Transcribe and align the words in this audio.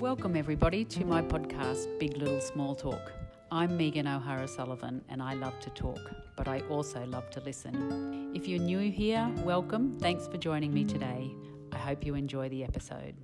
Welcome, 0.00 0.36
everybody, 0.36 0.84
to 0.84 1.04
my 1.04 1.22
podcast, 1.22 1.98
Big 1.98 2.16
Little 2.16 2.40
Small 2.40 2.76
Talk. 2.76 3.10
I'm 3.50 3.76
Megan 3.76 4.06
O'Hara 4.06 4.46
Sullivan, 4.46 5.02
and 5.08 5.20
I 5.20 5.34
love 5.34 5.58
to 5.58 5.70
talk, 5.70 5.98
but 6.36 6.46
I 6.46 6.60
also 6.70 7.04
love 7.06 7.28
to 7.30 7.40
listen. 7.40 8.30
If 8.32 8.46
you're 8.46 8.60
new 8.60 8.92
here, 8.92 9.28
welcome. 9.38 9.98
Thanks 9.98 10.28
for 10.28 10.36
joining 10.36 10.72
me 10.72 10.84
today. 10.84 11.34
I 11.72 11.78
hope 11.78 12.06
you 12.06 12.14
enjoy 12.14 12.48
the 12.48 12.62
episode. 12.62 13.16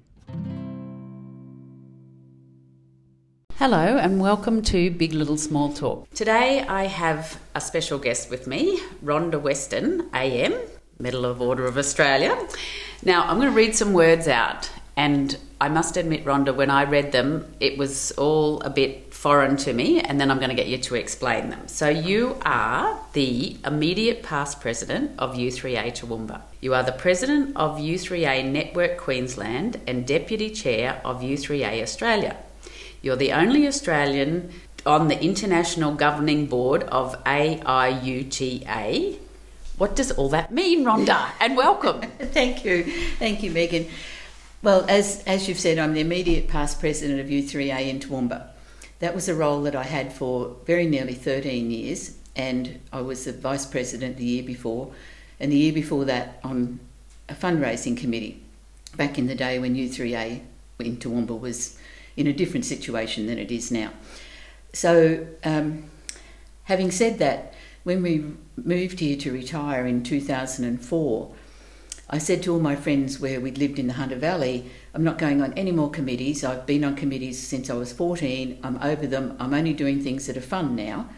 Hello, 3.55 3.97
and 3.97 4.21
welcome 4.21 4.61
to 4.63 4.91
Big 4.91 5.13
Little 5.13 5.37
Small 5.37 5.73
Talk. 5.73 6.11
Today, 6.11 6.63
I 6.63 6.87
have 6.87 7.41
a 7.55 7.61
special 7.61 8.01
guest 8.01 8.31
with 8.31 8.49
me, 8.49 8.81
Rhonda 9.05 9.41
Weston, 9.41 10.11
AM, 10.13 10.55
Medal 10.99 11.25
of 11.25 11.41
Order 11.41 11.67
of 11.67 11.79
Australia. 11.79 12.37
Now, 13.05 13.29
I'm 13.29 13.37
going 13.37 13.49
to 13.49 13.55
read 13.55 13.77
some 13.77 13.93
words 13.93 14.27
out, 14.27 14.69
and 14.97 15.37
I 15.65 15.71
must 15.71 15.97
admit, 15.97 16.27
Rhonda, 16.27 16.55
when 16.55 16.69
I 16.69 16.85
read 16.85 17.13
them, 17.13 17.47
it 17.59 17.79
was 17.79 18.11
all 18.19 18.61
a 18.61 18.69
bit 18.69 19.15
foreign 19.15 19.57
to 19.65 19.73
me, 19.73 19.99
and 19.99 20.21
then 20.21 20.31
I'm 20.31 20.37
going 20.37 20.51
to 20.51 20.55
get 20.55 20.67
you 20.67 20.77
to 20.77 20.95
explain 20.95 21.49
them. 21.49 21.69
So, 21.69 21.89
you 21.89 22.37
are 22.43 23.01
the 23.15 23.57
immediate 23.65 24.23
past 24.23 24.61
president 24.61 25.13
of 25.19 25.37
U3A 25.37 25.87
Toowoomba. 25.99 26.43
You 26.61 26.75
are 26.75 26.83
the 26.83 26.93
president 26.93 27.57
of 27.57 27.79
U3A 27.79 28.45
Network 28.45 28.99
Queensland 28.99 29.81
and 29.87 30.07
deputy 30.07 30.51
chair 30.51 31.01
of 31.03 31.23
U3A 31.23 31.81
Australia. 31.81 32.37
You're 33.01 33.17
the 33.17 33.33
only 33.33 33.67
Australian 33.67 34.51
on 34.85 35.09
the 35.09 35.19
international 35.25 35.95
governing 35.95 36.45
board 36.45 36.83
of 36.83 37.17
AIUTA. 37.25 39.17
What 39.79 39.97
does 39.97 40.13
all 40.13 40.29
that 40.29 40.53
mean, 40.53 40.85
Rhonda? 40.85 41.31
And 41.41 41.57
welcome. 41.57 42.03
Thank 42.19 42.67
you. 42.67 42.85
Thank 43.19 43.43
you, 43.43 43.51
Megan. 43.51 43.87
Well, 44.65 44.87
as, 44.89 45.23
as 45.27 45.47
you've 45.47 45.61
said, 45.61 45.79
I'm 45.79 45.93
the 45.93 46.01
immediate 46.01 46.49
past 46.49 46.81
president 46.81 47.21
of 47.21 47.27
U3A 47.27 47.87
in 47.87 48.01
Toowoomba. 48.01 48.47
That 49.01 49.15
was 49.15 49.29
a 49.29 49.35
role 49.35 49.61
that 49.65 49.77
I 49.77 49.83
had 49.83 50.11
for 50.11 50.57
very 50.65 50.87
nearly 50.87 51.13
13 51.13 51.71
years, 51.71 52.17
and 52.35 52.81
I 52.91 53.03
was 53.03 53.27
the 53.27 53.35
vice 53.35 53.67
president 53.67 54.17
the 54.17 54.25
year 54.25 54.43
before, 54.43 54.91
and 55.39 55.53
the 55.53 55.57
year 55.59 55.75
before 55.75 56.07
that 56.07 56.41
on 56.43 56.81
a 57.29 57.35
fundraising 57.35 57.95
committee 57.95 58.43
back 58.97 59.19
in 59.19 59.27
the 59.27 59.35
day 59.35 59.59
when 59.59 59.75
U3A 59.75 60.41
in 60.79 60.97
Toowoomba 60.97 61.39
was 61.39 61.79
in 62.17 62.27
a 62.27 62.33
different 62.33 62.65
situation 62.65 63.27
than 63.27 63.39
it 63.39 63.51
is 63.51 63.71
now. 63.71 63.91
So, 64.73 65.27
um, 65.45 65.91
having 66.63 66.91
said 66.91 67.19
that, 67.19 67.53
when 67.83 68.03
we 68.03 68.33
moved 68.57 69.01
here 69.01 69.19
to 69.19 69.31
retire 69.31 69.85
in 69.85 70.03
2004, 70.03 71.35
I 72.11 72.19
said 72.19 72.43
to 72.43 72.53
all 72.53 72.61
my 72.61 72.77
friends 72.77 73.19
where 73.19 73.41
we'd 73.41 73.57
lived 73.57 73.79
in 73.79 73.87
the 73.87 73.95
Hunter 73.95 74.17
Valley, 74.17 74.71
I'm 74.93 75.05
not 75.05 75.17
going 75.17 75.41
on 75.41 75.55
any 75.55 75.73
more 75.73 75.91
committees. 75.91 76.45
I've 76.45 76.67
been 76.67 76.85
on 76.85 76.97
committees 76.97 77.39
since 77.45 77.71
I 77.71 77.75
was 77.75 77.93
14. 77.93 78.59
I'm 78.63 78.77
over 78.83 79.07
them. 79.07 79.37
I'm 79.41 79.55
only 79.55 79.73
doing 79.73 80.03
things 80.03 80.27
that 80.27 80.37
are 80.37 80.43
fun 80.43 80.77
now. 80.77 81.09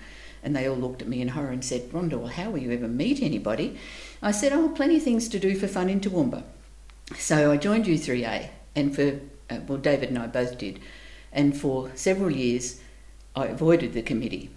And 0.45 0.55
they 0.55 0.69
all 0.69 0.77
looked 0.77 1.03
at 1.03 1.09
me 1.09 1.21
in 1.21 1.29
horror 1.29 1.51
and 1.51 1.65
said, 1.65 1.91
Rhonda, 1.91 2.13
well, 2.13 2.29
how 2.29 2.51
will 2.51 2.61
you 2.61 2.71
ever 2.71 2.87
meet 2.87 3.21
anybody? 3.21 3.77
I 4.23 4.31
said, 4.31 4.53
oh, 4.53 4.69
plenty 4.69 4.99
of 4.99 5.03
things 5.03 5.29
to 5.31 5.41
do 5.41 5.59
for 5.59 5.67
fun 5.67 5.89
in 5.89 6.01
Toowoomba. 6.01 6.45
So 7.17 7.51
I 7.51 7.57
joined 7.57 7.87
U3A, 7.87 8.51
and 8.77 8.95
for, 8.95 9.21
uh, 9.51 9.61
well, 9.67 9.79
David 9.79 10.11
and 10.11 10.19
I 10.19 10.29
both 10.29 10.57
did. 10.57 10.81
And 11.33 11.57
for 11.57 11.91
several 11.97 12.31
years, 12.31 12.81
I 13.35 13.47
avoided 13.47 13.93
the 13.93 14.03
committee. 14.03 14.51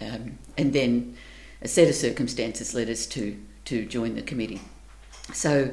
Um, 0.00 0.38
and 0.58 0.72
then 0.72 1.16
a 1.60 1.68
set 1.68 1.88
of 1.88 1.94
circumstances 1.94 2.74
led 2.74 2.90
us 2.90 3.06
to, 3.06 3.40
to 3.66 3.86
join 3.86 4.16
the 4.16 4.22
committee. 4.22 4.60
So 5.32 5.72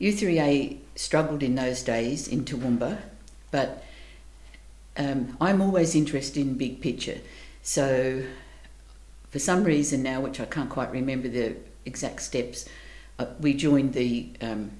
U3A 0.00 0.78
struggled 0.96 1.42
in 1.42 1.54
those 1.54 1.82
days 1.82 2.28
in 2.28 2.44
Toowoomba, 2.44 2.98
but 3.50 3.84
um, 4.96 5.36
I'm 5.40 5.60
always 5.60 5.94
interested 5.94 6.40
in 6.40 6.54
big 6.54 6.80
picture. 6.80 7.18
So 7.62 8.22
for 9.30 9.38
some 9.38 9.64
reason 9.64 10.02
now, 10.02 10.20
which 10.20 10.40
I 10.40 10.44
can't 10.44 10.68
quite 10.68 10.90
remember 10.90 11.28
the 11.28 11.56
exact 11.84 12.22
steps, 12.22 12.68
uh, 13.18 13.26
we 13.40 13.54
joined 13.54 13.94
the 13.94 14.28
um, 14.40 14.70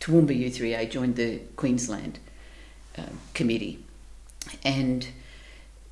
Toowoomba 0.00 0.38
U3A 0.50 0.90
joined 0.90 1.16
the 1.16 1.40
Queensland 1.56 2.18
um, 2.98 3.20
committee, 3.34 3.84
and 4.64 5.06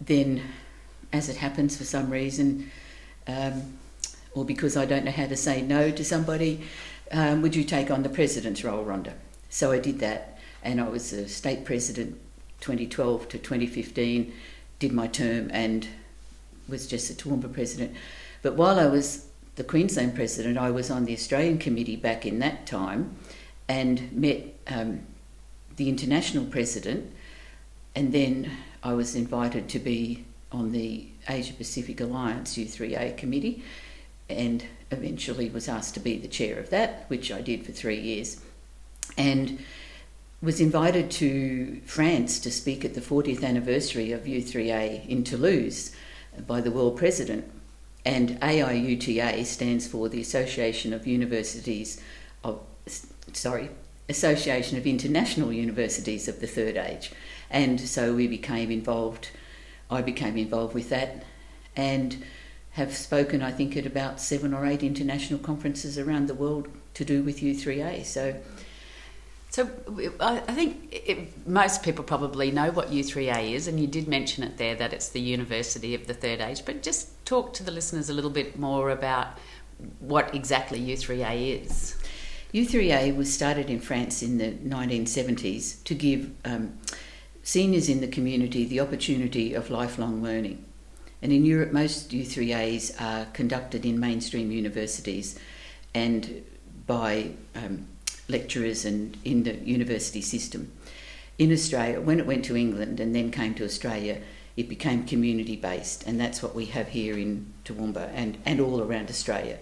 then, 0.00 0.42
as 1.12 1.28
it 1.28 1.36
happens 1.36 1.76
for 1.76 1.84
some 1.84 2.10
reason, 2.10 2.70
um, 3.26 3.78
or 4.34 4.44
because 4.44 4.76
I 4.76 4.84
don't 4.84 5.04
know 5.04 5.12
how 5.12 5.26
to 5.26 5.36
say 5.36 5.62
no 5.62 5.90
to 5.90 6.04
somebody, 6.04 6.62
um, 7.12 7.42
would 7.42 7.54
you 7.54 7.64
take 7.64 7.90
on 7.90 8.02
the 8.02 8.08
president's 8.08 8.64
role, 8.64 8.84
Rhonda? 8.84 9.12
So 9.50 9.70
I 9.70 9.78
did 9.78 9.98
that, 10.00 10.38
and 10.62 10.80
I 10.80 10.88
was 10.88 11.10
the 11.10 11.28
state 11.28 11.64
president 11.64 12.18
2012 12.60 13.28
to 13.28 13.38
2015, 13.38 14.32
did 14.78 14.92
my 14.92 15.06
term, 15.06 15.50
and 15.52 15.86
was 16.68 16.86
just 16.86 17.10
a 17.10 17.14
Toowoomba 17.14 17.52
president. 17.52 17.94
But 18.40 18.54
while 18.54 18.78
I 18.78 18.86
was 18.86 19.26
the 19.56 19.64
Queensland 19.64 20.14
president, 20.14 20.56
I 20.56 20.70
was 20.70 20.90
on 20.90 21.04
the 21.04 21.12
Australian 21.12 21.58
committee 21.58 21.96
back 21.96 22.24
in 22.24 22.38
that 22.38 22.66
time 22.66 23.16
and 23.68 24.10
met 24.12 24.46
um, 24.68 25.00
the 25.76 25.88
international 25.88 26.46
president, 26.46 27.12
and 27.94 28.12
then 28.12 28.50
I 28.82 28.94
was 28.94 29.14
invited 29.14 29.68
to 29.70 29.78
be 29.78 30.24
on 30.50 30.72
the 30.72 31.08
Asia 31.28 31.52
Pacific 31.52 32.00
Alliance 32.00 32.56
U3A 32.56 33.16
committee 33.16 33.62
and 34.28 34.64
eventually 34.92 35.48
was 35.48 35.68
asked 35.68 35.94
to 35.94 36.00
be 36.00 36.18
the 36.18 36.28
chair 36.28 36.58
of 36.58 36.70
that, 36.70 37.04
which 37.08 37.32
I 37.32 37.40
did 37.40 37.64
for 37.64 37.72
three 37.72 38.00
years, 38.00 38.40
and 39.16 39.58
was 40.42 40.60
invited 40.60 41.10
to 41.12 41.80
France 41.86 42.40
to 42.40 42.50
speak 42.50 42.84
at 42.84 42.94
the 42.94 43.00
40th 43.00 43.44
anniversary 43.44 44.10
of 44.12 44.24
U3A 44.24 45.06
in 45.06 45.22
Toulouse 45.22 45.94
by 46.46 46.60
the 46.60 46.70
world 46.70 46.96
president. 46.96 47.50
And 48.04 48.40
AIUTA 48.40 49.44
stands 49.44 49.86
for 49.86 50.08
the 50.08 50.20
Association 50.20 50.92
of 50.92 51.06
Universities 51.06 52.02
of, 52.42 52.60
sorry, 53.32 53.70
Association 54.08 54.76
of 54.76 54.86
International 54.86 55.52
Universities 55.52 56.26
of 56.26 56.40
the 56.40 56.48
Third 56.48 56.76
Age. 56.76 57.12
And 57.48 57.80
so 57.80 58.14
we 58.14 58.26
became 58.26 58.72
involved, 58.72 59.30
I 59.88 60.02
became 60.02 60.36
involved 60.36 60.74
with 60.74 60.88
that. 60.88 61.24
And 61.76 62.24
have 62.72 62.94
spoken, 62.94 63.42
I 63.42 63.50
think, 63.50 63.76
at 63.76 63.84
about 63.84 64.20
seven 64.20 64.54
or 64.54 64.64
eight 64.64 64.82
international 64.82 65.38
conferences 65.38 65.98
around 65.98 66.26
the 66.26 66.34
world 66.34 66.68
to 66.94 67.04
do 67.04 67.22
with 67.22 67.40
U3A. 67.40 68.04
So, 68.04 68.34
so 69.50 69.68
I 70.20 70.38
think 70.38 70.88
it, 70.90 71.46
most 71.46 71.82
people 71.82 72.02
probably 72.02 72.50
know 72.50 72.70
what 72.70 72.90
U3A 72.90 73.52
is, 73.52 73.68
and 73.68 73.78
you 73.78 73.86
did 73.86 74.08
mention 74.08 74.42
it 74.42 74.56
there 74.56 74.74
that 74.76 74.94
it's 74.94 75.10
the 75.10 75.20
University 75.20 75.94
of 75.94 76.06
the 76.06 76.14
Third 76.14 76.40
Age. 76.40 76.64
But 76.64 76.82
just 76.82 77.24
talk 77.26 77.52
to 77.54 77.62
the 77.62 77.70
listeners 77.70 78.08
a 78.08 78.14
little 78.14 78.30
bit 78.30 78.58
more 78.58 78.90
about 78.90 79.38
what 80.00 80.34
exactly 80.34 80.80
U3A 80.80 81.64
is. 81.64 81.98
U3A 82.54 83.14
was 83.14 83.32
started 83.32 83.68
in 83.68 83.80
France 83.80 84.22
in 84.22 84.38
the 84.38 84.52
1970s 84.52 85.84
to 85.84 85.94
give 85.94 86.30
um, 86.46 86.78
seniors 87.42 87.88
in 87.90 88.00
the 88.00 88.08
community 88.08 88.64
the 88.64 88.80
opportunity 88.80 89.52
of 89.52 89.68
lifelong 89.70 90.22
learning. 90.22 90.64
And 91.22 91.32
in 91.32 91.44
Europe, 91.44 91.72
most 91.72 92.10
U3As 92.10 93.00
are 93.00 93.26
conducted 93.26 93.86
in 93.86 94.00
mainstream 94.00 94.50
universities 94.50 95.38
and 95.94 96.44
by 96.86 97.30
um, 97.54 97.86
lecturers 98.28 98.84
and 98.84 99.16
in 99.24 99.44
the 99.44 99.54
university 99.54 100.20
system. 100.20 100.72
In 101.38 101.52
Australia, 101.52 102.00
when 102.00 102.18
it 102.18 102.26
went 102.26 102.44
to 102.46 102.56
England 102.56 103.00
and 103.00 103.14
then 103.14 103.30
came 103.30 103.54
to 103.54 103.64
Australia, 103.64 104.20
it 104.56 104.68
became 104.68 105.04
community 105.04 105.56
based, 105.56 106.06
and 106.06 106.20
that's 106.20 106.42
what 106.42 106.54
we 106.54 106.66
have 106.66 106.88
here 106.88 107.16
in 107.16 107.52
Toowoomba 107.64 108.10
and, 108.12 108.36
and 108.44 108.60
all 108.60 108.82
around 108.82 109.08
Australia. 109.08 109.58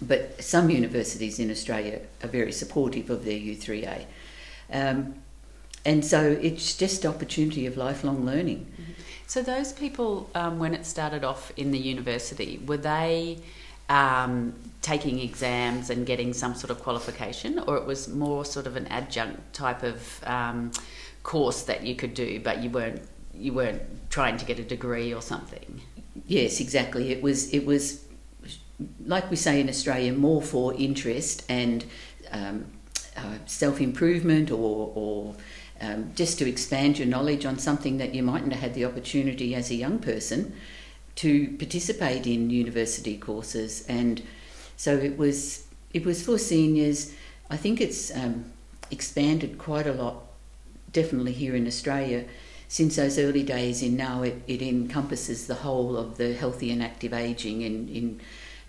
But 0.00 0.42
some 0.42 0.70
universities 0.70 1.38
in 1.38 1.50
Australia 1.50 2.00
are 2.22 2.28
very 2.28 2.52
supportive 2.52 3.10
of 3.10 3.24
their 3.24 3.38
U3A. 3.38 4.04
Um, 4.72 5.14
and 5.84 6.04
so 6.04 6.38
it's 6.40 6.76
just 6.76 7.04
opportunity 7.04 7.66
of 7.66 7.76
lifelong 7.76 8.24
learning. 8.24 8.66
Mm-hmm. 8.72 9.01
So 9.32 9.40
those 9.40 9.72
people, 9.72 10.28
um, 10.34 10.58
when 10.58 10.74
it 10.74 10.84
started 10.84 11.24
off 11.24 11.52
in 11.56 11.70
the 11.70 11.78
university, 11.78 12.60
were 12.66 12.76
they 12.76 13.38
um, 13.88 14.52
taking 14.82 15.20
exams 15.20 15.88
and 15.88 16.04
getting 16.04 16.34
some 16.34 16.54
sort 16.54 16.70
of 16.70 16.82
qualification, 16.82 17.58
or 17.60 17.78
it 17.78 17.86
was 17.86 18.08
more 18.08 18.44
sort 18.44 18.66
of 18.66 18.76
an 18.76 18.86
adjunct 18.88 19.54
type 19.54 19.84
of 19.84 20.22
um, 20.24 20.70
course 21.22 21.62
that 21.62 21.82
you 21.82 21.94
could 21.96 22.12
do, 22.12 22.40
but 22.40 22.62
you 22.62 22.68
weren't 22.68 23.00
you 23.32 23.54
weren't 23.54 23.80
trying 24.10 24.36
to 24.36 24.44
get 24.44 24.58
a 24.58 24.64
degree 24.64 25.14
or 25.14 25.22
something? 25.22 25.80
Yes, 26.26 26.60
exactly. 26.60 27.10
It 27.10 27.22
was 27.22 27.54
it 27.54 27.64
was 27.64 28.04
like 29.06 29.30
we 29.30 29.36
say 29.36 29.62
in 29.62 29.68
Australia, 29.70 30.12
more 30.12 30.42
for 30.42 30.74
interest 30.74 31.42
and 31.48 31.86
um, 32.32 32.66
uh, 33.16 33.38
self 33.46 33.80
improvement 33.80 34.50
or, 34.50 34.92
or 34.94 35.34
um, 35.82 36.12
just 36.14 36.38
to 36.38 36.48
expand 36.48 36.98
your 36.98 37.08
knowledge 37.08 37.44
on 37.44 37.58
something 37.58 37.98
that 37.98 38.14
you 38.14 38.22
mightn't 38.22 38.52
have 38.52 38.62
had 38.62 38.74
the 38.74 38.84
opportunity 38.84 39.54
as 39.54 39.70
a 39.70 39.74
young 39.74 39.98
person 39.98 40.54
to 41.16 41.48
participate 41.58 42.26
in 42.26 42.50
university 42.50 43.18
courses. 43.18 43.84
And 43.88 44.22
so 44.76 44.96
it 44.96 45.18
was 45.18 45.66
it 45.92 46.06
was 46.06 46.24
for 46.24 46.38
seniors. 46.38 47.14
I 47.50 47.56
think 47.58 47.80
it's 47.80 48.14
um, 48.16 48.46
expanded 48.90 49.58
quite 49.58 49.86
a 49.86 49.92
lot 49.92 50.22
definitely 50.92 51.32
here 51.32 51.54
in 51.54 51.66
Australia, 51.66 52.24
since 52.68 52.96
those 52.96 53.18
early 53.18 53.42
days 53.42 53.82
in 53.82 53.96
now, 53.96 54.22
it, 54.22 54.42
it 54.46 54.62
encompasses 54.62 55.46
the 55.46 55.56
whole 55.56 55.96
of 55.96 56.16
the 56.16 56.34
healthy 56.34 56.70
and 56.70 56.82
active 56.82 57.12
ageing 57.12 57.62
and 57.64 57.88
in, 57.90 58.20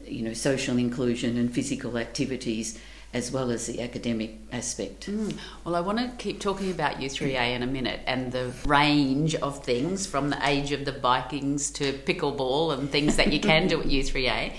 you 0.06 0.24
know, 0.24 0.34
social 0.34 0.78
inclusion 0.78 1.38
and 1.38 1.54
physical 1.54 1.98
activities 1.98 2.80
as 3.14 3.32
well 3.32 3.52
as 3.52 3.68
the 3.68 3.82
academic 3.82 4.38
aspect. 4.52 5.08
Mm. 5.08 5.38
Well, 5.64 5.76
I 5.76 5.82
want 5.82 6.00
to 6.00 6.10
keep 6.18 6.40
talking 6.40 6.72
about 6.72 6.96
U3A 6.96 7.56
in 7.56 7.64
a 7.64 7.68
minute 7.68 8.00
and 8.08 8.32
the 8.32 8.52
range 8.66 9.36
of 9.36 9.64
things 9.64 10.08
from 10.08 10.30
the 10.30 10.48
age 10.48 10.72
of 10.72 10.86
the 10.86 10.92
Vikings 10.92 11.70
to 11.72 11.94
pickleball 11.94 12.74
and 12.74 12.90
things 12.90 13.16
that 13.18 13.32
you 13.32 13.40
can 13.40 13.68
do 13.68 13.82
at 13.82 13.88
U3A. 13.88 14.54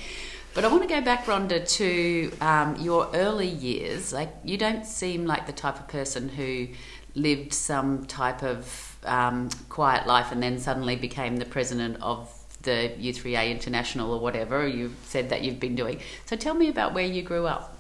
But 0.55 0.65
I 0.65 0.69
want 0.69 0.83
to 0.83 0.89
go 0.89 1.01
back, 1.01 1.27
Rhonda, 1.27 1.69
to 1.79 2.33
um, 2.41 2.77
your 2.77 3.11
early 3.12 3.49
years. 3.49 4.12
Like, 4.12 4.33
you 4.45 4.56
don't 4.56 4.87
seem 4.87 5.27
like 5.27 5.47
the 5.47 5.53
type 5.53 5.81
of 5.81 5.89
person 5.89 6.29
who 6.29 6.69
lived 7.17 7.53
some 7.53 8.06
type 8.06 8.45
of 8.45 8.97
um, 9.05 9.51
quiet 9.69 10.06
life 10.06 10.31
and 10.31 10.41
then 10.41 10.59
suddenly 10.59 10.95
became 10.95 11.39
the 11.39 11.45
president 11.45 11.97
of 12.01 12.33
the 12.62 12.93
U3A 12.99 13.51
International 13.51 14.12
or 14.12 14.21
whatever 14.21 14.67
you've 14.67 14.97
said 15.05 15.31
that 15.31 15.43
you've 15.43 15.61
been 15.61 15.75
doing. 15.75 16.01
So 16.27 16.37
tell 16.37 16.55
me 16.55 16.69
about 16.69 16.95
where 16.95 17.05
you 17.05 17.23
grew 17.23 17.47
up. 17.47 17.74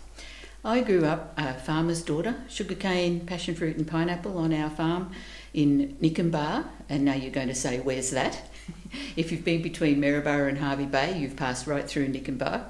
I 0.66 0.80
grew 0.80 1.04
up 1.04 1.34
a 1.36 1.52
farmer's 1.52 2.02
daughter, 2.02 2.36
sugarcane, 2.48 3.26
passion 3.26 3.54
fruit, 3.54 3.76
and 3.76 3.86
pineapple 3.86 4.38
on 4.38 4.50
our 4.54 4.70
farm 4.70 5.12
in 5.52 5.94
Nikenbah. 6.00 6.64
And 6.88 7.04
now 7.04 7.12
you're 7.12 7.30
going 7.30 7.48
to 7.48 7.54
say, 7.54 7.80
where's 7.80 8.12
that? 8.12 8.48
if 9.16 9.30
you've 9.30 9.44
been 9.44 9.60
between 9.60 10.00
Maryborough 10.00 10.48
and 10.48 10.56
Hervey 10.56 10.86
Bay, 10.86 11.18
you've 11.18 11.36
passed 11.36 11.66
right 11.66 11.86
through 11.86 12.08
Nikenbah. 12.08 12.64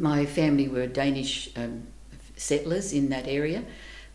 My 0.00 0.26
family 0.26 0.66
were 0.66 0.88
Danish 0.88 1.48
um, 1.56 1.86
settlers 2.36 2.92
in 2.92 3.10
that 3.10 3.28
area 3.28 3.62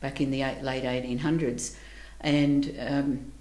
back 0.01 0.19
in 0.19 0.29
the 0.29 0.41
late 0.61 0.83
1800s. 0.83 1.77
And 2.19 2.75
um, 2.77 3.31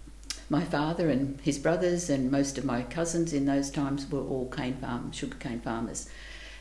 my 0.49 0.63
father 0.63 1.11
and 1.11 1.41
his 1.41 1.59
brothers 1.59 2.09
and 2.09 2.31
most 2.31 2.57
of 2.57 2.65
my 2.65 2.83
cousins 2.83 3.33
in 3.33 3.47
those 3.47 3.73
times 3.73 4.09
were 4.09 4.21
all 4.21 4.49
cane 4.49 4.77
farm, 4.77 5.11
sugarcane 5.11 5.59
farmers. 5.59 6.09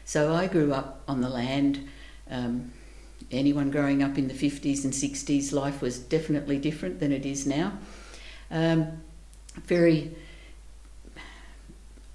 So 0.05 0.33
I 0.33 0.47
grew 0.47 0.73
up 0.73 1.03
on 1.07 1.21
the 1.21 1.29
land. 1.29 1.87
Um, 2.31 2.71
anyone 3.35 3.71
growing 3.71 4.01
up 4.01 4.17
in 4.17 4.27
the 4.27 4.33
50s 4.33 4.83
and 4.83 4.93
60s, 4.93 5.51
life 5.51 5.81
was 5.81 5.99
definitely 5.99 6.57
different 6.57 6.99
than 6.99 7.11
it 7.11 7.25
is 7.25 7.45
now. 7.45 7.73
Um, 8.51 9.01
very 9.63 10.15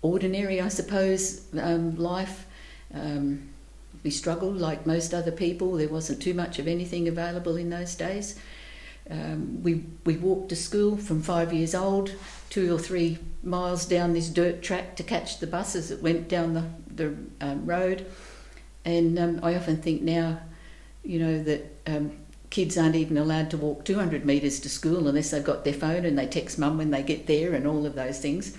ordinary, 0.03 0.61
I 0.61 0.69
suppose, 0.69 1.47
um, 1.59 1.97
life. 1.97 2.47
Um, 2.93 3.51
we 4.03 4.11
struggled 4.11 4.57
like 4.57 4.87
most 4.87 5.13
other 5.13 5.33
people. 5.33 5.73
There 5.73 5.89
wasn't 5.89 6.23
too 6.23 6.35
much 6.35 6.59
of 6.59 6.67
anything 6.67 7.09
available 7.09 7.57
in 7.57 7.71
those 7.71 7.95
days. 7.95 8.39
Um, 9.11 9.63
we, 9.63 9.85
we 10.05 10.17
walked 10.17 10.51
to 10.51 10.57
school 10.57 10.97
from 10.97 11.21
five 11.23 11.53
years 11.53 11.75
old, 11.75 12.13
two 12.49 12.75
or 12.75 12.79
three 12.79 13.19
miles 13.43 13.85
down 13.87 14.13
this 14.13 14.29
dirt 14.29 14.63
track 14.63 14.97
to 14.97 15.03
catch 15.03 15.39
the 15.39 15.47
buses 15.47 15.89
that 15.89 16.03
went 16.03 16.29
down 16.29 16.55
the, 16.55 16.65
the 16.95 17.17
um, 17.41 17.67
road. 17.67 18.07
And 18.85 19.19
um, 19.19 19.41
I 19.43 19.55
often 19.57 19.79
think 19.79 20.03
now, 20.03 20.41
you 21.05 21.19
know, 21.19 21.43
that 21.43 21.77
um, 21.87 22.13
kids 22.51 22.77
aren't 22.77 22.97
even 22.97 23.17
allowed 23.17 23.51
to 23.51 23.57
walk 23.57 23.85
200 23.85 24.25
metres 24.25 24.61
to 24.61 24.69
school 24.69 25.09
unless 25.09 25.31
they've 25.31 25.45
got 25.45 25.65
their 25.65 25.73
phone 25.73 26.05
and 26.05 26.19
they 26.19 26.27
text 26.27 26.59
mum 26.59 26.79
when 26.79 26.91
they 26.91 27.03
get 27.03 27.27
there 27.27 27.55
and 27.55 27.67
all 27.67 27.87
of 27.87 27.95
those 27.95 28.19
things. 28.19 28.57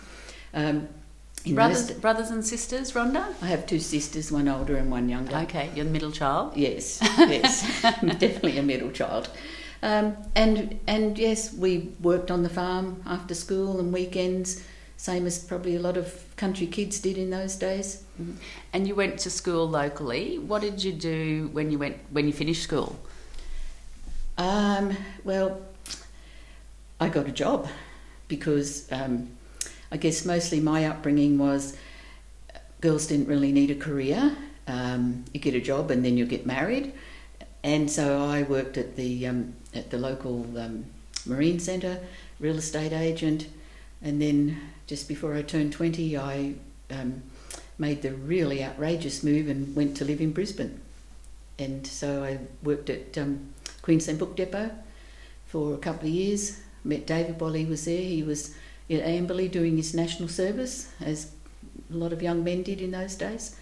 Um, 0.54 0.88
brothers, 1.46 1.90
most, 1.90 2.02
brothers 2.02 2.30
and 2.30 2.46
sisters, 2.46 2.94
Rhonda? 2.94 3.34
I 3.42 3.48
have 3.48 3.66
two 3.66 3.80
sisters, 3.80 4.32
one 4.32 4.48
older 4.48 4.78
and 4.78 4.90
one 4.90 5.10
younger. 5.10 5.36
Okay, 5.36 5.70
you're 5.76 5.86
the 5.86 5.92
middle 5.92 6.12
child? 6.12 6.56
Yes, 6.56 7.00
yes, 7.18 7.82
definitely 7.82 8.58
a 8.58 8.64
middle 8.64 8.92
child. 8.92 9.30
Um, 9.84 10.16
and 10.36 10.80
and 10.88 11.18
yes, 11.18 11.54
we 11.54 11.90
worked 12.02 12.30
on 12.30 12.44
the 12.44 12.50
farm 12.50 13.02
after 13.06 13.34
school 13.34 13.80
and 13.80 13.92
weekends, 13.92 14.64
same 15.02 15.26
as 15.26 15.40
probably 15.40 15.76
a 15.76 15.80
lot 15.80 15.98
of 15.98 16.24
country 16.36 16.68
kids 16.68 17.00
did 17.00 17.18
in 17.18 17.32
those 17.32 17.56
days. 17.56 18.04
Mm-hmm. 18.22 18.34
And 18.72 18.88
you 18.88 18.94
went 18.94 19.18
to 19.22 19.32
school 19.32 19.68
locally. 19.68 20.38
What 20.38 20.62
did 20.62 20.84
you 20.84 20.94
do 20.94 21.50
when 21.54 21.72
you 21.72 21.80
went 21.80 21.98
when 22.12 22.28
you 22.28 22.34
finished 22.34 22.62
school? 22.62 23.00
Um, 24.38 24.96
well, 25.24 25.60
I 27.00 27.10
got 27.10 27.28
a 27.28 27.32
job 27.32 27.68
because 28.28 28.88
um, 28.92 29.30
I 29.92 29.98
guess 29.98 30.24
mostly 30.24 30.60
my 30.60 30.86
upbringing 30.86 31.40
was 31.40 31.76
girls 32.80 33.08
didn't 33.08 33.28
really 33.28 33.52
need 33.52 33.72
a 33.72 33.76
career. 33.76 34.38
Um, 34.68 35.26
you 35.34 35.40
get 35.40 35.56
a 35.56 35.62
job 35.62 35.90
and 35.90 36.06
then 36.06 36.16
you 36.16 36.28
get 36.28 36.46
married, 36.46 36.94
and 37.64 37.90
so 37.90 38.24
I 38.24 38.44
worked 38.44 38.78
at 38.78 38.98
the 38.98 39.26
um, 39.26 39.56
at 39.74 39.90
the 39.90 39.98
local 39.98 40.46
um, 40.60 40.86
marine 41.26 41.60
centre, 41.60 42.00
real 42.40 42.58
estate 42.58 42.94
agent, 42.94 43.48
and 44.04 44.22
then 44.22 44.62
just 44.92 45.08
before 45.08 45.34
I 45.34 45.42
turned 45.42 45.72
20, 45.72 46.18
I 46.18 46.56
um, 46.90 47.24
made 47.78 48.02
the 48.02 48.12
really 48.12 48.62
outrageous 48.62 49.24
move 49.24 49.48
and 49.48 49.74
went 49.74 49.96
to 49.96 50.04
live 50.04 50.20
in 50.20 50.34
Brisbane. 50.34 50.82
And 51.58 51.88
so 51.88 52.26
I 52.26 52.40
worked 52.62 52.90
at 52.90 53.18
um, 53.18 53.54
Queensland 53.84 54.20
Book 54.20 54.36
Depot 54.36 54.70
for 55.48 55.76
a 55.76 55.78
couple 55.78 56.10
of 56.10 56.14
years. 56.14 56.60
Met 56.84 57.08
David 57.08 57.40
while 57.40 57.54
he 57.54 57.64
was 57.64 57.86
there. 57.86 58.02
He 58.02 58.22
was 58.22 58.54
at 58.90 59.00
Amberley 59.00 59.50
doing 59.50 59.78
his 59.78 59.94
national 59.94 60.28
service, 60.28 60.92
as 61.00 61.32
a 61.90 61.96
lot 61.96 62.12
of 62.12 62.22
young 62.22 62.44
men 62.44 62.62
did 62.62 62.82
in 62.82 62.92
those 62.92 63.16
days. 63.16 63.56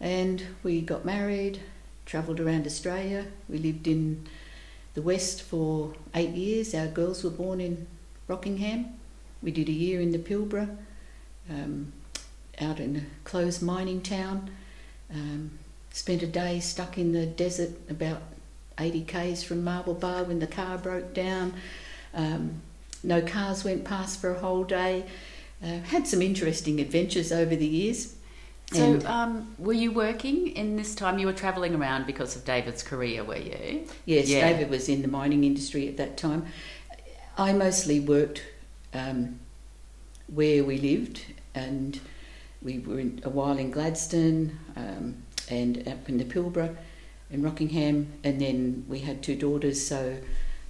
And 0.00 0.42
we 0.62 0.80
got 0.80 1.04
married, 1.04 1.60
travelled 2.06 2.40
around 2.40 2.66
Australia. 2.66 3.26
We 3.50 3.58
lived 3.58 3.86
in 3.86 4.26
the 4.94 5.02
West 5.02 5.42
for 5.42 5.92
eight 6.14 6.30
years. 6.30 6.74
Our 6.74 6.86
girls 6.86 7.22
were 7.22 7.28
born 7.28 7.60
in 7.60 7.86
Rockingham. 8.28 8.94
We 9.44 9.50
did 9.50 9.68
a 9.68 9.72
year 9.72 10.00
in 10.00 10.10
the 10.10 10.18
Pilbara, 10.18 10.74
um, 11.50 11.92
out 12.60 12.80
in 12.80 12.96
a 12.96 13.28
closed 13.28 13.62
mining 13.62 14.00
town. 14.00 14.50
Um, 15.12 15.58
spent 15.90 16.22
a 16.22 16.26
day 16.26 16.58
stuck 16.60 16.96
in 16.96 17.12
the 17.12 17.26
desert 17.26 17.70
about 17.88 18.22
80 18.78 19.02
k's 19.02 19.42
from 19.44 19.62
Marble 19.62 19.94
Bar 19.94 20.24
when 20.24 20.38
the 20.38 20.46
car 20.46 20.78
broke 20.78 21.12
down. 21.12 21.54
Um, 22.14 22.62
no 23.02 23.20
cars 23.20 23.64
went 23.64 23.84
past 23.84 24.20
for 24.20 24.30
a 24.30 24.38
whole 24.38 24.64
day. 24.64 25.04
Uh, 25.62 25.78
had 25.80 26.06
some 26.06 26.22
interesting 26.22 26.80
adventures 26.80 27.30
over 27.30 27.54
the 27.54 27.66
years. 27.66 28.16
So, 28.72 28.98
um, 29.06 29.54
were 29.58 29.74
you 29.74 29.92
working 29.92 30.48
in 30.48 30.76
this 30.76 30.94
time? 30.94 31.18
You 31.18 31.26
were 31.26 31.34
travelling 31.34 31.74
around 31.74 32.06
because 32.06 32.34
of 32.34 32.44
David's 32.44 32.82
career, 32.82 33.22
were 33.22 33.36
you? 33.36 33.86
Yes, 34.06 34.28
yeah. 34.28 34.48
David 34.48 34.70
was 34.70 34.88
in 34.88 35.02
the 35.02 35.08
mining 35.08 35.44
industry 35.44 35.86
at 35.86 35.96
that 35.98 36.16
time. 36.16 36.46
I 37.36 37.52
mostly 37.52 38.00
worked 38.00 38.42
um, 38.94 39.38
where 40.26 40.64
we 40.64 40.78
lived, 40.78 41.24
and 41.54 42.00
we 42.62 42.78
were 42.78 42.98
in, 42.98 43.20
a 43.24 43.30
while 43.30 43.58
in 43.58 43.70
Gladstone 43.70 44.58
um, 44.76 45.22
and 45.50 45.86
up 45.86 46.08
in 46.08 46.18
the 46.18 46.24
Pilbara 46.24 46.76
in 47.30 47.42
Rockingham, 47.42 48.12
and 48.22 48.40
then 48.40 48.84
we 48.88 49.00
had 49.00 49.22
two 49.22 49.36
daughters, 49.36 49.86
so 49.86 50.16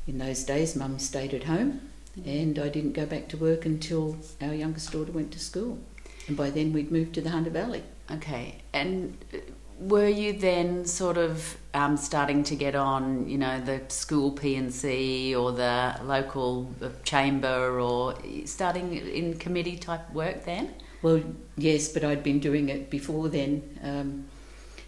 in 0.06 0.18
those 0.18 0.44
days, 0.44 0.76
mum 0.76 0.98
stayed 0.98 1.34
at 1.34 1.44
home, 1.44 1.80
and 2.24 2.58
I 2.58 2.68
didn't 2.68 2.92
go 2.92 3.06
back 3.06 3.28
to 3.28 3.36
work 3.36 3.64
until 3.64 4.16
our 4.40 4.54
youngest 4.54 4.92
daughter 4.92 5.12
went 5.12 5.32
to 5.32 5.38
school. 5.38 5.78
And 6.26 6.36
by 6.36 6.50
then, 6.50 6.72
we'd 6.72 6.90
moved 6.90 7.14
to 7.14 7.20
the 7.20 7.30
Hunter 7.30 7.50
Valley. 7.50 7.82
Okay. 8.10 8.62
And 8.72 9.16
were 9.78 10.08
you 10.08 10.32
then 10.32 10.84
sort 10.84 11.16
of 11.16 11.56
um, 11.74 11.96
starting 11.96 12.44
to 12.44 12.54
get 12.54 12.74
on, 12.74 13.28
you 13.28 13.38
know, 13.38 13.60
the 13.60 13.82
school 13.88 14.30
P&C 14.30 15.34
or 15.34 15.52
the 15.52 15.96
local 16.04 16.70
chamber 17.02 17.80
or 17.80 18.14
starting 18.44 18.94
in 18.94 19.38
committee 19.38 19.76
type 19.76 20.12
work 20.12 20.44
then? 20.44 20.74
Well, 21.02 21.22
yes, 21.56 21.88
but 21.88 22.04
I'd 22.04 22.22
been 22.22 22.40
doing 22.40 22.68
it 22.68 22.88
before 22.88 23.28
then. 23.28 23.78
Um, 23.82 24.26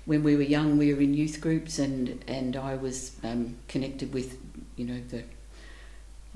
when 0.07 0.23
we 0.23 0.37
were 0.37 0.43
young, 0.43 0.79
we 0.79 0.95
were 0.95 1.01
in 1.01 1.15
youth 1.15 1.41
groups, 1.41 1.79
and, 1.79 2.25
and 2.29 2.57
I 2.57 2.77
was 2.77 3.17
um, 3.25 3.57
connected 3.69 4.15
with, 4.15 4.39
you 4.77 4.87
know, 4.87 5.01
the 5.09 5.25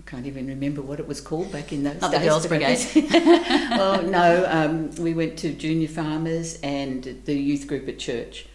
I 0.01 0.11
can't 0.11 0.27
even 0.27 0.47
remember 0.47 0.81
what 0.81 0.99
it 0.99 1.07
was 1.07 1.21
called 1.21 1.53
back 1.53 1.73
in 1.73 1.83
those 1.83 2.01
Not 2.01 2.11
days. 2.11 2.21
the 2.21 2.27
Girls 2.27 2.47
Brigade. 2.47 3.11
well, 3.71 4.03
no, 4.03 4.47
um, 4.49 4.95
we 4.97 5.13
went 5.13 5.39
to 5.41 5.53
junior 5.53 5.89
farmers 5.89 6.59
and 6.63 7.21
the 7.27 7.35
youth 7.35 7.67
group 7.67 7.87
at 7.87 7.99
church 7.99 8.47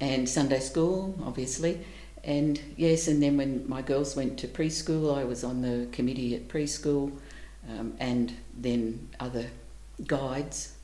and 0.00 0.26
Sunday 0.26 0.60
school, 0.60 1.14
obviously. 1.22 1.84
And 2.24 2.60
yes, 2.76 3.06
and 3.06 3.22
then 3.22 3.36
when 3.36 3.68
my 3.68 3.82
girls 3.82 4.16
went 4.16 4.38
to 4.38 4.48
preschool, 4.48 5.16
I 5.16 5.24
was 5.24 5.44
on 5.44 5.60
the 5.60 5.88
committee 5.92 6.34
at 6.34 6.48
preschool 6.48 7.12
um, 7.68 7.94
and 7.98 8.34
then 8.56 9.08
other 9.20 9.46
guides, 10.06 10.74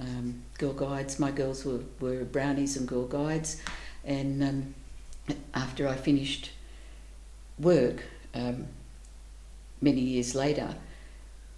um, 0.00 0.42
girl 0.58 0.72
guides. 0.72 1.20
My 1.20 1.30
girls 1.30 1.64
were, 1.64 1.80
were 2.00 2.24
brownies 2.24 2.76
and 2.76 2.88
girl 2.88 3.06
guides. 3.06 3.62
And 4.04 4.42
um, 4.42 4.74
after 5.54 5.86
I 5.86 5.94
finished 5.94 6.50
work, 7.58 8.02
um, 8.34 8.66
many 9.80 10.00
years 10.00 10.34
later, 10.34 10.74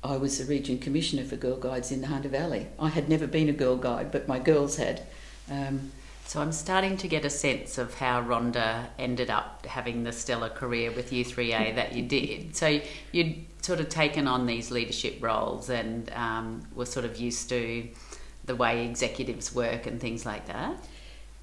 I 0.04 0.16
was 0.16 0.38
the 0.38 0.44
region 0.44 0.78
commissioner 0.78 1.24
for 1.24 1.36
Girl 1.36 1.56
Guides 1.56 1.90
in 1.90 2.00
the 2.00 2.06
Hunter 2.08 2.28
Valley. 2.28 2.68
I 2.78 2.88
had 2.88 3.08
never 3.08 3.26
been 3.26 3.48
a 3.48 3.52
girl 3.52 3.76
guide, 3.76 4.12
but 4.12 4.28
my 4.28 4.38
girls 4.38 4.76
had. 4.76 5.02
Um, 5.50 5.92
So 6.26 6.40
I'm 6.40 6.50
starting 6.52 6.96
to 6.98 7.08
get 7.08 7.24
a 7.24 7.30
sense 7.30 7.78
of 7.78 7.94
how 7.94 8.20
Rhonda 8.20 8.86
ended 8.98 9.30
up 9.30 9.64
having 9.64 10.02
the 10.02 10.10
stellar 10.12 10.48
career 10.48 10.90
with 10.90 11.12
U3A 11.12 11.76
that 11.76 11.92
you 11.94 12.02
did. 12.02 12.56
So 12.56 12.80
you'd 13.12 13.44
sort 13.62 13.78
of 13.78 13.88
taken 13.88 14.26
on 14.26 14.44
these 14.46 14.72
leadership 14.72 15.22
roles 15.22 15.70
and 15.70 16.10
um, 16.14 16.66
were 16.74 16.86
sort 16.86 17.04
of 17.04 17.16
used 17.16 17.48
to 17.50 17.88
the 18.44 18.56
way 18.56 18.84
executives 18.86 19.54
work 19.54 19.86
and 19.86 20.00
things 20.00 20.26
like 20.26 20.46
that. 20.48 20.74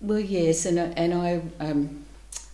Well, 0.01 0.19
yes, 0.19 0.65
and 0.65 0.77
and 0.77 1.13
I 1.13 1.41
um, 1.61 2.03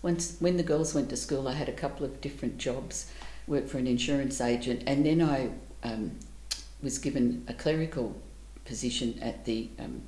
once 0.04 0.38
when 0.40 0.58
the 0.58 0.64
girls 0.64 0.94
went 0.94 1.10
to 1.10 1.18
school, 1.18 1.48
I 1.48 1.54
had 1.54 1.68
a 1.68 1.74
couple 1.74 2.06
of 2.06 2.22
different 2.22 2.60
jobs. 2.60 3.12
Worked 3.50 3.70
for 3.70 3.80
an 3.80 3.88
insurance 3.88 4.40
agent, 4.40 4.84
and 4.86 5.04
then 5.04 5.24
I 5.24 5.50
um, 5.82 6.12
was 6.84 7.00
given 7.00 7.44
a 7.48 7.54
clerical 7.54 8.16
position 8.64 9.18
at 9.24 9.46
the 9.46 9.70
um, 9.80 10.04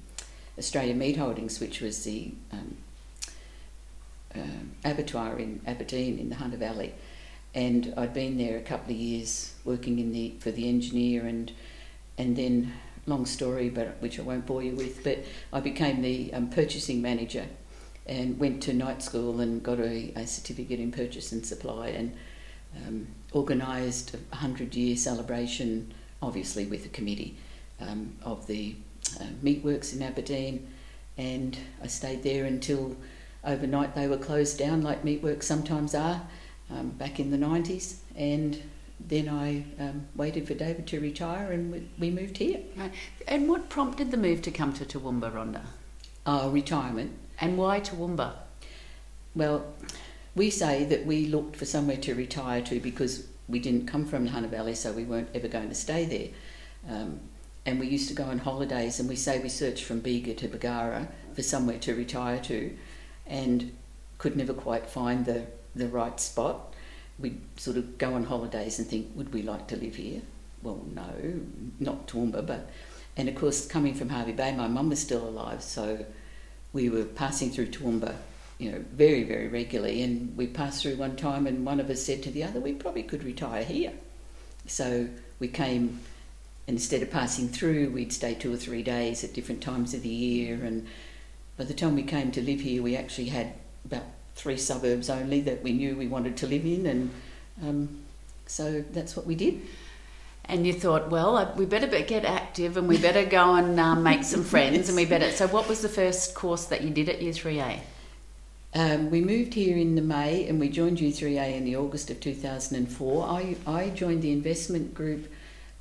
Australia 0.59 0.93
Meat 0.93 1.17
Holdings, 1.17 1.59
which 1.59 1.81
was 1.81 2.03
the 2.03 2.33
um, 2.51 2.77
uh, 4.35 4.89
abattoir 4.89 5.39
in 5.39 5.59
Aberdeen 5.65 6.19
in 6.19 6.29
the 6.29 6.35
Hunter 6.35 6.57
Valley, 6.57 6.93
and 7.55 7.91
I'd 7.97 8.13
been 8.13 8.37
there 8.37 8.57
a 8.57 8.61
couple 8.61 8.93
of 8.93 8.99
years 8.99 9.55
working 9.65 9.97
in 9.97 10.11
the 10.11 10.35
for 10.39 10.51
the 10.51 10.69
engineer 10.69 11.25
and 11.25 11.51
and 12.19 12.37
then 12.37 12.71
long 13.07 13.25
story, 13.25 13.69
but 13.69 13.97
which 14.01 14.19
I 14.19 14.21
won't 14.21 14.45
bore 14.45 14.61
you 14.61 14.75
with. 14.75 15.03
But 15.03 15.25
I 15.51 15.61
became 15.61 16.03
the 16.03 16.31
um, 16.35 16.51
purchasing 16.51 17.01
manager 17.01 17.47
and 18.05 18.37
went 18.37 18.61
to 18.63 18.73
night 18.73 19.01
school 19.01 19.41
and 19.41 19.63
got 19.63 19.79
a, 19.79 20.13
a 20.15 20.27
certificate 20.27 20.79
in 20.79 20.91
purchase 20.91 21.31
and 21.31 21.43
supply 21.43 21.87
and 21.87 22.15
um, 22.75 23.07
organised 23.33 24.15
a 24.31 24.35
hundred 24.35 24.75
year 24.75 24.95
celebration, 24.95 25.93
obviously 26.21 26.65
with 26.65 26.85
a 26.85 26.89
committee 26.89 27.37
um, 27.79 28.15
of 28.23 28.47
the 28.47 28.75
uh, 29.19 29.25
meatworks 29.43 29.93
in 29.95 30.01
Aberdeen, 30.01 30.67
and 31.17 31.57
I 31.81 31.87
stayed 31.87 32.23
there 32.23 32.45
until 32.45 32.95
overnight 33.43 33.95
they 33.95 34.07
were 34.07 34.17
closed 34.17 34.57
down, 34.57 34.81
like 34.81 35.03
meatworks 35.03 35.43
sometimes 35.43 35.95
are, 35.95 36.21
um, 36.69 36.89
back 36.89 37.19
in 37.19 37.31
the 37.31 37.37
90s, 37.37 37.97
and 38.15 38.61
then 39.07 39.29
I 39.29 39.63
um, 39.81 40.07
waited 40.15 40.47
for 40.47 40.53
David 40.53 40.87
to 40.87 40.99
retire 40.99 41.51
and 41.51 41.71
we, 41.71 41.87
we 41.99 42.09
moved 42.11 42.37
here. 42.37 42.59
Right. 42.75 42.91
And 43.27 43.49
what 43.49 43.69
prompted 43.69 44.11
the 44.11 44.17
move 44.17 44.41
to 44.43 44.51
come 44.51 44.73
to 44.73 44.85
Toowoomba, 44.85 45.31
Rhonda? 45.31 45.61
Oh, 46.25 46.51
retirement. 46.51 47.17
And 47.39 47.57
why 47.57 47.79
Toowoomba? 47.79 48.33
Well, 49.35 49.65
we 50.35 50.49
say 50.49 50.85
that 50.85 51.05
we 51.05 51.27
looked 51.27 51.55
for 51.55 51.65
somewhere 51.65 51.97
to 51.97 52.15
retire 52.15 52.61
to 52.61 52.79
because 52.79 53.27
we 53.47 53.59
didn't 53.59 53.87
come 53.87 54.05
from 54.05 54.25
the 54.25 54.31
Hunter 54.31 54.47
Valley, 54.47 54.75
so 54.75 54.91
we 54.91 55.03
weren't 55.03 55.29
ever 55.33 55.47
going 55.47 55.69
to 55.69 55.75
stay 55.75 56.05
there. 56.05 56.95
Um, 56.95 57.19
and 57.65 57.79
we 57.79 57.87
used 57.87 58.07
to 58.07 58.15
go 58.15 58.23
on 58.23 58.39
holidays, 58.39 58.99
and 58.99 59.07
we 59.07 59.15
say 59.15 59.39
we 59.39 59.49
searched 59.49 59.83
from 59.83 59.99
Bega 59.99 60.33
to 60.35 60.47
Bargara 60.47 61.09
for 61.35 61.43
somewhere 61.43 61.77
to 61.79 61.95
retire 61.95 62.39
to, 62.39 62.75
and 63.27 63.75
could 64.17 64.35
never 64.35 64.53
quite 64.53 64.87
find 64.89 65.25
the, 65.25 65.45
the 65.75 65.87
right 65.87 66.19
spot. 66.19 66.73
We'd 67.19 67.41
sort 67.57 67.77
of 67.77 67.97
go 67.97 68.13
on 68.13 68.23
holidays 68.23 68.79
and 68.79 68.87
think, 68.87 69.11
would 69.15 69.33
we 69.33 69.41
like 69.41 69.67
to 69.67 69.75
live 69.75 69.95
here? 69.95 70.21
Well, 70.63 70.85
no, 70.93 71.41
not 71.79 72.07
Toowoomba, 72.07 72.45
but. 72.45 72.69
And 73.17 73.27
of 73.27 73.35
course, 73.35 73.67
coming 73.67 73.93
from 73.93 74.09
Hervey 74.09 74.31
Bay, 74.31 74.55
my 74.55 74.69
mum 74.69 74.89
was 74.89 74.99
still 74.99 75.27
alive, 75.27 75.61
so 75.61 76.05
we 76.71 76.89
were 76.89 77.03
passing 77.03 77.51
through 77.51 77.67
Toowoomba, 77.67 78.15
you 78.61 78.71
know, 78.71 78.83
very, 78.93 79.23
very 79.23 79.47
regularly. 79.47 80.03
And 80.03 80.35
we 80.37 80.47
passed 80.47 80.83
through 80.83 80.95
one 80.95 81.15
time, 81.15 81.47
and 81.47 81.65
one 81.65 81.79
of 81.79 81.89
us 81.89 82.03
said 82.03 82.21
to 82.23 82.31
the 82.31 82.43
other, 82.43 82.59
we 82.59 82.73
probably 82.73 83.03
could 83.03 83.23
retire 83.23 83.63
here. 83.63 83.93
So 84.67 85.07
we 85.39 85.47
came 85.47 85.99
instead 86.67 87.01
of 87.01 87.09
passing 87.09 87.49
through, 87.49 87.89
we'd 87.89 88.13
stay 88.13 88.35
two 88.35 88.53
or 88.53 88.57
three 88.57 88.83
days 88.83 89.23
at 89.23 89.33
different 89.33 89.61
times 89.61 89.93
of 89.93 90.03
the 90.03 90.09
year. 90.09 90.63
And 90.63 90.87
by 91.57 91.63
the 91.63 91.73
time 91.73 91.95
we 91.95 92.03
came 92.03 92.31
to 92.31 92.41
live 92.41 92.61
here, 92.61 92.81
we 92.81 92.95
actually 92.95 93.29
had 93.29 93.53
about 93.83 94.03
three 94.35 94.57
suburbs 94.57 95.09
only 95.09 95.41
that 95.41 95.63
we 95.63 95.73
knew 95.73 95.95
we 95.95 96.07
wanted 96.07 96.37
to 96.37 96.47
live 96.47 96.65
in, 96.65 96.85
and 96.85 97.11
um, 97.63 97.99
so 98.45 98.83
that's 98.91 99.15
what 99.15 99.25
we 99.25 99.35
did. 99.35 99.61
And 100.45 100.65
you 100.65 100.73
thought, 100.73 101.09
well, 101.09 101.37
uh, 101.37 101.53
we 101.55 101.65
better 101.65 101.87
get 101.87 102.25
active, 102.25 102.77
and 102.77 102.87
we 102.87 102.97
better 102.97 103.25
go 103.25 103.55
and 103.55 103.79
um, 103.79 104.03
make 104.03 104.23
some 104.23 104.43
friends, 104.43 104.77
yes. 104.77 104.87
and 104.89 104.95
we 104.95 105.05
better. 105.05 105.31
So, 105.41 105.47
what 105.47 105.67
was 105.67 105.81
the 105.81 105.89
first 105.89 106.33
course 106.33 106.65
that 106.65 106.81
you 106.81 106.89
did 106.89 107.09
at 107.09 107.19
U3A? 107.19 107.79
Um, 108.73 109.09
we 109.11 109.21
moved 109.21 109.53
here 109.53 109.77
in 109.77 109.95
the 109.95 110.01
May, 110.01 110.47
and 110.47 110.59
we 110.59 110.69
joined 110.69 110.99
U3A 110.99 111.55
in 111.55 111.65
the 111.65 111.75
August 111.75 112.09
of 112.09 112.19
2004. 112.19 113.25
I 113.25 113.55
I 113.67 113.89
joined 113.89 114.21
the 114.21 114.31
investment 114.31 114.93
group 114.93 115.27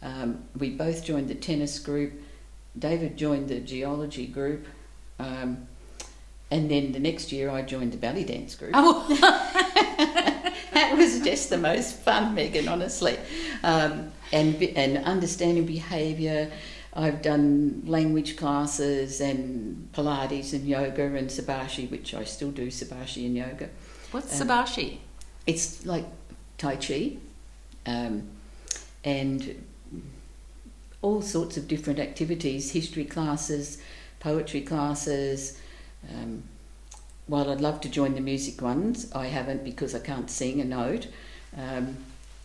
um, 0.03 0.45
we 0.59 0.71
both 0.71 1.05
joined 1.05 1.29
the 1.29 1.35
tennis 1.35 1.79
group. 1.79 2.13
David 2.79 3.17
joined 3.17 3.49
the 3.49 3.61
geology 3.61 4.27
group. 4.27 4.67
Um, 5.19 5.67
and 6.51 6.71
then 6.71 6.93
the 6.93 6.99
next 6.99 7.33
year 7.33 7.51
I 7.51 7.63
joined 7.63 7.93
the 7.93 7.99
belly 7.99 8.25
dance 8.25 8.55
group. 8.55 8.73
Oh. 8.75 9.07
that 10.73 10.97
was 10.97 11.21
just 11.21 11.51
the 11.51 11.59
most 11.59 11.97
fun, 11.97 12.35
Megan, 12.35 12.69
honestly. 12.69 13.19
Um, 13.63 14.13
and, 14.33 14.61
and 14.63 15.05
understanding 15.05 15.67
behaviour. 15.67 16.51
I've 17.01 17.23
done 17.23 17.83
language 17.87 18.37
classes 18.37 19.23
and 19.23 19.89
Pilates 19.95 20.53
and 20.53 20.67
yoga 20.67 21.05
and 21.05 21.31
Shibashi, 21.31 21.91
which 21.91 22.13
I 22.13 22.25
still 22.25 22.51
do 22.51 22.67
Shibashi 22.67 23.25
and 23.25 23.37
yoga. 23.37 23.71
What's 24.11 24.39
um, 24.39 24.47
Shibashi? 24.49 24.99
It's 25.47 25.87
like 25.87 26.05
Tai 26.59 26.77
Chi. 26.77 27.17
Um, 27.87 28.29
and 29.03 29.65
all 31.01 31.23
sorts 31.23 31.57
of 31.57 31.67
different 31.67 31.99
activities 31.99 32.73
history 32.73 33.07
classes, 33.07 33.79
poetry 34.19 34.61
classes. 34.61 35.59
Um, 36.15 36.43
while 37.27 37.51
I'd 37.51 37.63
love 37.63 37.81
to 37.81 37.89
join 37.89 38.15
the 38.15 38.21
music 38.21 38.61
ones, 38.61 39.11
I 39.15 39.29
haven't 39.29 39.65
because 39.65 39.95
I 39.95 40.01
can't 40.01 40.31
sing 40.31 40.61
a 40.61 40.65
note. 40.65 41.07
Um, 41.57 41.97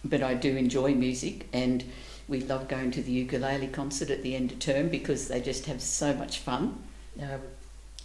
but 0.05 0.23
I 0.23 0.33
do 0.35 0.55
enjoy 0.55 0.93
music 0.93 1.47
and 1.51 1.83
we 2.27 2.41
love 2.41 2.67
going 2.67 2.91
to 2.91 3.01
the 3.01 3.11
ukulele 3.11 3.67
concert 3.67 4.09
at 4.09 4.23
the 4.23 4.35
end 4.35 4.51
of 4.51 4.59
term 4.59 4.89
because 4.89 5.27
they 5.27 5.41
just 5.41 5.65
have 5.65 5.81
so 5.81 6.13
much 6.13 6.39
fun. 6.39 6.83
Um, 7.21 7.41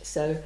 so 0.03 0.43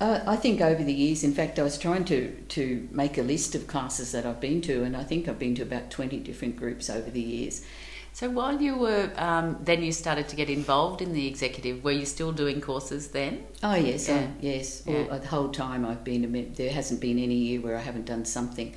uh, 0.00 0.20
I 0.26 0.36
think 0.36 0.60
over 0.60 0.82
the 0.82 0.92
years, 0.92 1.24
in 1.24 1.32
fact, 1.32 1.58
I 1.58 1.62
was 1.62 1.76
trying 1.76 2.04
to, 2.06 2.30
to 2.30 2.88
make 2.92 3.18
a 3.18 3.22
list 3.22 3.54
of 3.54 3.66
classes 3.66 4.12
that 4.12 4.24
I've 4.24 4.40
been 4.40 4.60
to, 4.62 4.84
and 4.84 4.96
I 4.96 5.02
think 5.02 5.28
I've 5.28 5.38
been 5.38 5.56
to 5.56 5.62
about 5.62 5.90
20 5.90 6.18
different 6.20 6.56
groups 6.56 6.88
over 6.88 7.10
the 7.10 7.20
years. 7.20 7.64
So 8.12 8.28
while 8.28 8.60
you 8.60 8.76
were, 8.76 9.10
um, 9.16 9.58
then 9.62 9.82
you 9.82 9.92
started 9.92 10.28
to 10.28 10.36
get 10.36 10.50
involved 10.50 11.02
in 11.02 11.12
the 11.12 11.26
executive. 11.26 11.84
Were 11.84 11.92
you 11.92 12.06
still 12.06 12.32
doing 12.32 12.60
courses 12.60 13.08
then? 13.08 13.44
Oh 13.62 13.74
yes, 13.74 14.08
yeah. 14.08 14.16
I, 14.16 14.28
yes. 14.40 14.82
Yeah. 14.86 15.06
All, 15.10 15.18
the 15.18 15.26
whole 15.26 15.48
time 15.50 15.84
I've 15.84 16.04
been, 16.04 16.24
a, 16.24 16.42
there 16.56 16.72
hasn't 16.72 17.00
been 17.00 17.18
any 17.18 17.34
year 17.34 17.60
where 17.60 17.76
I 17.76 17.80
haven't 17.80 18.06
done 18.06 18.24
something. 18.24 18.74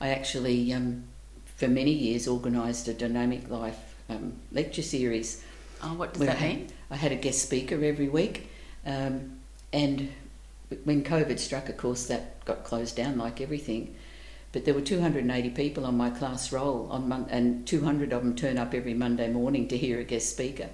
I 0.00 0.08
actually, 0.08 0.72
um, 0.72 1.04
for 1.56 1.68
many 1.68 1.92
years, 1.92 2.26
organised 2.26 2.88
a 2.88 2.94
dynamic 2.94 3.48
life 3.48 3.94
um, 4.08 4.34
lecture 4.52 4.82
series. 4.82 5.44
Oh, 5.82 5.94
what 5.94 6.14
does 6.14 6.26
that 6.26 6.38
I 6.40 6.46
mean? 6.46 6.58
Had, 6.60 6.72
I 6.90 6.96
had 6.96 7.12
a 7.12 7.16
guest 7.16 7.42
speaker 7.42 7.82
every 7.84 8.08
week, 8.08 8.50
um, 8.86 9.38
and 9.72 10.10
when 10.84 11.04
COVID 11.04 11.38
struck, 11.38 11.68
of 11.68 11.76
course, 11.76 12.06
that 12.06 12.44
got 12.44 12.64
closed 12.64 12.96
down 12.96 13.18
like 13.18 13.40
everything. 13.40 13.94
But 14.52 14.64
there 14.64 14.74
were 14.74 14.80
280 14.80 15.50
people 15.50 15.84
on 15.84 15.96
my 15.96 16.10
class 16.10 16.52
roll, 16.52 16.88
on 16.90 17.08
Mon- 17.08 17.26
and 17.28 17.66
200 17.66 18.12
of 18.12 18.22
them 18.22 18.36
turn 18.36 18.56
up 18.56 18.72
every 18.72 18.94
Monday 18.94 19.28
morning 19.28 19.66
to 19.68 19.76
hear 19.76 19.98
a 19.98 20.04
guest 20.04 20.30
speaker. 20.30 20.68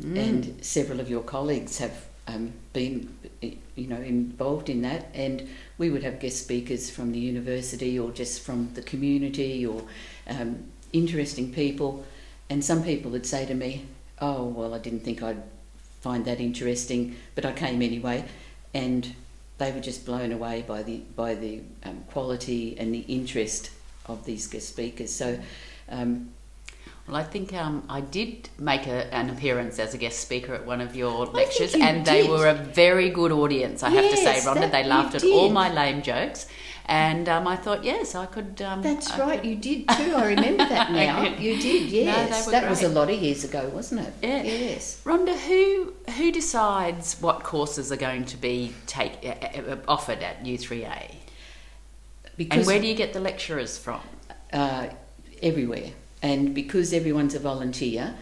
Mm. 0.00 0.16
And 0.16 0.64
several 0.64 1.00
of 1.00 1.10
your 1.10 1.22
colleagues 1.22 1.78
have 1.78 2.06
um, 2.28 2.52
been, 2.72 3.12
you 3.42 3.88
know, 3.88 4.00
involved 4.00 4.68
in 4.68 4.82
that. 4.82 5.08
And 5.12 5.48
we 5.80 5.88
would 5.88 6.02
have 6.02 6.20
guest 6.20 6.42
speakers 6.42 6.90
from 6.90 7.10
the 7.10 7.18
university 7.18 7.98
or 7.98 8.10
just 8.10 8.42
from 8.42 8.68
the 8.74 8.82
community 8.82 9.64
or 9.64 9.82
um, 10.28 10.62
interesting 10.92 11.50
people. 11.50 12.04
And 12.50 12.62
some 12.62 12.84
people 12.84 13.10
would 13.12 13.24
say 13.24 13.46
to 13.46 13.54
me, 13.54 13.86
"Oh, 14.20 14.44
well, 14.44 14.74
I 14.74 14.78
didn't 14.78 15.00
think 15.00 15.22
I'd 15.22 15.42
find 16.02 16.26
that 16.26 16.38
interesting, 16.38 17.16
but 17.34 17.46
I 17.46 17.52
came 17.52 17.80
anyway." 17.80 18.26
And 18.74 19.14
they 19.56 19.72
were 19.72 19.80
just 19.80 20.04
blown 20.04 20.32
away 20.32 20.64
by 20.68 20.82
the 20.82 20.98
by 21.16 21.34
the 21.34 21.62
um, 21.84 22.04
quality 22.10 22.76
and 22.78 22.94
the 22.94 23.04
interest 23.08 23.70
of 24.04 24.26
these 24.26 24.46
guest 24.46 24.68
speakers. 24.68 25.10
So. 25.10 25.40
Um, 25.88 26.30
well, 27.10 27.20
I 27.20 27.24
think 27.24 27.52
um, 27.54 27.82
I 27.88 28.00
did 28.02 28.48
make 28.58 28.86
a, 28.86 29.12
an 29.12 29.30
appearance 29.30 29.80
as 29.80 29.94
a 29.94 29.98
guest 29.98 30.20
speaker 30.20 30.54
at 30.54 30.64
one 30.64 30.80
of 30.80 30.94
your 30.94 31.26
lectures, 31.26 31.74
and 31.74 32.04
did. 32.04 32.06
they 32.06 32.28
were 32.28 32.46
a 32.46 32.54
very 32.54 33.10
good 33.10 33.32
audience. 33.32 33.82
I 33.82 33.88
yes, 33.90 34.22
have 34.22 34.34
to 34.34 34.40
say, 34.40 34.48
Rhonda, 34.48 34.70
they 34.70 34.84
laughed 34.84 35.16
at 35.16 35.24
all 35.24 35.50
my 35.50 35.72
lame 35.72 36.02
jokes, 36.02 36.46
and 36.86 37.28
um, 37.28 37.48
I 37.48 37.56
thought, 37.56 37.82
yes, 37.82 38.14
I 38.14 38.26
could. 38.26 38.62
Um, 38.62 38.82
That's 38.82 39.10
I 39.10 39.18
right, 39.18 39.40
could... 39.40 39.48
you 39.48 39.56
did 39.56 39.88
too. 39.88 40.14
I 40.14 40.26
remember 40.26 40.68
that 40.68 40.92
now. 40.92 41.24
you 41.24 41.60
did, 41.60 41.90
yes. 41.90 42.46
No, 42.46 42.52
that 42.52 42.60
great. 42.60 42.70
was 42.70 42.82
a 42.84 42.88
lot 42.88 43.10
of 43.10 43.20
years 43.20 43.42
ago, 43.42 43.68
wasn't 43.74 44.02
it? 44.02 44.14
Yeah. 44.22 44.42
Yes. 44.42 45.02
Rhonda, 45.04 45.36
who 45.36 45.92
who 46.12 46.30
decides 46.30 47.20
what 47.20 47.42
courses 47.42 47.90
are 47.90 47.96
going 47.96 48.24
to 48.26 48.36
be 48.36 48.72
take 48.86 49.12
uh, 49.24 49.76
offered 49.88 50.22
at 50.22 50.44
U3A? 50.44 51.16
Because 52.36 52.58
and 52.58 52.66
where 52.68 52.80
do 52.80 52.86
you 52.86 52.94
get 52.94 53.12
the 53.12 53.20
lecturers 53.20 53.76
from? 53.76 54.00
Uh, 54.52 54.88
everywhere. 55.42 55.90
And 56.22 56.54
because 56.54 56.92
everyone's 56.92 57.34
a 57.34 57.38
volunteer, 57.38 58.14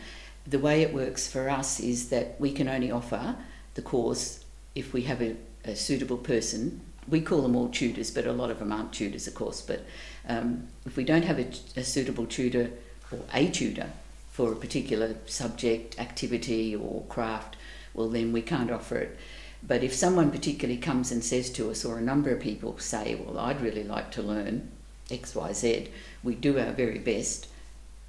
the 0.47 0.59
way 0.59 0.83
it 0.83 0.95
works 0.95 1.29
for 1.29 1.51
us 1.51 1.81
is 1.81 2.09
that 2.11 2.41
we 2.41 2.53
can 2.53 2.69
only 2.69 2.91
offer 2.91 3.37
the 3.75 3.83
course 3.83 4.45
if 4.75 4.93
we 4.93 5.03
have 5.03 5.21
a, 5.21 5.37
a, 5.65 5.75
suitable 5.75 6.17
person, 6.17 6.81
we 7.09 7.21
call 7.21 7.43
them 7.43 7.57
all 7.57 7.69
tutors, 7.69 8.11
but 8.11 8.27
a 8.27 8.33
lot 8.33 8.51
of 8.51 8.59
them 8.59 8.73
aren't 8.73 8.93
tutors, 8.93 9.27
of 9.27 9.35
course. 9.35 9.61
But 9.61 9.85
um, 10.29 10.69
if 10.87 10.97
we 10.97 11.05
don't 11.05 11.25
have 11.25 11.39
a, 11.39 11.49
a 11.77 11.85
suitable 11.85 12.27
tutor 12.27 12.71
or 13.11 13.19
a 13.35 13.49
tutor 13.49 13.91
for 14.31 14.53
a 14.53 14.57
particular 14.57 15.17
subject, 15.27 15.99
activity, 15.99 16.77
or 16.77 17.03
craft, 17.09 17.57
well, 17.93 18.09
then 18.09 18.33
we 18.33 18.43
can't 18.43 18.71
offer 18.71 18.97
it. 18.97 19.19
But 19.63 19.83
if 19.83 19.93
someone 19.93 20.31
particularly 20.31 20.81
comes 20.81 21.11
and 21.11 21.25
says 21.25 21.51
to 21.51 21.71
us, 21.71 21.85
or 21.85 21.99
a 21.99 22.03
number 22.03 22.31
of 22.31 22.41
people 22.41 22.79
say, 22.79 23.17
Well, 23.17 23.39
I'd 23.39 23.61
really 23.61 23.83
like 23.83 24.13
to 24.13 24.23
learn 24.23 24.71
XYZ, 25.09 25.89
we 26.23 26.35
do 26.37 26.59
our 26.59 26.73
very 26.73 26.99
best 26.99 27.49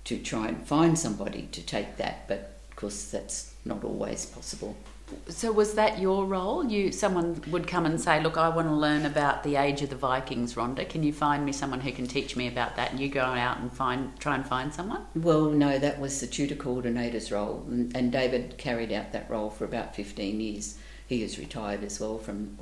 to 0.09 0.17
try 0.17 0.47
and 0.47 0.65
find 0.65 0.97
somebody 0.97 1.47
to 1.51 1.61
take 1.61 1.97
that, 1.97 2.27
but 2.27 2.57
of 2.71 2.75
course 2.75 3.11
that's 3.11 3.53
not 3.63 3.83
always 3.83 4.25
possible. 4.25 4.75
So 5.27 5.51
was 5.51 5.75
that 5.75 5.99
your 5.99 6.25
role? 6.25 6.65
You 6.65 6.91
someone 6.91 7.43
would 7.51 7.67
come 7.67 7.85
and 7.85 8.01
say, 8.01 8.21
"Look, 8.21 8.35
I 8.35 8.49
want 8.49 8.67
to 8.67 8.73
learn 8.73 9.05
about 9.05 9.43
the 9.43 9.55
age 9.55 9.83
of 9.83 9.91
the 9.91 9.95
Vikings, 9.95 10.55
Rhonda. 10.55 10.87
Can 10.89 11.03
you 11.03 11.13
find 11.13 11.45
me 11.45 11.51
someone 11.51 11.81
who 11.81 11.91
can 11.91 12.07
teach 12.07 12.35
me 12.35 12.47
about 12.47 12.75
that?" 12.75 12.89
And 12.91 12.99
you 12.99 13.07
go 13.07 13.21
out 13.21 13.59
and 13.59 13.71
find 13.71 14.19
try 14.19 14.33
and 14.33 14.45
find 14.45 14.73
someone. 14.73 15.05
Well, 15.15 15.45
no, 15.45 15.77
that 15.77 15.99
was 15.99 16.19
the 16.19 16.27
tutor 16.27 16.55
coordinator's 16.55 17.31
role, 17.31 17.65
and, 17.67 17.95
and 17.95 18.11
David 18.11 18.57
carried 18.57 18.91
out 18.91 19.11
that 19.13 19.29
role 19.29 19.51
for 19.51 19.65
about 19.65 19.95
fifteen 19.95 20.41
years. 20.41 20.77
He 21.07 21.21
is 21.21 21.37
retired 21.37 21.83
as 21.83 21.99
well 21.99 22.17
from 22.17 22.57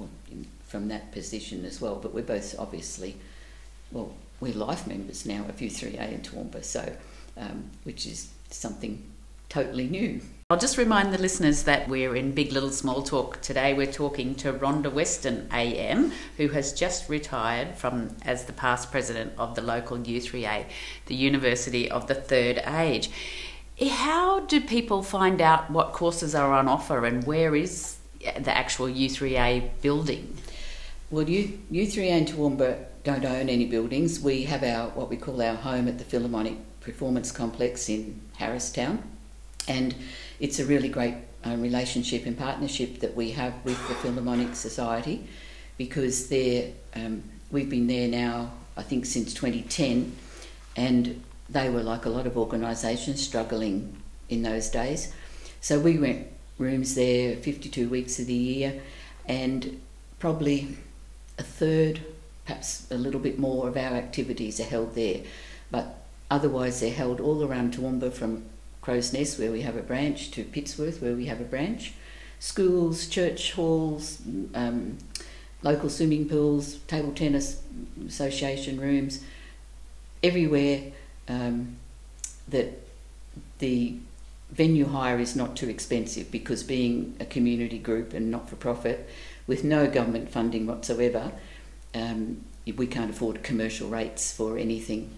from 0.65 0.89
that 0.89 1.13
position 1.13 1.63
as 1.63 1.79
well. 1.79 1.95
But 1.95 2.13
we're 2.13 2.23
both 2.35 2.57
obviously, 2.59 3.15
well, 3.91 4.13
we're 4.41 4.53
life 4.53 4.85
members 4.85 5.25
now 5.25 5.43
of 5.49 5.57
U3A 5.57 6.11
in 6.13 6.21
Toowoomba, 6.21 6.63
so 6.63 6.95
um, 7.37 7.69
which 7.83 8.05
is 8.05 8.29
something 8.49 9.03
totally 9.49 9.87
new. 9.87 10.21
I'll 10.49 10.57
just 10.57 10.77
remind 10.77 11.13
the 11.13 11.17
listeners 11.17 11.63
that 11.63 11.89
we're 11.89 12.15
in 12.15 12.31
Big 12.31 12.53
Little 12.53 12.69
Small 12.69 13.03
Talk 13.03 13.41
today. 13.41 13.73
We're 13.73 13.91
talking 13.91 14.33
to 14.35 14.53
Rhonda 14.53 14.89
Weston 14.89 15.49
AM, 15.51 16.13
who 16.37 16.47
has 16.49 16.71
just 16.71 17.09
retired 17.09 17.75
from 17.75 18.15
as 18.23 18.45
the 18.45 18.53
past 18.53 18.89
president 18.89 19.33
of 19.37 19.55
the 19.55 19.61
local 19.61 19.97
U3A, 19.97 20.65
the 21.07 21.15
University 21.15 21.91
of 21.91 22.07
the 22.07 22.15
Third 22.15 22.59
Age. 22.65 23.09
How 23.89 24.39
do 24.39 24.61
people 24.61 25.03
find 25.03 25.41
out 25.41 25.69
what 25.69 25.91
courses 25.91 26.33
are 26.33 26.53
on 26.53 26.69
offer 26.69 27.05
and 27.05 27.25
where 27.25 27.53
is 27.53 27.97
the 28.21 28.55
actual 28.55 28.87
U3A 28.87 29.81
building? 29.81 30.37
Well, 31.11 31.29
U, 31.29 31.59
U3A 31.73 32.09
and 32.09 32.27
Toowoomba 32.27 32.85
don't 33.03 33.25
own 33.25 33.49
any 33.49 33.65
buildings. 33.65 34.19
We 34.19 34.43
have 34.43 34.63
our 34.63 34.89
what 34.89 35.09
we 35.09 35.17
call 35.17 35.41
our 35.41 35.55
home 35.55 35.87
at 35.87 35.97
the 35.97 36.03
Philharmonic 36.03 36.57
Performance 36.87 37.31
Complex 37.33 37.89
in 37.89 38.21
Harristown, 38.37 39.03
and 39.67 39.93
it's 40.39 40.57
a 40.59 40.65
really 40.65 40.87
great 40.87 41.15
uh, 41.45 41.55
relationship 41.57 42.25
and 42.25 42.37
partnership 42.37 43.01
that 43.01 43.13
we 43.13 43.31
have 43.31 43.53
with 43.65 43.77
the 43.89 43.95
Philharmonic 43.95 44.55
Society 44.55 45.27
because 45.77 46.29
they 46.29 46.73
um, 46.95 47.23
we've 47.51 47.69
been 47.69 47.87
there 47.87 48.07
now 48.07 48.51
I 48.77 48.83
think 48.83 49.05
since 49.05 49.33
2010, 49.33 50.15
and 50.77 51.21
they 51.49 51.69
were 51.69 51.83
like 51.83 52.05
a 52.05 52.09
lot 52.09 52.25
of 52.25 52.37
organisations 52.37 53.21
struggling 53.21 54.01
in 54.29 54.43
those 54.43 54.69
days. 54.69 55.13
So 55.59 55.79
we 55.79 55.97
rent 55.97 56.27
rooms 56.57 56.95
there 56.95 57.35
52 57.35 57.89
weeks 57.89 58.17
of 58.19 58.27
the 58.27 58.33
year, 58.33 58.81
and 59.27 59.81
probably 60.19 60.77
a 61.37 61.43
third 61.43 61.99
perhaps 62.45 62.89
a 62.89 62.95
little 62.95 63.19
bit 63.19 63.37
more 63.37 63.67
of 63.67 63.75
our 63.75 63.93
activities 63.97 64.59
are 64.61 64.63
held 64.63 64.95
there. 64.95 65.19
But 65.69 65.96
otherwise, 66.29 66.79
they're 66.79 66.91
held 66.91 67.19
all 67.19 67.43
around 67.43 67.73
Toowoomba 67.73 68.13
from 68.13 68.43
Crow's 68.81 69.13
Nest, 69.13 69.39
where 69.39 69.51
we 69.51 69.61
have 69.61 69.75
a 69.75 69.81
branch, 69.81 70.31
to 70.31 70.43
Pittsworth, 70.43 71.01
where 71.01 71.13
we 71.13 71.25
have 71.25 71.41
a 71.41 71.45
branch. 71.45 71.93
Schools, 72.39 73.07
church 73.07 73.53
halls, 73.53 74.21
um, 74.53 74.97
local 75.63 75.89
swimming 75.89 76.27
pools, 76.29 76.77
table 76.87 77.11
tennis 77.11 77.61
association 78.07 78.79
rooms, 78.79 79.23
everywhere 80.23 80.91
um, 81.27 81.77
that 82.47 82.79
the 83.59 83.95
venue 84.51 84.85
hire 84.85 85.19
is 85.19 85.35
not 85.35 85.55
too 85.55 85.69
expensive 85.69 86.31
because 86.31 86.63
being 86.63 87.15
a 87.19 87.25
community 87.25 87.77
group 87.77 88.13
and 88.13 88.31
not 88.31 88.49
for 88.49 88.55
profit 88.55 89.09
with 89.45 89.63
no 89.63 89.87
government 89.89 90.29
funding 90.29 90.65
whatsoever, 90.65 91.31
um, 91.93 92.41
we 92.75 92.87
can't 92.87 93.11
afford 93.11 93.43
commercial 93.43 93.89
rates 93.89 94.31
for 94.31 94.57
anything. 94.57 95.09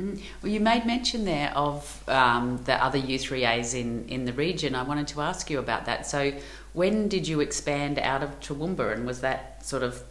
Mm. 0.00 0.20
Well, 0.42 0.52
you 0.52 0.60
made 0.60 0.84
mention 0.84 1.24
there 1.24 1.52
of 1.56 2.06
um, 2.08 2.60
the 2.64 2.74
other 2.82 2.98
U3As 2.98 3.74
in, 3.74 4.06
in 4.08 4.26
the 4.26 4.32
region. 4.32 4.74
I 4.74 4.82
wanted 4.82 5.08
to 5.08 5.22
ask 5.22 5.48
you 5.48 5.58
about 5.58 5.86
that. 5.86 6.06
So, 6.06 6.32
when 6.74 7.08
did 7.08 7.26
you 7.26 7.40
expand 7.40 7.98
out 7.98 8.22
of 8.22 8.38
Toowoomba, 8.40 8.92
and 8.92 9.06
was 9.06 9.22
that 9.22 9.64
sort 9.64 9.82
of 9.82 10.02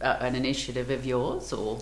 uh, 0.00 0.18
an 0.20 0.36
initiative 0.36 0.90
of 0.90 1.04
yours, 1.04 1.52
or? 1.52 1.80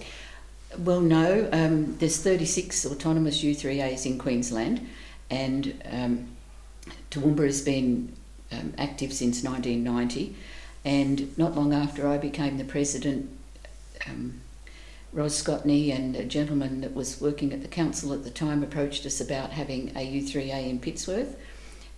Well, 0.79 1.01
no. 1.01 1.49
Um, 1.53 1.97
there's 1.99 2.17
36 2.23 2.87
autonomous 2.87 3.43
U3As 3.43 4.07
in 4.07 4.19
Queensland, 4.19 4.89
and 5.29 5.83
um, 5.91 6.29
Toowoomba 7.11 7.45
has 7.45 7.61
been 7.61 8.15
um, 8.53 8.73
active 8.79 9.13
since 9.13 9.43
1990. 9.43 10.35
And 10.83 11.37
not 11.37 11.55
long 11.55 11.75
after 11.75 12.09
I 12.09 12.17
became 12.17 12.57
the 12.57 12.65
president, 12.65 13.29
um, 14.07 14.41
Ros 15.13 15.43
Scotney 15.43 15.95
and 15.95 16.15
a 16.15 16.25
gentleman 16.25 16.81
that 16.83 16.95
was 16.95 17.21
working 17.21 17.53
at 17.53 17.63
the 17.63 17.69
council 17.69 18.13
at 18.13 18.23
the 18.23 18.31
time 18.31 18.63
approached 18.63 19.05
us 19.05 19.21
about 19.21 19.51
having 19.51 19.91
a 19.97 20.21
U3A 20.21 20.69
in 20.69 20.79
Pittsworth, 20.79 21.37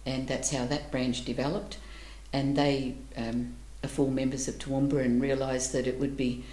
and 0.07 0.27
that's 0.27 0.51
how 0.51 0.65
that 0.67 0.91
branch 0.91 1.25
developed. 1.25 1.77
And 2.33 2.57
they 2.57 2.95
um, 3.17 3.55
are 3.85 3.89
full 3.89 4.11
members 4.11 4.49
of 4.49 4.59
Toowoomba 4.59 5.05
and 5.05 5.21
realised 5.21 5.73
that 5.73 5.87
it 5.87 6.01
would 6.01 6.17
be 6.17 6.45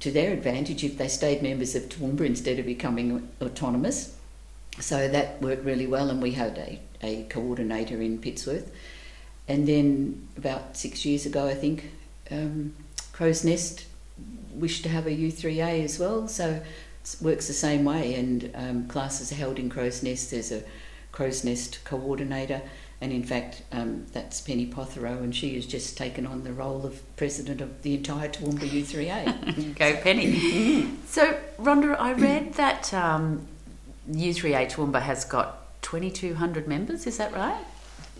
to 0.00 0.10
their 0.10 0.32
advantage 0.32 0.82
if 0.82 0.98
they 0.98 1.08
stayed 1.08 1.42
members 1.42 1.76
of 1.76 1.84
Toowoomba 1.84 2.22
instead 2.22 2.58
of 2.58 2.66
becoming 2.66 3.28
autonomous. 3.40 4.16
So 4.80 5.08
that 5.08 5.40
worked 5.40 5.64
really 5.64 5.86
well, 5.86 6.10
and 6.10 6.20
we 6.20 6.32
had 6.32 6.58
a, 6.58 6.80
a 7.02 7.24
coordinator 7.24 8.00
in 8.00 8.18
Pittsworth. 8.18 8.72
And 9.46 9.68
then 9.68 10.28
about 10.36 10.76
six 10.76 11.04
years 11.04 11.26
ago, 11.26 11.46
I 11.46 11.54
think, 11.54 11.90
um, 12.30 12.74
Crow's 13.12 13.44
Nest 13.44 13.84
wished 14.54 14.82
to 14.84 14.88
have 14.88 15.06
a 15.06 15.10
U3A 15.10 15.84
as 15.84 15.98
well, 15.98 16.28
so 16.28 16.62
it 17.04 17.16
works 17.20 17.46
the 17.46 17.52
same 17.52 17.84
way. 17.84 18.14
And 18.14 18.50
um, 18.54 18.88
classes 18.88 19.32
are 19.32 19.36
held 19.36 19.58
in 19.58 19.70
Crow's 19.70 20.02
Nest. 20.02 20.30
There's 20.30 20.52
a 20.52 20.62
Crow's 21.12 21.44
Nest 21.44 21.80
coordinator, 21.84 22.62
and 23.00 23.12
in 23.12 23.22
fact, 23.22 23.62
um, 23.72 24.06
that's 24.12 24.40
Penny 24.40 24.66
Pothero, 24.66 25.18
and 25.18 25.34
she 25.34 25.54
has 25.54 25.66
just 25.66 25.96
taken 25.96 26.26
on 26.26 26.44
the 26.44 26.52
role 26.52 26.84
of 26.84 27.02
president 27.16 27.60
of 27.60 27.82
the 27.82 27.94
entire 27.94 28.28
Toowoomba 28.28 28.68
U3A. 28.68 29.74
Go, 29.78 29.96
Penny. 29.96 30.88
so, 31.06 31.38
Rhonda, 31.58 31.98
I 31.98 32.12
read 32.12 32.54
that 32.54 32.92
um, 32.92 33.46
U3A 34.10 34.70
Toowoomba 34.70 35.02
has 35.02 35.24
got 35.24 35.80
2,200 35.82 36.68
members, 36.68 37.06
is 37.06 37.16
that 37.16 37.32
right? 37.32 37.64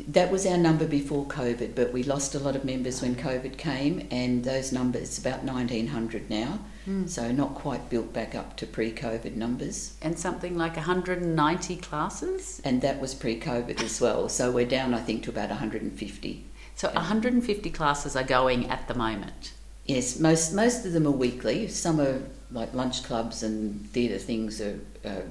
That 0.09 0.31
was 0.31 0.47
our 0.47 0.57
number 0.57 0.87
before 0.87 1.25
COVID, 1.27 1.75
but 1.75 1.93
we 1.93 2.03
lost 2.03 2.35
a 2.35 2.39
lot 2.39 2.57
of 2.57 2.65
members 2.65 3.03
when 3.03 3.15
COVID 3.15 3.57
came, 3.57 4.07
and 4.11 4.45
those 4.45 4.73
numbers 4.73 5.19
about 5.19 5.45
1900 5.45 6.29
now, 6.31 6.59
mm. 6.87 7.09
so 7.09 7.31
not 7.33 7.55
quite 7.55 7.89
built 7.89 8.13
back 8.13 8.35
up 8.35 8.57
to 8.59 8.67
pre-COVID 8.67 9.37
numbers. 9.37 9.97
And 10.03 10.19
something 10.19 10.57
like 10.57 10.77
190 10.77 11.77
classes, 11.77 12.61
and 12.65 12.83
that 12.83 13.01
was 13.01 13.15
pre-COVID 13.15 13.83
as 13.83 14.01
well. 14.01 14.29
So 14.29 14.51
we're 14.51 14.67
down, 14.67 14.95
I 14.95 15.01
think, 15.01 15.23
to 15.25 15.31
about 15.31 15.49
150. 15.49 16.45
So 16.77 16.89
150 16.89 17.71
classes 17.71 18.17
are 18.17 18.23
going 18.23 18.71
at 18.71 18.89
the 18.89 18.95
moment. 18.95 19.53
Yes, 19.85 20.19
most 20.19 20.55
most 20.55 20.87
of 20.87 20.93
them 20.93 21.07
are 21.07 21.11
weekly. 21.11 21.69
Some 21.69 22.01
are 22.01 22.23
like 22.53 22.73
lunch 22.75 23.03
clubs 23.03 23.43
and 23.43 23.87
theatre 23.91 24.19
things 24.19 24.61
are, 24.61 24.79
uh, 25.05 25.23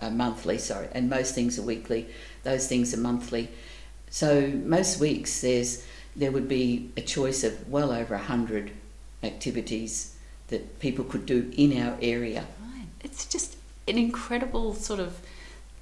are 0.00 0.10
monthly. 0.10 0.58
Sorry, 0.58 0.88
and 0.92 1.10
most 1.10 1.34
things 1.34 1.58
are 1.58 1.62
weekly. 1.62 2.08
Those 2.42 2.68
things 2.68 2.94
are 2.94 2.98
monthly. 2.98 3.48
So 4.12 4.46
most 4.48 5.00
weeks 5.00 5.40
there's 5.40 5.84
there 6.14 6.30
would 6.30 6.46
be 6.46 6.90
a 6.98 7.00
choice 7.00 7.42
of 7.42 7.66
well 7.70 7.90
over 7.90 8.14
a 8.14 8.18
hundred 8.18 8.70
activities 9.22 10.14
that 10.48 10.78
people 10.80 11.02
could 11.06 11.24
do 11.24 11.50
in 11.56 11.82
our 11.82 11.96
area. 12.02 12.44
Right. 12.60 12.86
It's 13.00 13.24
just 13.24 13.56
an 13.88 13.96
incredible 13.96 14.74
sort 14.74 15.00
of 15.00 15.18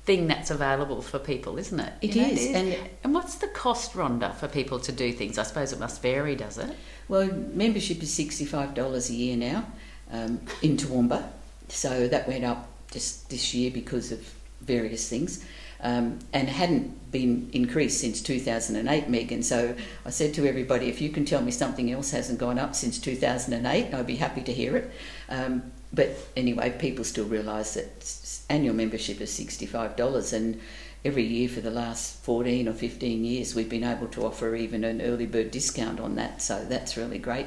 thing 0.04 0.28
that's 0.28 0.48
available 0.48 1.02
for 1.02 1.18
people, 1.18 1.58
isn't 1.58 1.80
it? 1.80 1.92
It 2.02 2.14
you 2.14 2.22
is. 2.22 2.50
Know, 2.50 2.58
and, 2.58 2.90
and 3.02 3.14
what's 3.14 3.34
the 3.34 3.48
cost, 3.48 3.94
Rhonda, 3.94 4.32
for 4.36 4.46
people 4.46 4.78
to 4.78 4.92
do 4.92 5.12
things? 5.12 5.36
I 5.36 5.42
suppose 5.42 5.72
it 5.72 5.80
must 5.80 6.00
vary, 6.00 6.36
does 6.36 6.56
it? 6.56 6.70
Well, 7.08 7.26
membership 7.26 8.00
is 8.00 8.16
$65 8.16 9.10
a 9.10 9.12
year 9.12 9.36
now 9.36 9.66
um, 10.12 10.40
in 10.62 10.76
Toowoomba. 10.76 11.24
So 11.66 12.06
that 12.06 12.28
went 12.28 12.44
up 12.44 12.68
just 12.92 13.28
this 13.28 13.52
year 13.54 13.72
because 13.72 14.12
of 14.12 14.20
various 14.60 15.08
things 15.08 15.44
um, 15.82 16.18
and 16.32 16.48
hadn't 16.48 17.10
been 17.10 17.50
increased 17.52 18.00
since 18.00 18.22
2008, 18.22 19.08
Megan. 19.08 19.42
So 19.42 19.74
I 20.04 20.10
said 20.10 20.34
to 20.34 20.46
everybody, 20.46 20.88
if 20.88 21.00
you 21.00 21.10
can 21.10 21.24
tell 21.24 21.42
me 21.42 21.50
something 21.50 21.90
else 21.90 22.10
hasn't 22.10 22.38
gone 22.38 22.58
up 22.58 22.74
since 22.74 22.98
2008, 22.98 23.92
I'd 23.92 24.06
be 24.06 24.16
happy 24.16 24.42
to 24.42 24.52
hear 24.52 24.76
it. 24.76 24.90
Um, 25.28 25.72
but 25.92 26.10
anyway, 26.36 26.70
people 26.78 27.04
still 27.04 27.24
realise 27.24 27.74
that 27.74 28.44
annual 28.48 28.74
membership 28.74 29.20
is 29.20 29.30
$65 29.30 30.32
and 30.32 30.60
every 31.04 31.24
year 31.24 31.48
for 31.48 31.60
the 31.60 31.70
last 31.70 32.22
14 32.24 32.68
or 32.68 32.72
15 32.72 33.24
years, 33.24 33.54
we've 33.54 33.68
been 33.68 33.84
able 33.84 34.06
to 34.08 34.24
offer 34.24 34.54
even 34.54 34.84
an 34.84 35.00
early 35.00 35.26
bird 35.26 35.50
discount 35.50 35.98
on 36.00 36.16
that, 36.16 36.42
so 36.42 36.64
that's 36.64 36.96
really 36.96 37.18
great. 37.18 37.46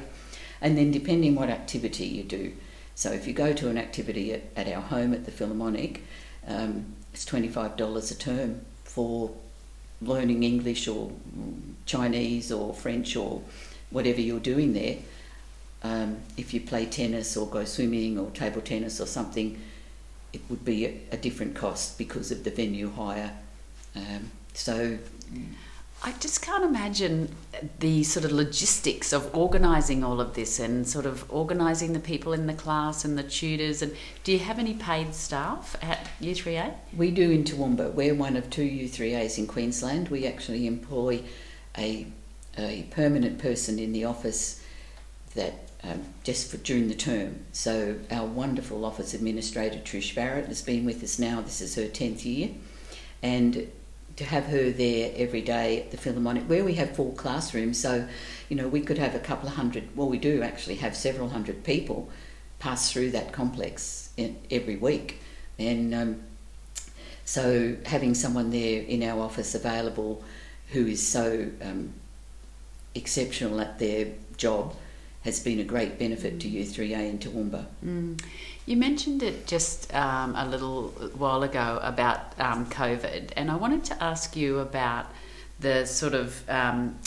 And 0.60 0.76
then, 0.76 0.90
depending 0.90 1.34
what 1.34 1.50
activity 1.50 2.06
you 2.06 2.22
do, 2.22 2.52
so 2.94 3.12
if 3.12 3.26
you 3.26 3.32
go 3.32 3.52
to 3.52 3.68
an 3.68 3.78
activity 3.78 4.32
at, 4.32 4.42
at 4.56 4.68
our 4.68 4.80
home 4.80 5.12
at 5.12 5.24
the 5.24 5.30
Philharmonic, 5.30 6.02
um, 6.46 6.94
it's 7.14 7.24
$25 7.24 8.10
a 8.10 8.14
term 8.16 8.60
for 8.82 9.30
learning 10.02 10.42
English 10.42 10.88
or 10.88 11.12
Chinese 11.86 12.50
or 12.50 12.74
French 12.74 13.14
or 13.14 13.40
whatever 13.90 14.20
you're 14.20 14.40
doing 14.40 14.72
there. 14.72 14.96
Um, 15.84 16.16
if 16.36 16.52
you 16.52 16.60
play 16.60 16.86
tennis 16.86 17.36
or 17.36 17.46
go 17.46 17.64
swimming 17.64 18.18
or 18.18 18.30
table 18.32 18.60
tennis 18.60 19.00
or 19.00 19.06
something, 19.06 19.62
it 20.32 20.40
would 20.50 20.64
be 20.64 20.86
a, 20.86 21.00
a 21.12 21.16
different 21.16 21.54
cost 21.54 21.98
because 21.98 22.32
of 22.32 22.42
the 22.42 22.50
venue 22.50 22.90
hire. 22.90 23.30
Um, 23.94 24.32
so 24.52 24.98
I 26.06 26.12
just 26.20 26.42
can't 26.42 26.62
imagine 26.62 27.34
the 27.78 28.04
sort 28.04 28.26
of 28.26 28.32
logistics 28.32 29.10
of 29.14 29.34
organising 29.34 30.04
all 30.04 30.20
of 30.20 30.34
this 30.34 30.60
and 30.60 30.86
sort 30.86 31.06
of 31.06 31.24
organising 31.32 31.94
the 31.94 31.98
people 31.98 32.34
in 32.34 32.46
the 32.46 32.52
class 32.52 33.06
and 33.06 33.16
the 33.16 33.22
tutors. 33.22 33.80
And 33.80 33.96
do 34.22 34.32
you 34.32 34.38
have 34.40 34.58
any 34.58 34.74
paid 34.74 35.14
staff 35.14 35.74
at 35.80 36.10
U3A? 36.20 36.74
We 36.94 37.10
do 37.10 37.30
in 37.30 37.44
Toowoomba. 37.44 37.94
We're 37.94 38.14
one 38.14 38.36
of 38.36 38.50
two 38.50 38.68
U3As 38.68 39.38
in 39.38 39.46
Queensland. 39.46 40.10
We 40.10 40.26
actually 40.26 40.66
employ 40.66 41.22
a, 41.78 42.06
a 42.58 42.82
permanent 42.90 43.38
person 43.38 43.78
in 43.78 43.92
the 43.92 44.04
office 44.04 44.62
that 45.34 45.70
um, 45.82 46.02
just 46.22 46.50
for 46.50 46.58
during 46.58 46.88
the 46.88 46.94
term. 46.94 47.46
So 47.52 47.96
our 48.10 48.26
wonderful 48.26 48.84
office 48.84 49.14
administrator 49.14 49.78
Trish 49.78 50.14
Barrett 50.14 50.48
has 50.48 50.60
been 50.60 50.84
with 50.84 51.02
us 51.02 51.18
now. 51.18 51.40
This 51.40 51.62
is 51.62 51.76
her 51.76 51.88
tenth 51.88 52.26
year, 52.26 52.50
and 53.22 53.68
to 54.16 54.24
have 54.24 54.46
her 54.46 54.70
there 54.70 55.12
every 55.16 55.40
day 55.40 55.82
at 55.82 55.90
the 55.90 55.96
Philharmonic, 55.96 56.44
where 56.44 56.64
we 56.64 56.74
have 56.74 56.94
four 56.94 57.12
classrooms, 57.14 57.78
so 57.78 58.06
you 58.48 58.56
know 58.56 58.68
we 58.68 58.80
could 58.80 58.98
have 58.98 59.14
a 59.14 59.18
couple 59.18 59.48
of 59.48 59.54
hundred. 59.54 59.96
Well, 59.96 60.08
we 60.08 60.18
do 60.18 60.42
actually 60.42 60.76
have 60.76 60.96
several 60.96 61.30
hundred 61.30 61.64
people 61.64 62.08
pass 62.58 62.92
through 62.92 63.10
that 63.10 63.32
complex 63.32 64.10
in, 64.16 64.36
every 64.50 64.76
week, 64.76 65.20
and 65.58 65.94
um, 65.94 66.22
so 67.24 67.76
having 67.86 68.14
someone 68.14 68.50
there 68.50 68.82
in 68.82 69.02
our 69.02 69.22
office 69.22 69.54
available 69.54 70.22
who 70.68 70.86
is 70.86 71.06
so 71.06 71.48
um, 71.62 71.92
exceptional 72.94 73.60
at 73.60 73.78
their 73.78 74.08
job 74.36 74.74
has 75.22 75.40
been 75.40 75.58
a 75.58 75.64
great 75.64 75.98
benefit 75.98 76.38
to 76.40 76.48
U3A 76.48 77.10
in 77.10 77.18
Toowoomba. 77.18 77.64
Mm. 77.84 78.22
You 78.66 78.78
mentioned 78.78 79.22
it 79.22 79.46
just 79.46 79.92
um, 79.94 80.34
a 80.36 80.46
little 80.46 80.88
while 81.18 81.42
ago 81.42 81.78
about 81.82 82.38
um, 82.38 82.64
COVID, 82.66 83.32
and 83.36 83.50
I 83.50 83.56
wanted 83.56 83.84
to 83.84 84.02
ask 84.02 84.34
you 84.36 84.58
about 84.58 85.06
the 85.60 85.84
sort 85.84 86.14
of 86.14 86.48
um, 86.48 86.98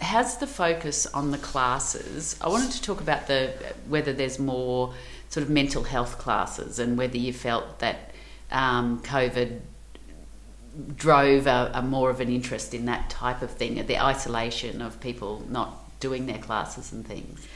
has 0.00 0.36
the 0.36 0.46
focus 0.46 1.06
on 1.06 1.30
the 1.30 1.38
classes. 1.38 2.36
I 2.42 2.48
wanted 2.48 2.72
to 2.72 2.82
talk 2.82 3.00
about 3.00 3.26
the 3.26 3.54
whether 3.88 4.12
there's 4.12 4.38
more 4.38 4.92
sort 5.30 5.44
of 5.44 5.50
mental 5.50 5.84
health 5.84 6.18
classes 6.18 6.78
and 6.78 6.98
whether 6.98 7.16
you 7.16 7.32
felt 7.32 7.78
that 7.78 8.10
um, 8.50 9.00
COVID 9.00 9.60
drove 10.94 11.46
a, 11.46 11.70
a 11.72 11.80
more 11.80 12.10
of 12.10 12.20
an 12.20 12.28
interest 12.28 12.74
in 12.74 12.84
that 12.84 13.08
type 13.08 13.40
of 13.40 13.50
thing, 13.50 13.84
the 13.86 13.98
isolation 13.98 14.82
of 14.82 15.00
people 15.00 15.42
not 15.48 16.00
doing 16.00 16.26
their 16.26 16.38
classes 16.38 16.92
and 16.92 17.06
things? 17.06 17.46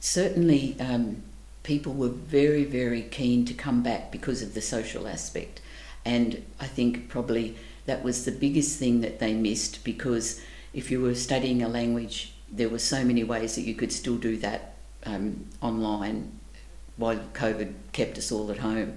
Certainly, 0.00 0.76
um, 0.80 1.22
people 1.62 1.92
were 1.92 2.08
very, 2.08 2.64
very 2.64 3.02
keen 3.02 3.44
to 3.44 3.54
come 3.54 3.82
back 3.82 4.10
because 4.10 4.42
of 4.42 4.54
the 4.54 4.60
social 4.60 5.06
aspect. 5.06 5.60
And 6.04 6.44
I 6.58 6.66
think 6.66 7.08
probably 7.08 7.56
that 7.86 8.02
was 8.02 8.24
the 8.24 8.32
biggest 8.32 8.78
thing 8.78 9.00
that 9.02 9.18
they 9.18 9.34
missed 9.34 9.84
because 9.84 10.40
if 10.72 10.90
you 10.90 11.00
were 11.00 11.14
studying 11.14 11.62
a 11.62 11.68
language, 11.68 12.32
there 12.50 12.68
were 12.68 12.78
so 12.78 13.04
many 13.04 13.24
ways 13.24 13.54
that 13.56 13.62
you 13.62 13.74
could 13.74 13.92
still 13.92 14.16
do 14.16 14.36
that 14.38 14.74
um, 15.04 15.46
online 15.60 16.32
while 16.96 17.18
COVID 17.34 17.72
kept 17.92 18.18
us 18.18 18.30
all 18.30 18.50
at 18.50 18.58
home. 18.58 18.96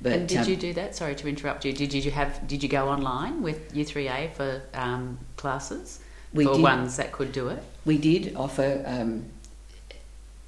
But, 0.00 0.12
and 0.12 0.28
did 0.28 0.38
um, 0.38 0.48
you 0.48 0.56
do 0.56 0.72
that? 0.74 0.96
Sorry 0.96 1.14
to 1.14 1.28
interrupt 1.28 1.64
you. 1.64 1.72
Did 1.72 1.94
you 1.94 2.10
have? 2.10 2.46
Did 2.48 2.62
you 2.62 2.68
go 2.68 2.88
online 2.88 3.42
with 3.42 3.72
U3A 3.72 4.32
for 4.32 4.62
um, 4.74 5.18
classes? 5.36 6.00
We 6.32 6.44
for 6.44 6.54
did, 6.54 6.62
ones 6.62 6.96
that 6.96 7.12
could 7.12 7.30
do 7.30 7.48
it. 7.48 7.62
We 7.84 7.96
did 7.98 8.34
offer, 8.34 8.82
um, 8.86 9.26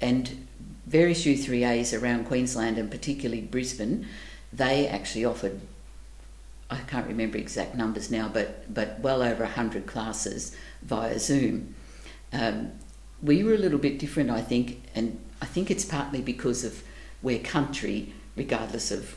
and 0.01 0.46
various 0.87 1.25
U3As 1.25 1.99
around 2.01 2.25
Queensland 2.25 2.77
and 2.77 2.89
particularly 2.89 3.41
Brisbane, 3.41 4.07
they 4.51 4.87
actually 4.87 5.25
offered. 5.25 5.59
I 6.69 6.77
can't 6.79 7.07
remember 7.07 7.37
exact 7.37 7.75
numbers 7.75 8.09
now, 8.09 8.29
but 8.29 8.73
but 8.73 8.99
well 8.99 9.21
over 9.21 9.45
hundred 9.45 9.85
classes 9.85 10.55
via 10.81 11.19
Zoom. 11.19 11.75
Um, 12.33 12.71
we 13.21 13.43
were 13.43 13.53
a 13.53 13.57
little 13.57 13.79
bit 13.79 13.99
different, 13.99 14.29
I 14.29 14.41
think, 14.41 14.81
and 14.95 15.19
I 15.41 15.45
think 15.45 15.71
it's 15.71 15.85
partly 15.85 16.21
because 16.21 16.63
of 16.63 16.83
we're 17.21 17.39
country, 17.39 18.13
regardless 18.35 18.91
of 18.91 19.15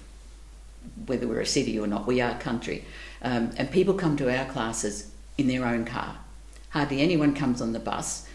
whether 1.06 1.28
we're 1.28 1.40
a 1.40 1.46
city 1.46 1.78
or 1.78 1.86
not. 1.86 2.06
We 2.06 2.20
are 2.20 2.38
country, 2.38 2.84
um, 3.22 3.52
and 3.56 3.70
people 3.70 3.94
come 3.94 4.16
to 4.16 4.36
our 4.36 4.46
classes 4.46 5.10
in 5.38 5.48
their 5.48 5.64
own 5.66 5.84
car. 5.84 6.18
Hardly 6.70 7.00
anyone 7.00 7.34
comes 7.34 7.60
on 7.60 7.72
the 7.72 7.80
bus. 7.80 8.26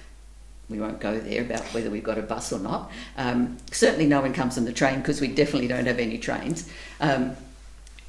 We 0.69 0.79
won't 0.79 0.99
go 0.99 1.19
there 1.19 1.41
about 1.41 1.61
whether 1.73 1.89
we've 1.89 2.03
got 2.03 2.17
a 2.17 2.23
bus 2.23 2.51
or 2.51 2.59
not. 2.59 2.91
Um, 3.17 3.57
certainly, 3.71 4.07
no 4.07 4.21
one 4.21 4.33
comes 4.33 4.57
on 4.57 4.65
the 4.65 4.73
train 4.73 4.99
because 4.99 5.21
we 5.21 5.27
definitely 5.27 5.67
don't 5.67 5.85
have 5.85 5.99
any 5.99 6.17
trains. 6.17 6.69
Um, 6.99 7.35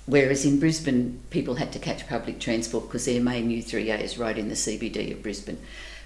whereas 0.06 0.46
in 0.46 0.58
Brisbane, 0.58 1.20
people 1.30 1.56
had 1.56 1.72
to 1.72 1.78
catch 1.78 2.08
public 2.08 2.40
transport 2.40 2.84
because 2.86 3.04
their 3.04 3.20
main 3.20 3.50
U3A 3.50 4.00
is 4.00 4.16
right 4.16 4.36
in 4.36 4.48
the 4.48 4.54
CBD 4.54 5.12
of 5.12 5.22
Brisbane. 5.22 5.58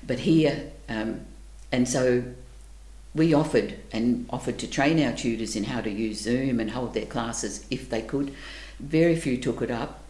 But 0.05 0.21
here, 0.21 0.73
um, 0.89 1.21
and 1.71 1.89
so 1.89 2.25
we 3.15 3.33
offered 3.33 3.79
and 3.93 4.27
offered 4.31 4.59
to 4.59 4.67
train 4.69 5.03
our 5.03 5.13
tutors 5.13 5.55
in 5.55 5.65
how 5.65 5.81
to 5.81 5.91
use 5.91 6.21
Zoom 6.21 6.59
and 6.59 6.71
hold 6.71 6.95
their 6.95 7.07
classes 7.07 7.65
if 7.71 7.91
they 7.91 8.03
could. 8.03 8.35
Very 8.79 9.15
few 9.15 9.37
took 9.37 9.63
it 9.63 9.71
up, 9.71 10.03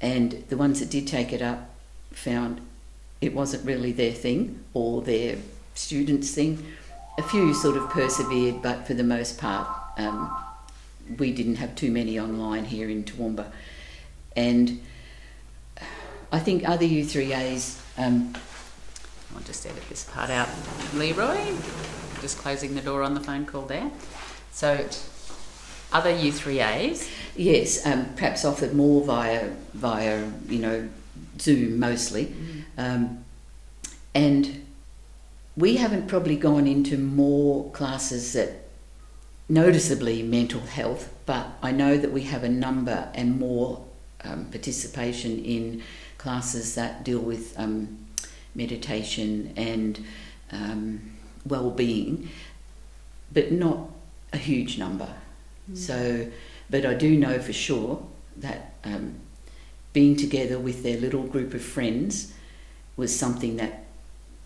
and 0.00 0.44
the 0.48 0.56
ones 0.56 0.80
that 0.80 0.90
did 0.90 1.06
take 1.06 1.32
it 1.32 1.42
up 1.42 1.70
found 2.12 2.60
it 3.20 3.34
wasn't 3.34 3.64
really 3.64 3.92
their 3.92 4.12
thing 4.12 4.62
or 4.74 5.02
their 5.02 5.36
students' 5.78 6.34
thing. 6.34 6.64
A 7.18 7.22
few 7.22 7.54
sort 7.54 7.76
of 7.76 7.88
persevered, 7.90 8.62
but 8.62 8.86
for 8.86 8.94
the 8.94 9.04
most 9.04 9.38
part, 9.38 9.68
um, 9.96 10.34
we 11.18 11.32
didn't 11.32 11.56
have 11.56 11.74
too 11.74 11.90
many 11.90 12.18
online 12.18 12.64
here 12.64 12.90
in 12.90 13.04
Toowoomba. 13.04 13.46
And 14.34 14.82
I 16.30 16.38
think 16.38 16.68
other 16.68 16.84
U3As. 16.84 17.80
Um, 17.96 18.34
I'll 19.34 19.42
just 19.42 19.66
edit 19.66 19.82
this 19.88 20.04
part 20.04 20.30
out. 20.30 20.48
Leroy, 20.94 21.38
just 22.20 22.38
closing 22.38 22.74
the 22.74 22.80
door 22.80 23.02
on 23.02 23.14
the 23.14 23.20
phone 23.20 23.46
call 23.46 23.62
there. 23.62 23.90
So, 24.52 24.86
other 25.92 26.12
U3As? 26.12 27.10
Yes, 27.36 27.84
um, 27.86 28.06
perhaps 28.16 28.44
offered 28.44 28.74
more 28.74 29.04
via, 29.04 29.50
via 29.72 30.30
you 30.48 30.58
know, 30.58 30.88
Zoom 31.40 31.78
mostly. 31.78 32.26
Mm. 32.26 32.62
Um, 32.78 33.24
and 34.14 34.65
we 35.56 35.76
haven't 35.76 36.06
probably 36.06 36.36
gone 36.36 36.66
into 36.66 36.98
more 36.98 37.70
classes 37.70 38.34
that 38.34 38.68
noticeably 39.48 40.22
mental 40.22 40.60
health, 40.60 41.12
but 41.24 41.46
I 41.62 41.72
know 41.72 41.96
that 41.96 42.12
we 42.12 42.22
have 42.22 42.44
a 42.44 42.48
number 42.48 43.08
and 43.14 43.38
more 43.38 43.84
um, 44.22 44.46
participation 44.46 45.42
in 45.44 45.82
classes 46.18 46.74
that 46.74 47.04
deal 47.04 47.20
with 47.20 47.58
um, 47.58 47.98
meditation 48.54 49.52
and 49.56 50.04
um, 50.52 51.12
well-being, 51.46 52.28
but 53.32 53.52
not 53.52 53.90
a 54.32 54.38
huge 54.38 54.78
number. 54.78 55.08
Mm. 55.70 55.76
So, 55.76 56.26
but 56.68 56.84
I 56.84 56.94
do 56.94 57.16
know 57.16 57.38
for 57.38 57.52
sure 57.52 58.04
that 58.36 58.74
um, 58.84 59.14
being 59.92 60.16
together 60.16 60.58
with 60.58 60.82
their 60.82 60.98
little 60.98 61.22
group 61.22 61.54
of 61.54 61.62
friends 61.62 62.34
was 62.96 63.16
something 63.16 63.56
that 63.56 63.85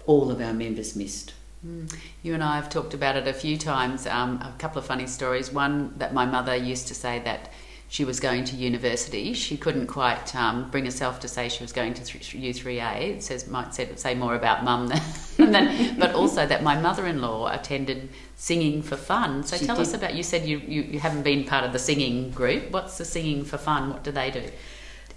all 0.07 0.31
of 0.31 0.41
our 0.41 0.53
members 0.53 0.97
missed. 0.97 1.35
Mm. 1.67 1.95
You 2.23 2.35
and 2.35 2.43
I 2.43 2.57
have 2.57 2.71
talked 2.71 2.95
about 2.95 3.17
it 3.17 3.29
a 3.29 3.33
few 3.33 3.59
times. 3.59 4.07
Um, 4.07 4.41
a 4.41 4.55
couple 4.59 4.79
of 4.79 4.87
funny 4.87 5.07
stories. 5.07 5.53
One 5.53 5.95
that 5.99 6.15
my 6.15 6.25
mother 6.25 6.57
used 6.57 6.89
to 6.89 6.95
say 6.95 7.21
that 7.21 7.51
she 7.91 8.05
was 8.05 8.21
going 8.21 8.45
to 8.45 8.57
university. 8.57 9.35
She 9.35 9.57
couldn't 9.57 9.89
quite 9.89 10.35
um, 10.37 10.71
bring 10.71 10.85
herself 10.85 11.19
to 11.21 11.29
say 11.29 11.49
she 11.49 11.65
was 11.65 11.73
going 11.73 11.93
to 11.95 12.03
U3A. 12.03 13.17
It 13.17 13.23
says 13.25 13.49
might 13.49 13.75
say, 13.75 13.89
say 13.97 14.15
more 14.15 14.37
about 14.37 14.63
mum 14.63 14.87
than, 15.37 15.51
than, 15.51 15.99
but 15.99 16.15
also 16.15 16.47
that 16.47 16.63
my 16.63 16.81
mother-in-law 16.81 17.53
attended 17.53 18.09
singing 18.37 18.83
for 18.83 18.97
fun. 18.97 19.43
So 19.43 19.57
she 19.57 19.67
tell 19.67 19.75
did. 19.75 19.83
us 19.83 19.93
about. 19.93 20.15
You 20.15 20.23
said 20.23 20.47
you, 20.47 20.59
you, 20.59 20.83
you 20.83 21.01
haven't 21.01 21.25
been 21.25 21.45
part 21.45 21.65
of 21.65 21.73
the 21.73 21.81
singing 21.81 22.31
group. 22.31 22.71
What's 22.71 22.97
the 22.97 23.05
singing 23.05 23.45
for 23.45 23.59
fun? 23.59 23.91
What 23.91 24.05
do 24.05 24.13
they 24.13 24.31
do? 24.31 24.45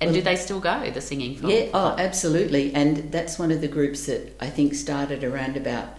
And 0.03 0.11
well, 0.11 0.19
do 0.19 0.21
they 0.21 0.35
still 0.35 0.59
go 0.59 0.89
the 0.91 1.01
singing? 1.01 1.37
For 1.37 1.49
yeah, 1.49 1.69
oh, 1.73 1.95
absolutely. 1.97 2.73
And 2.75 3.11
that's 3.11 3.39
one 3.39 3.51
of 3.51 3.61
the 3.61 3.67
groups 3.67 4.05
that 4.07 4.35
I 4.41 4.49
think 4.49 4.75
started 4.75 5.23
around 5.23 5.55
about. 5.55 5.97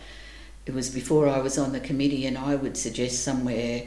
It 0.67 0.75
was 0.75 0.91
before 0.91 1.29
I 1.29 1.39
was 1.39 1.59
on 1.59 1.73
the 1.73 1.81
committee, 1.81 2.27
and 2.27 2.37
I 2.37 2.55
would 2.55 2.77
suggest 2.77 3.25
somewhere 3.25 3.85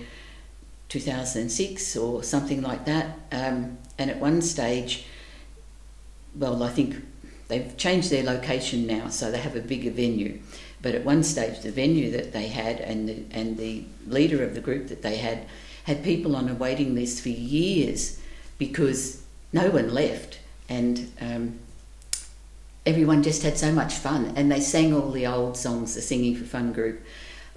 2006 0.90 1.96
or 1.96 2.24
something 2.24 2.62
like 2.62 2.86
that. 2.86 3.18
Um, 3.32 3.78
and 3.98 4.10
at 4.10 4.20
one 4.20 4.42
stage, 4.42 5.06
well, 6.36 6.64
I 6.64 6.70
think 6.70 6.96
they've 7.48 7.76
changed 7.78 8.10
their 8.10 8.24
location 8.24 8.88
now, 8.88 9.10
so 9.10 9.32
they 9.32 9.40
have 9.40 9.56
a 9.56 9.62
bigger 9.62 9.92
venue. 9.92 10.40
But 10.82 10.96
at 10.96 11.04
one 11.04 11.24
stage, 11.24 11.62
the 11.62 11.72
venue 11.72 12.12
that 12.12 12.34
they 12.34 12.48
had 12.48 12.80
and 12.80 13.10
the, 13.10 13.24
and 13.32 13.58
the 13.58 13.84
leader 14.08 14.44
of 14.44 14.56
the 14.56 14.62
group 14.62 14.88
that 14.88 15.02
they 15.02 15.18
had 15.18 15.46
had 15.84 16.04
people 16.04 16.36
on 16.36 16.50
a 16.50 16.54
waiting 16.54 16.96
list 16.96 17.22
for 17.22 17.30
years 17.30 18.20
because 18.58 19.24
no 19.54 19.70
one 19.70 19.94
left 19.94 20.40
and 20.70 21.12
um, 21.22 21.60
everyone 22.86 23.24
just 23.24 23.44
had 23.44 23.58
so 23.58 23.72
much 23.72 23.94
fun 23.94 24.34
and 24.36 24.52
they 24.52 24.60
sang 24.60 24.94
all 24.94 25.12
the 25.12 25.28
old 25.28 25.58
songs, 25.58 25.96
the 25.96 26.02
Singing 26.02 26.36
for 26.36 26.46
Fun 26.46 26.74
group. 26.74 27.04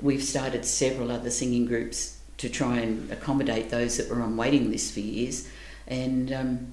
We've 0.00 0.22
started 0.22 0.64
several 0.64 1.10
other 1.10 1.30
singing 1.30 1.66
groups 1.66 2.18
to 2.38 2.48
try 2.48 2.78
and 2.78 3.10
accommodate 3.12 3.70
those 3.70 3.98
that 3.98 4.08
were 4.08 4.22
on 4.22 4.36
waiting 4.36 4.70
lists 4.70 4.90
for 4.90 5.00
years. 5.00 5.48
And 5.86 6.32
um, 6.32 6.72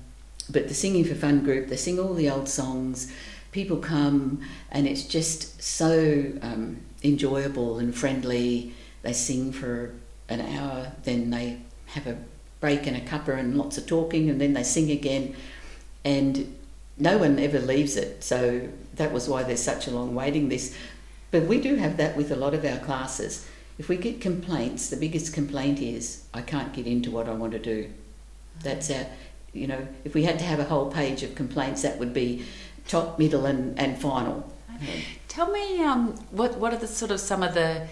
but 0.49 0.67
the 0.67 0.73
Singing 0.73 1.03
for 1.03 1.15
Fun 1.15 1.43
group, 1.43 1.67
they 1.67 1.75
sing 1.75 1.99
all 1.99 2.13
the 2.13 2.29
old 2.29 2.47
songs. 2.47 3.11
People 3.51 3.77
come, 3.77 4.41
and 4.71 4.87
it's 4.87 5.03
just 5.03 5.61
so 5.61 6.31
um, 6.41 6.81
enjoyable 7.03 7.79
and 7.79 7.93
friendly. 7.93 8.73
They 9.01 9.13
sing 9.13 9.51
for 9.51 9.93
an 10.29 10.41
hour, 10.41 10.93
then 11.03 11.29
they 11.29 11.59
have 11.87 12.07
a 12.07 12.17
break 12.59 12.87
and 12.87 12.97
a 12.97 13.01
cuppa 13.01 13.37
and 13.37 13.57
lots 13.57 13.77
of 13.77 13.87
talking, 13.87 14.29
and 14.29 14.39
then 14.41 14.53
they 14.53 14.63
sing 14.63 14.91
again. 14.91 15.35
And 16.03 16.55
no 16.97 17.17
one 17.17 17.37
ever 17.39 17.59
leaves 17.59 17.95
it, 17.95 18.23
so 18.23 18.67
that 18.95 19.11
was 19.11 19.29
why 19.29 19.43
there's 19.43 19.61
such 19.61 19.87
a 19.87 19.91
long 19.91 20.15
waiting 20.15 20.49
list. 20.49 20.73
But 21.31 21.43
we 21.43 21.59
do 21.59 21.75
have 21.75 21.97
that 21.97 22.15
with 22.15 22.31
a 22.31 22.35
lot 22.35 22.53
of 22.53 22.65
our 22.65 22.79
classes. 22.79 23.47
If 23.77 23.89
we 23.89 23.97
get 23.97 24.21
complaints, 24.21 24.89
the 24.89 24.95
biggest 24.95 25.33
complaint 25.33 25.79
is, 25.79 26.23
I 26.33 26.41
can't 26.41 26.73
get 26.73 26.87
into 26.87 27.11
what 27.11 27.29
I 27.29 27.33
want 27.33 27.51
to 27.51 27.59
do. 27.59 27.91
That's 28.63 28.89
our, 28.89 29.05
you 29.53 29.67
know, 29.67 29.87
if 30.03 30.15
we 30.15 30.23
had 30.23 30.39
to 30.39 30.45
have 30.45 30.59
a 30.59 30.63
whole 30.63 30.91
page 30.91 31.21
of 31.21 31.35
complaints, 31.35 31.83
that 31.83 31.99
would 31.99 32.13
be 32.13 32.45
top, 32.87 33.19
middle, 33.19 33.45
and, 33.45 33.77
and 33.77 33.99
final. 33.99 34.51
Tell 35.27 35.51
me, 35.51 35.83
um, 35.83 36.13
what 36.31 36.57
what 36.57 36.73
are 36.73 36.77
the 36.77 36.87
sort 36.87 37.11
of 37.11 37.19
some 37.19 37.43
of 37.43 37.53
the 37.53 37.87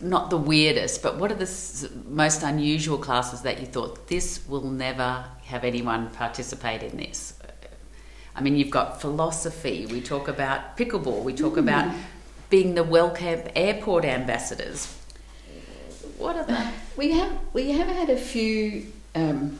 not 0.00 0.30
the 0.30 0.36
weirdest, 0.36 1.02
but 1.02 1.18
what 1.18 1.30
are 1.30 1.36
the 1.36 1.90
most 2.08 2.42
unusual 2.42 2.98
classes 2.98 3.42
that 3.42 3.60
you 3.60 3.66
thought 3.66 4.08
this 4.08 4.46
will 4.48 4.64
never 4.64 5.24
have 5.44 5.64
anyone 5.64 6.10
participate 6.10 6.82
in 6.82 6.96
this? 6.96 7.34
I 8.34 8.42
mean, 8.42 8.56
you've 8.56 8.70
got 8.70 9.00
philosophy. 9.00 9.86
We 9.86 10.00
talk 10.02 10.28
about 10.28 10.76
pickleball. 10.76 11.22
We 11.22 11.32
talk 11.32 11.54
mm. 11.54 11.58
about 11.58 11.94
being 12.50 12.74
the 12.74 12.84
Wellcamp 12.84 13.50
Airport 13.54 14.04
ambassadors. 14.04 14.94
What 16.18 16.36
are 16.36 16.44
the? 16.44 16.70
We 16.96 17.12
have 17.12 17.32
we 17.52 17.72
have 17.72 17.88
had 17.88 18.10
a 18.10 18.16
few 18.16 18.86
um, 19.14 19.58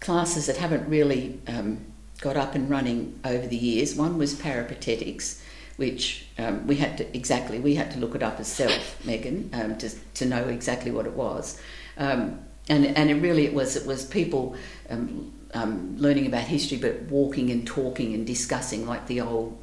classes 0.00 0.46
that 0.46 0.56
haven't 0.56 0.88
really 0.88 1.40
um, 1.46 1.84
got 2.20 2.36
up 2.36 2.54
and 2.54 2.70
running 2.70 3.18
over 3.24 3.46
the 3.46 3.56
years. 3.56 3.96
One 3.96 4.16
was 4.16 4.34
peripatetics, 4.34 5.41
which 5.76 6.26
um, 6.38 6.66
we 6.66 6.76
had 6.76 6.98
to 6.98 7.16
exactly 7.16 7.58
we 7.58 7.74
had 7.74 7.90
to 7.92 7.98
look 7.98 8.14
it 8.14 8.22
up 8.22 8.38
ourselves, 8.38 8.94
Megan, 9.04 9.50
um, 9.52 9.78
to 9.78 9.88
to 10.14 10.26
know 10.26 10.44
exactly 10.48 10.90
what 10.90 11.06
it 11.06 11.12
was, 11.12 11.60
um, 11.98 12.38
and 12.68 12.86
and 12.86 13.10
it 13.10 13.14
really 13.14 13.46
it 13.46 13.54
was 13.54 13.76
it 13.76 13.86
was 13.86 14.04
people. 14.04 14.56
Um, 14.88 15.32
um, 15.54 15.98
learning 15.98 16.24
about 16.24 16.44
history, 16.44 16.78
but 16.78 17.02
walking 17.10 17.50
and 17.50 17.66
talking 17.66 18.14
and 18.14 18.26
discussing 18.26 18.86
like 18.86 19.06
the 19.06 19.20
old, 19.20 19.62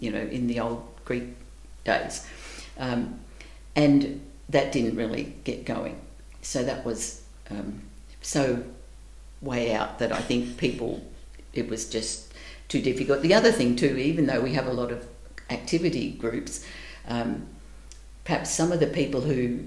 you 0.00 0.10
know, 0.10 0.18
in 0.18 0.48
the 0.48 0.58
old 0.58 0.84
Greek 1.04 1.36
days, 1.84 2.26
and 2.76 4.20
that 4.48 4.72
didn't 4.72 4.96
really 4.96 5.36
get 5.44 5.64
going. 5.64 5.96
So 6.42 6.64
that 6.64 6.84
was 6.84 7.22
so 8.20 8.64
way 9.40 9.74
out 9.74 9.98
that 9.98 10.12
I 10.12 10.20
think 10.20 10.56
people, 10.56 11.04
it 11.52 11.68
was 11.68 11.88
just 11.88 12.32
too 12.68 12.80
difficult. 12.80 13.22
The 13.22 13.34
other 13.34 13.52
thing, 13.52 13.76
too, 13.76 13.96
even 13.96 14.26
though 14.26 14.40
we 14.40 14.54
have 14.54 14.66
a 14.66 14.72
lot 14.72 14.90
of 14.90 15.06
activity 15.52 16.12
groups, 16.12 16.64
um, 17.08 17.46
perhaps 18.24 18.50
some 18.50 18.72
of 18.72 18.80
the 18.80 18.86
people 18.86 19.20
who 19.20 19.60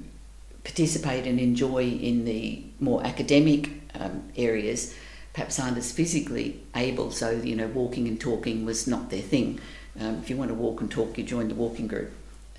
participate 0.63 1.27
and 1.27 1.39
enjoy 1.39 1.83
in 1.83 2.25
the 2.25 2.63
more 2.79 3.05
academic 3.05 3.69
um, 3.93 4.23
areas 4.35 4.95
perhaps 5.35 5.59
aren't 5.59 5.77
as 5.77 5.91
physically 5.91 6.61
able, 6.75 7.11
so 7.11 7.29
you 7.29 7.57
know, 7.57 7.67
walking 7.67 8.07
and 8.07 8.19
talking 8.21 8.65
was 8.65 8.87
not 8.87 9.09
their 9.09 9.21
thing. 9.21 9.59
Um, 9.99 10.19
if 10.19 10.29
you 10.29 10.37
want 10.37 10.49
to 10.49 10.55
walk 10.55 10.79
and 10.79 10.89
talk, 10.89 11.17
you 11.17 11.25
join 11.25 11.49
the 11.49 11.55
walking 11.55 11.87
group. 11.87 12.11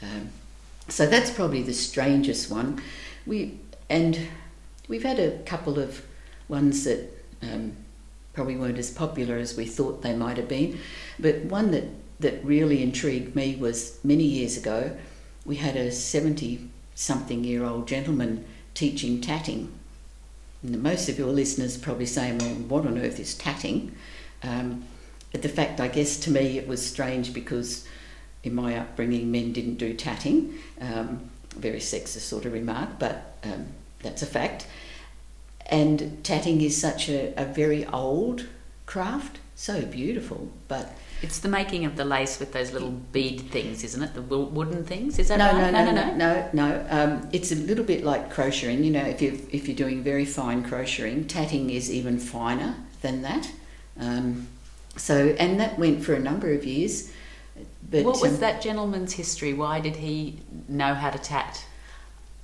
Um, 0.03 0.29
so 0.89 1.07
that's 1.07 1.31
probably 1.31 1.63
the 1.63 1.73
strangest 1.73 2.51
one. 2.51 2.83
We 3.27 3.59
and 3.89 4.29
we've 4.89 5.03
had 5.03 5.19
a 5.19 5.39
couple 5.41 5.79
of 5.79 6.05
ones 6.49 6.85
that 6.85 7.11
um, 7.43 7.73
probably 8.35 8.57
weren't 8.57 8.79
as 8.79 8.91
popular 8.91 9.37
as 9.37 9.57
we 9.57 9.65
thought 9.65 10.03
they 10.03 10.15
might 10.15 10.37
have 10.37 10.49
been. 10.49 10.79
But 11.19 11.45
one 11.47 11.71
that, 11.71 11.85
that 12.21 12.45
really 12.45 12.83
intrigued 12.83 13.37
me 13.37 13.57
was 13.57 13.99
many 14.03 14.25
years 14.25 14.57
ago, 14.57 14.97
we 15.45 15.57
had 15.57 15.77
a 15.77 15.93
70 15.93 16.69
something 16.95 17.45
year 17.45 17.65
old 17.65 17.87
gentleman 17.87 18.45
teaching 18.75 19.21
tatting. 19.21 19.73
And 20.63 20.83
most 20.83 21.09
of 21.09 21.19
your 21.19 21.29
listeners 21.29 21.77
probably 21.77 22.07
saying, 22.07 22.39
well, 22.39 22.55
what 22.55 22.87
on 22.87 22.99
earth 22.99 23.21
is 23.21 23.35
tatting? 23.35 23.95
Um, 24.43 24.85
but 25.33 25.43
the 25.43 25.49
fact, 25.49 25.81
I 25.81 25.89
guess, 25.89 26.17
to 26.21 26.31
me, 26.31 26.59
it 26.59 26.67
was 26.67 26.85
strange 26.85 27.35
because 27.35 27.87
in 28.43 28.55
my 28.55 28.77
upbringing, 28.77 29.31
men 29.31 29.53
didn't 29.53 29.75
do 29.75 29.93
tatting. 29.93 30.55
Um, 30.81 31.31
very 31.57 31.81
sexist 31.81 32.21
sort 32.21 32.45
of 32.45 32.53
remark, 32.53 32.99
but 32.99 33.37
um, 33.45 33.67
that's 34.03 34.23
a 34.23 34.27
fact. 34.27 34.67
And 35.67 36.23
tatting 36.23 36.61
is 36.61 36.81
such 36.81 37.09
a, 37.09 37.35
a 37.37 37.45
very 37.45 37.85
old 37.87 38.47
craft, 38.87 39.39
so 39.55 39.83
beautiful, 39.83 40.53
but 40.69 40.95
it's 41.23 41.39
the 41.39 41.49
making 41.49 41.85
of 41.85 41.97
the 41.97 42.05
lace 42.05 42.39
with 42.39 42.53
those 42.53 42.73
little 42.73 42.91
bead 42.91 43.41
things, 43.51 43.83
isn't 43.85 44.03
it? 44.03 44.15
The 44.15 44.21
wooden 44.21 44.85
things, 44.85 45.19
is 45.19 45.29
that 45.29 45.39
no, 45.39 45.47
right? 45.47 45.73
No, 45.73 45.85
no, 45.85 45.93
no, 45.93 46.15
no, 46.15 46.51
no. 46.53 46.69
no. 46.69 46.87
Um, 46.91 47.29
it's 47.33 47.53
a 47.53 47.57
little 47.57 47.85
bit 47.85 48.05
like 48.05 48.31
crocheting. 48.31 48.85
You 48.85 48.91
know, 48.91 49.05
if 49.05 49.23
you 49.23 49.47
if 49.51 49.67
you're 49.67 49.77
doing 49.77 50.03
very 50.03 50.25
fine 50.25 50.63
crocheting, 50.63 51.27
tatting 51.27 51.71
is 51.71 51.91
even 51.91 52.19
finer 52.19 52.77
than 53.01 53.23
that. 53.23 53.51
Um, 53.99 54.49
so, 54.97 55.35
and 55.39 55.61
that 55.61 55.79
went 55.79 56.05
for 56.05 56.15
a 56.15 56.19
number 56.19 56.53
of 56.53 56.65
years. 56.65 57.13
But 57.91 58.05
what 58.05 58.21
was 58.21 58.35
um, 58.35 58.41
that 58.41 58.61
gentleman's 58.61 59.13
history? 59.13 59.55
Why 59.55 59.81
did 59.81 59.97
he 59.97 60.41
know 60.69 60.95
how 60.95 61.11
to 61.11 61.19
tat? 61.19 61.65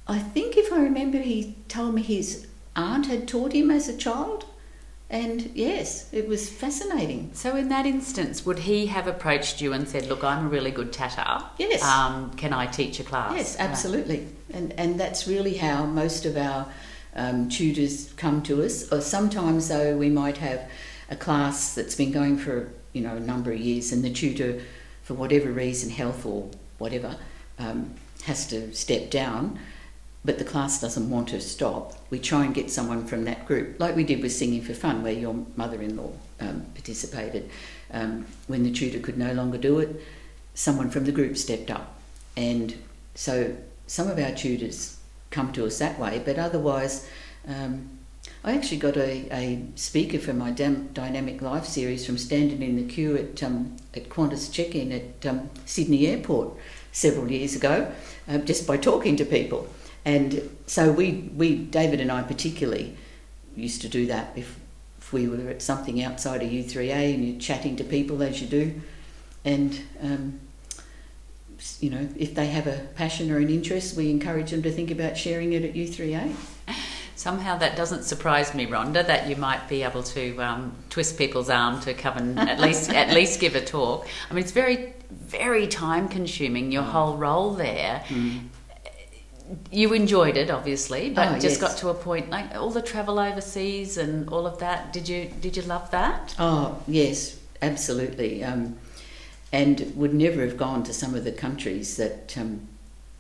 I 0.06 0.18
think, 0.18 0.56
if 0.56 0.72
I 0.72 0.78
remember, 0.78 1.18
he 1.18 1.56
told 1.68 1.94
me 1.94 2.02
his 2.02 2.46
aunt 2.74 3.06
had 3.06 3.28
taught 3.28 3.52
him 3.52 3.70
as 3.70 3.88
a 3.88 3.96
child. 3.96 4.46
And 5.12 5.50
yes, 5.54 6.08
it 6.10 6.26
was 6.26 6.48
fascinating. 6.48 7.32
So, 7.34 7.54
in 7.54 7.68
that 7.68 7.84
instance, 7.84 8.46
would 8.46 8.60
he 8.60 8.86
have 8.86 9.06
approached 9.06 9.60
you 9.60 9.74
and 9.74 9.86
said, 9.86 10.06
"Look, 10.06 10.24
I'm 10.24 10.46
a 10.46 10.48
really 10.48 10.70
good 10.70 10.90
tatter. 10.90 11.44
Yes. 11.58 11.82
Um, 11.84 12.30
can 12.30 12.54
I 12.54 12.64
teach 12.64 12.98
a 12.98 13.04
class?" 13.04 13.36
Yes, 13.36 13.56
absolutely. 13.58 14.26
And 14.54 14.72
and 14.78 14.98
that's 14.98 15.28
really 15.28 15.58
how 15.58 15.84
most 15.84 16.24
of 16.24 16.38
our 16.38 16.66
um, 17.14 17.50
tutors 17.50 18.10
come 18.16 18.42
to 18.44 18.64
us. 18.64 18.90
Or 18.90 19.02
sometimes, 19.02 19.68
though, 19.68 19.98
we 19.98 20.08
might 20.08 20.38
have 20.38 20.70
a 21.10 21.16
class 21.16 21.74
that's 21.74 21.94
been 21.94 22.10
going 22.10 22.38
for 22.38 22.72
you 22.94 23.02
know 23.02 23.14
a 23.14 23.20
number 23.20 23.52
of 23.52 23.60
years, 23.60 23.92
and 23.92 24.02
the 24.02 24.10
tutor, 24.10 24.62
for 25.02 25.12
whatever 25.12 25.52
reason, 25.52 25.90
health 25.90 26.24
or 26.24 26.48
whatever, 26.78 27.16
um, 27.58 27.94
has 28.24 28.46
to 28.46 28.72
step 28.74 29.10
down 29.10 29.58
but 30.24 30.38
the 30.38 30.44
class 30.44 30.80
doesn't 30.80 31.10
want 31.10 31.28
to 31.28 31.40
stop, 31.40 31.94
we 32.10 32.18
try 32.18 32.44
and 32.44 32.54
get 32.54 32.70
someone 32.70 33.06
from 33.06 33.24
that 33.24 33.44
group, 33.46 33.80
like 33.80 33.96
we 33.96 34.04
did 34.04 34.22
with 34.22 34.32
Singing 34.32 34.62
for 34.62 34.74
Fun, 34.74 35.02
where 35.02 35.12
your 35.12 35.34
mother 35.56 35.82
in 35.82 35.96
law 35.96 36.12
um, 36.40 36.66
participated. 36.74 37.50
Um, 37.90 38.26
when 38.46 38.62
the 38.62 38.70
tutor 38.70 39.00
could 39.00 39.18
no 39.18 39.32
longer 39.32 39.58
do 39.58 39.78
it, 39.80 40.00
someone 40.54 40.90
from 40.90 41.04
the 41.04 41.12
group 41.12 41.36
stepped 41.36 41.70
up. 41.70 41.98
And 42.36 42.74
so 43.14 43.56
some 43.86 44.08
of 44.08 44.18
our 44.18 44.32
tutors 44.32 44.98
come 45.30 45.52
to 45.52 45.66
us 45.66 45.78
that 45.78 45.98
way, 45.98 46.22
but 46.24 46.38
otherwise, 46.38 47.08
um, 47.48 47.98
I 48.44 48.54
actually 48.54 48.78
got 48.78 48.96
a, 48.96 49.28
a 49.32 49.62
speaker 49.74 50.18
for 50.18 50.32
my 50.32 50.50
Dam- 50.50 50.90
Dynamic 50.92 51.42
Life 51.42 51.64
series 51.64 52.06
from 52.06 52.18
standing 52.18 52.62
in 52.62 52.76
the 52.76 52.84
queue 52.84 53.16
at, 53.16 53.42
um, 53.42 53.76
at 53.94 54.08
Qantas 54.08 54.52
check 54.52 54.74
in 54.74 54.92
at 54.92 55.26
um, 55.26 55.50
Sydney 55.64 56.06
Airport 56.06 56.54
several 56.92 57.30
years 57.30 57.54
ago, 57.56 57.92
uh, 58.28 58.38
just 58.38 58.66
by 58.66 58.76
talking 58.76 59.16
to 59.16 59.24
people. 59.24 59.68
And 60.04 60.56
so 60.66 60.90
we, 60.90 61.30
we, 61.36 61.56
David 61.56 62.00
and 62.00 62.10
I 62.10 62.22
particularly, 62.22 62.96
used 63.54 63.82
to 63.82 63.88
do 63.88 64.06
that 64.06 64.32
if, 64.36 64.58
if 64.98 65.12
we 65.12 65.28
were 65.28 65.48
at 65.48 65.62
something 65.62 66.02
outside 66.02 66.42
of 66.42 66.50
U3A 66.50 67.14
and 67.14 67.24
you're 67.24 67.40
chatting 67.40 67.76
to 67.76 67.84
people 67.84 68.22
as 68.22 68.40
you 68.40 68.48
do. 68.48 68.80
And, 69.44 69.80
um, 70.00 70.40
you 71.80 71.90
know, 71.90 72.08
if 72.16 72.34
they 72.34 72.46
have 72.46 72.66
a 72.66 72.78
passion 72.94 73.30
or 73.30 73.38
an 73.38 73.50
interest, 73.50 73.96
we 73.96 74.10
encourage 74.10 74.50
them 74.50 74.62
to 74.62 74.70
think 74.70 74.90
about 74.90 75.16
sharing 75.16 75.52
it 75.52 75.64
at 75.64 75.74
U3A. 75.74 76.34
Somehow 77.14 77.56
that 77.58 77.76
doesn't 77.76 78.02
surprise 78.02 78.52
me, 78.54 78.66
Rhonda, 78.66 79.06
that 79.06 79.28
you 79.28 79.36
might 79.36 79.68
be 79.68 79.82
able 79.82 80.02
to 80.02 80.36
um, 80.38 80.74
twist 80.90 81.16
people's 81.16 81.50
arm 81.50 81.80
to 81.82 81.94
come 81.94 82.16
and 82.16 82.38
at 82.38 82.58
least 82.58 82.90
at 82.90 83.10
least 83.14 83.38
give 83.38 83.54
a 83.54 83.64
talk. 83.64 84.08
I 84.28 84.34
mean, 84.34 84.42
it's 84.42 84.50
very 84.50 84.94
very 85.10 85.68
time 85.68 86.08
consuming 86.08 86.72
your 86.72 86.82
mm. 86.82 86.90
whole 86.90 87.16
role 87.16 87.54
there, 87.54 88.02
mm 88.08 88.40
you 89.70 89.92
enjoyed 89.92 90.36
it 90.36 90.50
obviously 90.50 91.10
but 91.10 91.28
oh, 91.28 91.32
just 91.34 91.60
yes. 91.60 91.60
got 91.60 91.76
to 91.76 91.88
a 91.88 91.94
point 91.94 92.30
like 92.30 92.54
all 92.54 92.70
the 92.70 92.82
travel 92.82 93.18
overseas 93.18 93.98
and 93.98 94.28
all 94.28 94.46
of 94.46 94.58
that 94.58 94.92
did 94.92 95.08
you 95.08 95.30
did 95.40 95.56
you 95.56 95.62
love 95.62 95.90
that 95.90 96.34
oh 96.38 96.82
yes 96.86 97.38
absolutely. 97.62 98.44
Um, 98.44 98.76
and 99.52 99.92
would 99.94 100.12
never 100.12 100.42
have 100.42 100.56
gone 100.56 100.82
to 100.84 100.92
some 100.92 101.14
of 101.14 101.24
the 101.24 101.32
countries 101.32 101.96
that 101.96 102.36
um, 102.36 102.68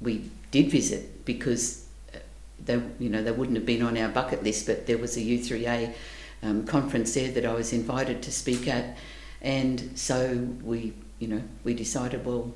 we 0.00 0.30
did 0.50 0.70
visit 0.70 1.24
because 1.24 1.86
uh, 2.14 2.18
they, 2.64 2.82
you 2.98 3.08
know, 3.08 3.22
they 3.22 3.30
wouldn't 3.30 3.56
have 3.56 3.66
been 3.66 3.82
on 3.82 3.96
our 3.96 4.08
bucket 4.08 4.42
list. 4.42 4.66
But 4.66 4.86
there 4.86 4.98
was 4.98 5.16
a 5.16 5.20
U3A 5.20 5.94
um, 6.42 6.64
conference 6.66 7.14
there 7.14 7.30
that 7.30 7.46
I 7.46 7.54
was 7.54 7.72
invited 7.72 8.22
to 8.22 8.32
speak 8.32 8.66
at, 8.66 8.96
and 9.40 9.90
so 9.94 10.48
we, 10.62 10.94
you 11.18 11.28
know, 11.28 11.42
we 11.64 11.74
decided, 11.74 12.24
well, 12.24 12.52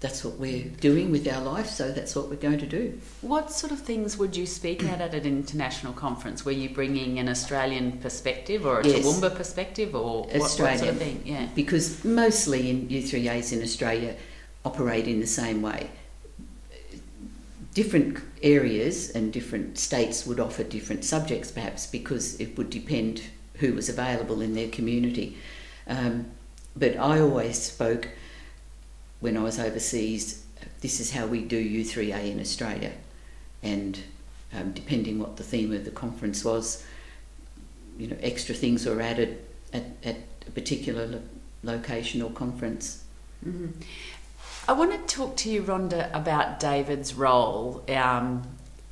that's 0.00 0.22
what 0.24 0.34
we're 0.34 0.64
doing 0.64 1.10
with 1.10 1.26
our 1.26 1.42
life, 1.42 1.68
so 1.68 1.90
that's 1.90 2.14
what 2.14 2.28
we're 2.28 2.36
going 2.36 2.58
to 2.58 2.66
do. 2.66 3.00
What 3.22 3.50
sort 3.50 3.72
of 3.72 3.80
things 3.80 4.18
would 4.18 4.36
you 4.36 4.44
speak 4.44 4.84
at 4.84 5.00
at 5.00 5.14
an 5.14 5.24
international 5.24 5.94
conference? 5.94 6.44
Were 6.44 6.52
you 6.52 6.68
bringing 6.68 7.18
an 7.18 7.28
Australian 7.30 7.92
perspective 7.98 8.66
or 8.66 8.80
a 8.80 8.86
yes. 8.86 9.06
Toowoomba 9.06 9.34
perspective 9.34 9.94
or 9.94 10.26
Australian, 10.26 10.40
what, 10.40 10.42
what 10.42 10.78
sort 10.78 10.90
of 10.90 10.98
thing? 10.98 11.22
Yeah. 11.24 11.48
Because 11.54 12.04
mostly 12.04 12.68
in 12.68 12.88
U3As 12.88 13.54
in 13.54 13.62
Australia 13.62 14.16
operate 14.66 15.08
in 15.08 15.20
the 15.20 15.26
same 15.26 15.62
way. 15.62 15.88
Different 17.72 18.18
areas 18.42 19.10
and 19.10 19.32
different 19.32 19.78
states 19.78 20.26
would 20.26 20.40
offer 20.40 20.62
different 20.62 21.04
subjects, 21.04 21.50
perhaps, 21.50 21.86
because 21.86 22.38
it 22.38 22.58
would 22.58 22.68
depend 22.68 23.22
who 23.54 23.72
was 23.72 23.88
available 23.88 24.42
in 24.42 24.54
their 24.54 24.68
community. 24.68 25.38
Um, 25.86 26.26
but 26.74 26.96
I 26.98 27.20
always 27.20 27.62
spoke 27.62 28.08
when 29.26 29.36
I 29.36 29.42
was 29.42 29.58
overseas, 29.58 30.46
this 30.82 31.00
is 31.00 31.10
how 31.10 31.26
we 31.26 31.42
do 31.42 31.58
U3A 31.84 32.30
in 32.30 32.38
Australia. 32.38 32.92
And 33.60 33.98
um, 34.54 34.70
depending 34.70 35.18
what 35.18 35.36
the 35.36 35.42
theme 35.42 35.72
of 35.72 35.84
the 35.84 35.90
conference 35.90 36.44
was, 36.44 36.86
you 37.98 38.06
know, 38.06 38.16
extra 38.22 38.54
things 38.54 38.86
were 38.86 39.00
added 39.00 39.44
at, 39.72 39.82
at 40.04 40.18
a 40.46 40.50
particular 40.52 41.06
lo- 41.08 41.22
location 41.64 42.22
or 42.22 42.30
conference. 42.30 43.02
Mm-hmm. 43.44 43.80
I 44.68 44.72
want 44.74 44.92
to 44.92 45.16
talk 45.16 45.36
to 45.38 45.50
you, 45.50 45.62
Rhonda, 45.62 46.08
about 46.14 46.60
David's 46.60 47.14
role 47.14 47.84
um, 47.88 48.44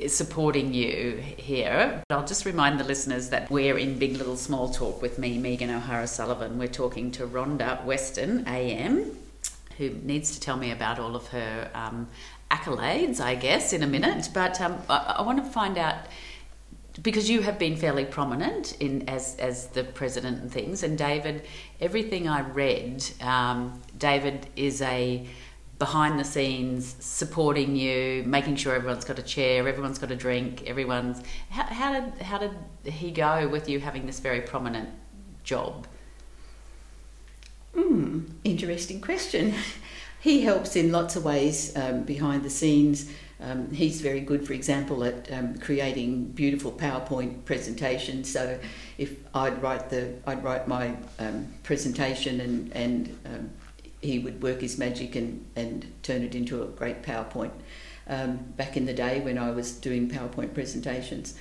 supporting 0.08 0.74
you 0.74 1.12
here. 1.36 2.02
I'll 2.10 2.26
just 2.26 2.44
remind 2.44 2.80
the 2.80 2.84
listeners 2.84 3.28
that 3.28 3.52
we're 3.52 3.78
in 3.78 4.00
Big 4.00 4.16
Little 4.16 4.36
Small 4.36 4.68
Talk 4.68 5.00
with 5.00 5.16
me, 5.16 5.38
Megan 5.38 5.70
O'Hara 5.70 6.08
Sullivan. 6.08 6.58
We're 6.58 6.66
talking 6.66 7.12
to 7.12 7.24
Rhonda 7.24 7.84
Weston, 7.84 8.48
AM, 8.48 9.16
who 9.78 9.90
needs 9.90 10.32
to 10.34 10.40
tell 10.40 10.56
me 10.56 10.70
about 10.70 10.98
all 10.98 11.16
of 11.16 11.28
her 11.28 11.70
um, 11.74 12.08
accolades, 12.50 13.20
I 13.20 13.34
guess, 13.34 13.72
in 13.72 13.82
a 13.82 13.86
minute. 13.86 14.30
But 14.32 14.60
um, 14.60 14.78
I, 14.88 15.16
I, 15.18 15.22
want 15.22 15.44
to 15.44 15.50
find 15.50 15.76
out 15.78 15.96
because 17.02 17.28
you 17.28 17.42
have 17.42 17.58
been 17.58 17.76
fairly 17.76 18.04
prominent 18.04 18.80
in 18.80 19.08
as 19.08 19.36
as 19.38 19.68
the 19.68 19.84
president 19.84 20.40
and 20.40 20.50
things. 20.50 20.82
And 20.82 20.96
David, 20.96 21.42
everything 21.80 22.28
I 22.28 22.40
read, 22.40 23.04
um, 23.20 23.82
David 23.98 24.48
is 24.56 24.80
a 24.82 25.26
behind 25.78 26.20
the 26.20 26.24
scenes 26.24 26.94
supporting 27.00 27.74
you, 27.74 28.22
making 28.26 28.56
sure 28.56 28.74
everyone's 28.74 29.04
got 29.04 29.18
a 29.18 29.22
chair, 29.22 29.66
everyone's 29.66 29.98
got 29.98 30.10
a 30.10 30.16
drink, 30.16 30.62
everyone's. 30.66 31.20
How, 31.50 31.64
how 31.64 31.92
did 31.92 32.22
how 32.22 32.38
did 32.38 32.54
he 32.84 33.10
go 33.10 33.48
with 33.48 33.68
you 33.68 33.80
having 33.80 34.06
this 34.06 34.20
very 34.20 34.40
prominent 34.40 34.90
job? 35.42 35.86
Hmm, 37.74 38.20
interesting 38.44 39.00
question. 39.00 39.54
he 40.20 40.42
helps 40.42 40.76
in 40.76 40.92
lots 40.92 41.16
of 41.16 41.24
ways 41.24 41.76
um, 41.76 42.02
behind 42.04 42.44
the 42.44 42.50
scenes. 42.50 43.10
Um, 43.40 43.70
he's 43.72 44.00
very 44.00 44.20
good, 44.20 44.46
for 44.46 44.52
example, 44.52 45.04
at 45.04 45.30
um, 45.32 45.58
creating 45.58 46.26
beautiful 46.28 46.72
PowerPoint 46.72 47.44
presentations. 47.44 48.32
So, 48.32 48.58
if 48.96 49.16
I'd 49.34 49.60
write 49.60 49.90
the, 49.90 50.14
I'd 50.26 50.42
write 50.42 50.66
my 50.68 50.96
um, 51.18 51.52
presentation, 51.62 52.40
and 52.40 52.72
and 52.72 53.18
um, 53.26 53.50
he 54.00 54.18
would 54.18 54.42
work 54.42 54.60
his 54.60 54.78
magic 54.78 55.16
and 55.16 55.44
and 55.56 55.92
turn 56.02 56.22
it 56.22 56.34
into 56.34 56.62
a 56.62 56.66
great 56.66 57.02
PowerPoint. 57.02 57.52
Um, 58.06 58.36
back 58.56 58.76
in 58.76 58.86
the 58.86 58.94
day 58.94 59.20
when 59.20 59.36
I 59.36 59.50
was 59.50 59.72
doing 59.72 60.08
PowerPoint 60.08 60.54
presentations, 60.54 61.34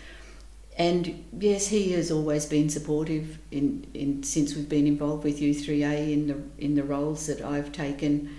and 0.77 1.23
yes, 1.37 1.67
he 1.67 1.91
has 1.91 2.11
always 2.11 2.45
been 2.45 2.69
supportive 2.69 3.37
in, 3.51 3.85
in 3.93 4.23
since 4.23 4.55
we've 4.55 4.69
been 4.69 4.87
involved 4.87 5.23
with 5.23 5.39
U3A 5.39 6.11
in 6.11 6.27
the 6.27 6.37
in 6.57 6.75
the 6.75 6.83
roles 6.83 7.27
that 7.27 7.41
I've 7.41 7.71
taken. 7.71 8.35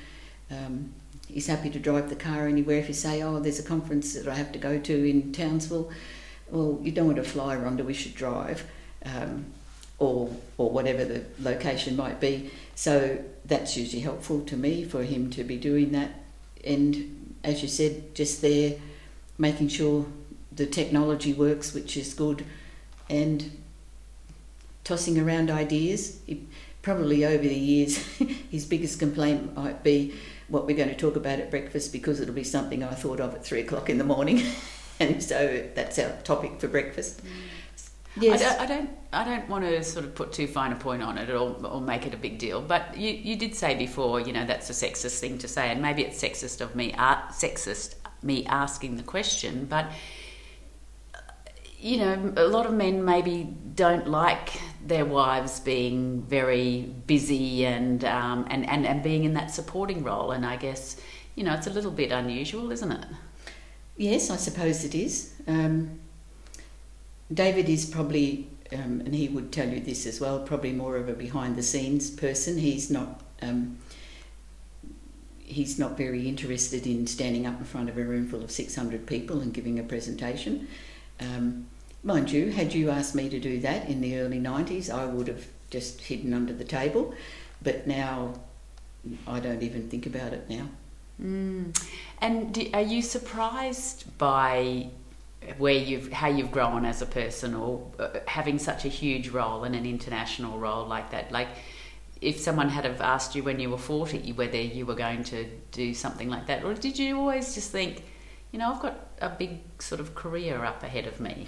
Um, 0.51 0.93
he's 1.29 1.47
happy 1.47 1.71
to 1.71 1.79
drive 1.79 2.09
the 2.09 2.17
car 2.17 2.49
anywhere. 2.49 2.79
If 2.79 2.89
you 2.89 2.95
say, 2.95 3.23
"Oh, 3.23 3.39
there's 3.39 3.61
a 3.61 3.65
conference 3.65 4.15
that 4.15 4.27
I 4.27 4.35
have 4.35 4.51
to 4.53 4.59
go 4.59 4.79
to 4.81 5.09
in 5.09 5.33
Townsville," 5.33 5.91
well, 6.51 6.81
you 6.83 6.91
don't 6.91 7.07
want 7.07 7.19
to 7.19 7.25
fly, 7.25 7.55
Rhonda. 7.57 7.85
We 7.85 7.95
should 7.95 8.17
drive, 8.17 8.67
um, 9.05 9.47
or 9.99 10.29
or 10.59 10.71
whatever 10.71 11.05
the 11.05 11.25
location 11.41 11.95
might 11.95 12.21
be. 12.21 12.51
So 12.75 13.19
that's 13.45 13.77
usually 13.77 14.03
helpful 14.03 14.41
to 14.41 14.57
me 14.57 14.85
for 14.85 15.05
him 15.05 15.31
to 15.31 15.45
be 15.45 15.57
doing 15.57 15.93
that. 15.93 16.11
And 16.65 17.37
as 17.45 17.63
you 17.63 17.69
said, 17.69 18.15
just 18.15 18.43
there, 18.43 18.77
making 19.39 19.69
sure 19.69 20.07
the 20.57 20.67
technology 20.67 21.33
works, 21.33 21.75
which 21.75 21.97
is 21.97 22.15
good, 22.15 22.45
and 23.09 23.51
tossing 24.85 25.19
around 25.19 25.51
ideas. 25.51 26.21
He, 26.27 26.47
probably 26.83 27.25
over 27.25 27.43
the 27.43 27.55
years, 27.55 27.97
his 28.51 28.67
biggest 28.67 28.99
complaint 28.99 29.57
might 29.57 29.83
be 29.83 30.15
what 30.49 30.67
we're 30.67 30.77
going 30.77 30.91
to 30.91 30.97
talk 30.97 31.17
about 31.17 31.39
at 31.39 31.51
breakfast 31.51 31.93
because 31.93 32.21
it'll 32.21 32.35
be 32.35 32.45
something 32.45 32.85
I 32.85 32.93
thought 32.93 33.19
of 33.19 33.35
at 33.35 33.45
three 33.45 33.61
o'clock 33.61 33.89
in 33.89 33.99
the 33.99 34.05
morning, 34.05 34.43
and 35.01 35.23
so 35.23 35.67
that's 35.75 35.99
our 35.99 36.11
topic 36.23 36.61
for 36.61 36.69
breakfast. 36.69 37.23
Yes. 38.17 38.43
I 38.43 38.45
don't, 38.45 38.61
I 38.61 38.67
don't, 38.67 38.91
I 39.13 39.25
don't. 39.25 39.49
want 39.49 39.65
to 39.65 39.83
sort 39.83 40.05
of 40.05 40.15
put 40.15 40.33
too 40.33 40.47
fine 40.47 40.71
a 40.71 40.77
point 40.77 41.03
on 41.03 41.19
it 41.19 41.31
or, 41.31 41.57
or 41.67 41.81
make 41.81 42.07
it 42.07 42.15
a 42.15 42.17
big 42.17 42.39
deal. 42.39 42.61
But 42.61 42.97
you, 42.97 43.11
you 43.11 43.35
did 43.35 43.57
say 43.57 43.75
before, 43.75 44.21
you 44.21 44.33
know, 44.33 44.47
that's 44.47 44.71
a 44.71 44.73
sexist 44.73 45.19
thing 45.19 45.39
to 45.39 45.49
say, 45.49 45.69
and 45.71 45.83
maybe 45.83 46.03
it's 46.03 46.23
sexist 46.23 46.61
of 46.61 46.77
me, 46.77 46.93
uh, 46.93 47.17
sexist 47.31 47.97
me 48.23 48.47
asking 48.47 48.97
the 48.97 49.03
question. 49.03 49.67
But 49.67 49.91
you 51.85 51.99
know, 51.99 52.33
a 52.39 52.49
lot 52.49 52.65
of 52.65 52.73
men 52.73 53.05
maybe 53.05 53.55
don't 53.75 54.09
like 54.09 54.59
their 54.87 55.05
wives 55.05 55.61
being 55.61 56.23
very 56.23 56.81
busy 57.07 57.67
and, 57.67 58.03
um, 58.07 58.47
and, 58.49 58.67
and, 58.71 58.87
and 58.87 59.03
being 59.03 59.25
in 59.25 59.35
that 59.35 59.51
supporting 59.51 60.03
role. 60.03 60.31
And 60.31 60.47
I 60.47 60.57
guess, 60.57 60.99
you 61.35 61.45
know, 61.45 61.53
it's 61.53 61.67
a 61.67 61.71
little 61.71 61.91
bit 61.91 62.11
unusual, 62.11 62.73
isn't 62.73 62.91
it? 62.91 63.05
Yes, 63.99 64.31
I 64.31 64.37
suppose 64.37 64.83
it 64.87 64.95
is. 64.95 65.35
Um, 65.47 66.01
David 67.33 67.69
is 67.69 67.85
probably, 67.85 68.49
um, 68.73 69.03
and 69.05 69.15
he 69.15 69.29
would 69.29 69.53
tell 69.53 69.69
you 69.69 69.81
this 69.81 70.07
as 70.07 70.23
well, 70.23 70.41
probably 70.41 70.73
more 70.73 70.97
of 70.97 71.11
a 71.11 71.13
behind 71.13 71.55
the 71.55 71.63
scenes 71.63 72.11
person. 72.11 72.57
He's 72.57 72.91
not. 72.91 73.21
Um, 73.43 73.77
he's 75.39 75.79
not 75.79 75.99
very 75.99 76.27
interested 76.27 76.87
in 76.87 77.07
standing 77.07 77.47
up 77.47 77.59
in 77.59 77.67
front 77.67 77.91
of 77.91 77.99
a 77.99 78.03
room 78.03 78.27
full 78.27 78.43
of 78.43 78.51
600 78.51 79.07
people 79.07 79.43
and 79.43 79.53
giving 79.53 79.79
a 79.79 79.83
presentation. 79.83 80.67
Um, 81.21 81.67
Mind 82.05 82.31
you, 82.31 82.51
had 82.51 82.75
you 82.75 82.91
asked 82.91 83.15
me 83.15 83.31
to 83.31 83.41
do 83.41 83.59
that 83.61 83.89
in 83.89 84.03
the 84.03 84.19
early 84.19 84.39
90s, 84.39 84.93
I 84.93 85.07
would 85.07 85.27
have 85.27 85.47
just 85.71 86.03
hidden 86.03 86.35
under 86.35 86.53
the 86.53 86.65
table. 86.65 87.15
But 87.63 87.87
now 87.87 88.35
I 89.27 89.41
don't 89.41 89.63
even 89.63 89.89
think 89.89 90.05
about 90.05 90.35
it 90.35 90.49
now. 90.51 90.69
Mm. 91.21 91.75
And 92.21 92.53
do, 92.53 92.69
are 92.75 92.83
you 92.83 93.01
surprised 93.01 94.17
by 94.19 94.89
where 95.59 95.75
you've 95.75 96.13
how 96.13 96.29
you've 96.29 96.51
grown 96.51 96.85
as 96.85 97.03
a 97.03 97.07
person, 97.07 97.55
or 97.55 97.91
uh, 97.99 98.21
having 98.27 98.59
such 98.59 98.85
a 98.85 98.89
huge 98.89 99.29
role 99.29 99.65
in 99.65 99.75
an 99.75 99.87
international 99.87 100.59
role 100.59 100.87
like 100.87 101.11
that? 101.11 101.33
Like, 101.33 101.49
if 102.21 102.41
someone 102.41 102.69
had 102.69 102.85
have 102.85 103.01
asked 103.01 103.35
you 103.35 103.43
when 103.43 103.61
you 103.61 103.71
were 103.71 103.79
forty 103.79 104.33
whether 104.33 104.61
you 104.61 104.85
were 104.87 104.95
going 104.95 105.25
to 105.25 105.47
do 105.71 105.95
something 105.95 106.29
like 106.29 106.47
that, 106.49 106.65
or 106.65 106.75
did 106.75 106.99
you 106.99 107.19
always 107.19 107.55
just 107.55 107.71
think, 107.71 108.05
you 108.53 108.59
know, 108.59 108.73
I've 108.73 108.83
got 108.83 109.09
a 109.21 109.29
big 109.29 109.61
sort 109.79 110.01
of 110.01 110.15
career 110.15 110.65
up 110.65 110.83
ahead 110.83 111.07
of 111.07 111.21
me? 111.21 111.47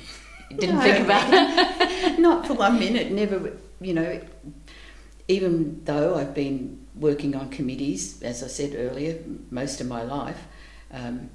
Didn't 0.50 0.76
no, 0.76 0.80
think 0.80 1.04
about 1.04 1.28
it? 1.32 2.18
not 2.18 2.46
for 2.46 2.54
one 2.54 2.78
minute. 2.78 3.10
Never, 3.10 3.52
you 3.80 3.94
know, 3.94 4.20
even 5.28 5.82
though 5.84 6.14
I've 6.14 6.34
been 6.34 6.86
working 6.94 7.34
on 7.34 7.50
committees, 7.50 8.22
as 8.22 8.42
I 8.42 8.46
said 8.46 8.74
earlier, 8.76 9.18
most 9.50 9.80
of 9.80 9.86
my 9.86 10.02
life, 10.02 10.46
um, 10.92 11.30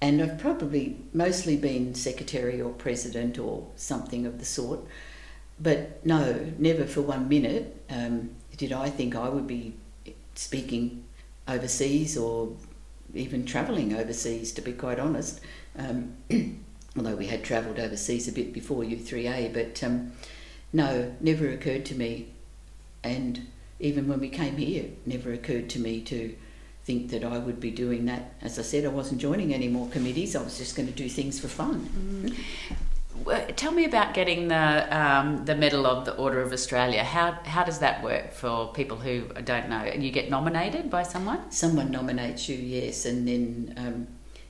and 0.00 0.20
I've 0.20 0.38
probably 0.38 0.96
mostly 1.12 1.56
been 1.56 1.94
secretary 1.94 2.60
or 2.60 2.72
president 2.72 3.38
or 3.38 3.68
something 3.76 4.26
of 4.26 4.38
the 4.38 4.44
sort. 4.44 4.80
But 5.60 6.04
no, 6.04 6.52
never 6.58 6.86
for 6.86 7.02
one 7.02 7.28
minute 7.28 7.84
um, 7.88 8.30
did 8.56 8.72
I 8.72 8.90
think 8.90 9.14
I 9.14 9.28
would 9.28 9.46
be 9.46 9.74
speaking 10.34 11.04
overseas 11.46 12.16
or 12.16 12.56
even 13.14 13.44
travelling 13.44 13.94
overseas, 13.94 14.52
to 14.52 14.62
be 14.62 14.72
quite 14.72 14.98
honest. 14.98 15.40
Um, 15.78 16.16
although 16.96 17.16
we 17.16 17.26
had 17.26 17.42
travelled 17.42 17.78
overseas 17.78 18.28
a 18.28 18.32
bit 18.32 18.52
before 18.52 18.82
U3A, 18.82 19.52
but 19.52 19.82
um, 19.82 20.12
no, 20.72 21.14
never 21.20 21.48
occurred 21.48 21.84
to 21.86 21.94
me. 21.94 22.28
And 23.02 23.46
even 23.80 24.08
when 24.08 24.20
we 24.20 24.28
came 24.28 24.56
here, 24.56 24.86
never 25.06 25.32
occurred 25.32 25.68
to 25.70 25.78
me 25.78 26.00
to 26.02 26.34
think 26.84 27.10
that 27.10 27.24
I 27.24 27.38
would 27.38 27.60
be 27.60 27.70
doing 27.70 28.06
that. 28.06 28.34
As 28.42 28.58
I 28.58 28.62
said, 28.62 28.84
I 28.84 28.88
wasn't 28.88 29.20
joining 29.20 29.54
any 29.54 29.68
more 29.68 29.88
committees, 29.88 30.36
I 30.36 30.42
was 30.42 30.58
just 30.58 30.76
going 30.76 30.88
to 30.88 30.94
do 30.94 31.08
things 31.08 31.40
for 31.40 31.48
fun. 31.48 32.34
Mm. 33.24 33.56
tell 33.56 33.72
me 33.72 33.84
about 33.84 34.14
getting 34.14 34.48
the 34.48 34.96
um, 34.96 35.44
the 35.44 35.54
Medal 35.54 35.86
of 35.86 36.04
the 36.04 36.14
Order 36.16 36.40
of 36.40 36.52
Australia. 36.52 37.04
How 37.04 37.32
how 37.44 37.62
does 37.64 37.78
that 37.78 38.02
work 38.02 38.32
for 38.32 38.72
people 38.72 38.96
who 38.96 39.22
don't 39.44 39.68
know? 39.68 39.84
You 39.84 40.10
get 40.10 40.28
nominated 40.28 40.90
by 40.90 41.04
someone. 41.04 41.50
Someone 41.50 41.90
nominates 41.90 42.48
you, 42.48 42.56
yes, 42.56 43.04
and 43.04 43.28
then 43.28 43.74
um, 43.76 44.06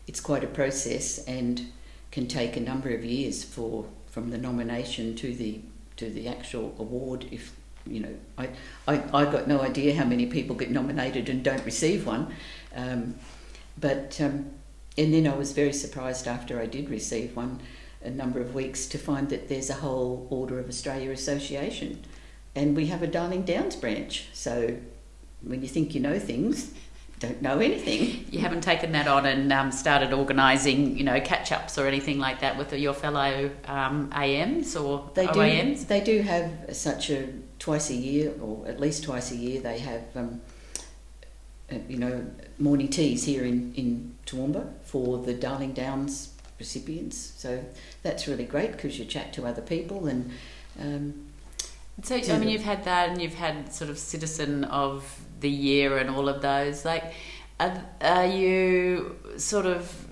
it's 0.07 0.21
quite 0.21 0.45
a 0.45 0.47
process 0.47 1.19
and 1.25 1.67
can 2.13 2.29
take 2.29 2.57
a 2.57 2.61
number 2.61 2.91
of 2.91 3.05
years 3.05 3.43
for 3.43 3.87
from 4.07 4.31
the 4.31 4.39
nomination 4.39 5.17
to 5.17 5.35
the 5.35 5.61
to 5.97 6.09
the 6.09 6.29
actual 6.29 6.75
award. 6.79 7.27
If 7.33 7.57
you 7.87 8.01
know, 8.01 8.15
I 8.39 8.51
I 8.87 9.03
I 9.13 9.25
got 9.25 9.49
no 9.49 9.61
idea 9.61 9.97
how 9.97 10.05
many 10.05 10.27
people 10.27 10.55
get 10.55 10.71
nominated 10.71 11.29
and 11.29 11.43
don't 11.43 11.65
receive 11.65 12.07
one, 12.07 12.33
um, 12.77 13.17
but 13.81 14.21
um, 14.21 14.51
and 14.97 15.13
then 15.13 15.27
I 15.27 15.35
was 15.35 15.53
very 15.53 15.73
surprised 15.73 16.29
after 16.29 16.61
I 16.61 16.67
did 16.67 16.89
receive 16.89 17.35
one 17.35 17.61
a 18.05 18.11
number 18.11 18.41
of 18.41 18.55
weeks 18.55 18.87
to 18.87 18.99
find 18.99 19.29
that 19.31 19.49
there's 19.49 19.71
a 19.71 19.75
whole 19.75 20.27
Order 20.29 20.59
of 20.59 20.69
Australia 20.69 21.11
association, 21.11 22.05
and 22.55 22.77
we 22.77 22.87
have 22.87 23.03
a 23.03 23.07
Darling 23.07 23.43
Downs 23.43 23.77
branch. 23.77 24.27
So 24.33 24.77
when 25.41 25.63
you 25.63 25.69
think 25.69 25.95
you 25.95 26.01
know 26.01 26.19
things, 26.19 26.73
don't 27.23 27.41
know 27.41 27.61
anything. 27.61 28.27
You 28.31 28.41
haven't 28.41 28.63
taken 28.63 28.93
that 28.93 29.07
on 29.07 29.27
and 29.27 29.53
um, 29.53 29.71
started 29.71 30.13
organising, 30.13 30.99
you 30.99 31.05
know, 31.05 31.21
catch 31.21 31.53
ups 31.53 31.79
or 31.79 31.87
anything 31.87 32.19
like 32.19 32.41
that 32.41 32.59
with 32.59 32.73
your 32.73 32.95
fellow 32.95 33.51
um, 33.67 34.11
AMs 34.13 34.75
or 34.75 35.09
they 35.15 35.29
OAMs? 35.29 35.81
Do, 35.81 35.85
they 35.85 36.01
do 36.01 36.23
have 36.23 36.51
such 36.73 37.11
a 37.11 37.29
twice 37.61 37.91
a 37.91 37.95
year, 37.95 38.35
or 38.41 38.67
at 38.67 38.81
least 38.81 39.05
twice 39.05 39.31
a 39.31 39.37
year, 39.37 39.61
they 39.61 39.79
have, 39.79 40.03
um, 40.17 40.41
uh, 41.71 41.77
you 41.89 41.97
know, 41.97 42.27
morning 42.59 42.89
teas 42.89 43.25
here 43.25 43.45
in, 43.45 43.73
in 43.77 44.17
Toowoomba 44.27 44.73
for 44.83 45.19
the 45.19 45.33
Darling 45.33 45.75
Downs 45.75 46.35
recipients. 46.59 47.17
So 47.17 47.65
that's 48.03 48.27
really 48.27 48.47
great 48.47 48.73
because 48.73 48.99
you 48.99 49.05
chat 49.05 49.33
to 49.35 49.47
other 49.47 49.63
people 49.63 50.09
and. 50.09 50.33
Um, 50.81 51.27
so 52.03 52.17
I 52.17 52.39
mean, 52.39 52.49
you've 52.49 52.63
had 52.63 52.85
that, 52.85 53.11
and 53.11 53.21
you've 53.21 53.35
had 53.35 53.73
sort 53.73 53.91
of 53.91 53.99
citizen 53.99 54.65
of 54.65 55.22
the 55.43 55.51
year 55.51 55.99
and 55.99 56.09
all 56.09 56.29
of 56.29 56.41
those. 56.41 56.85
Like, 56.85 57.13
are, 57.61 57.85
are 58.01 58.27
you 58.27 59.17
sort 59.37 59.67
of 59.67 60.07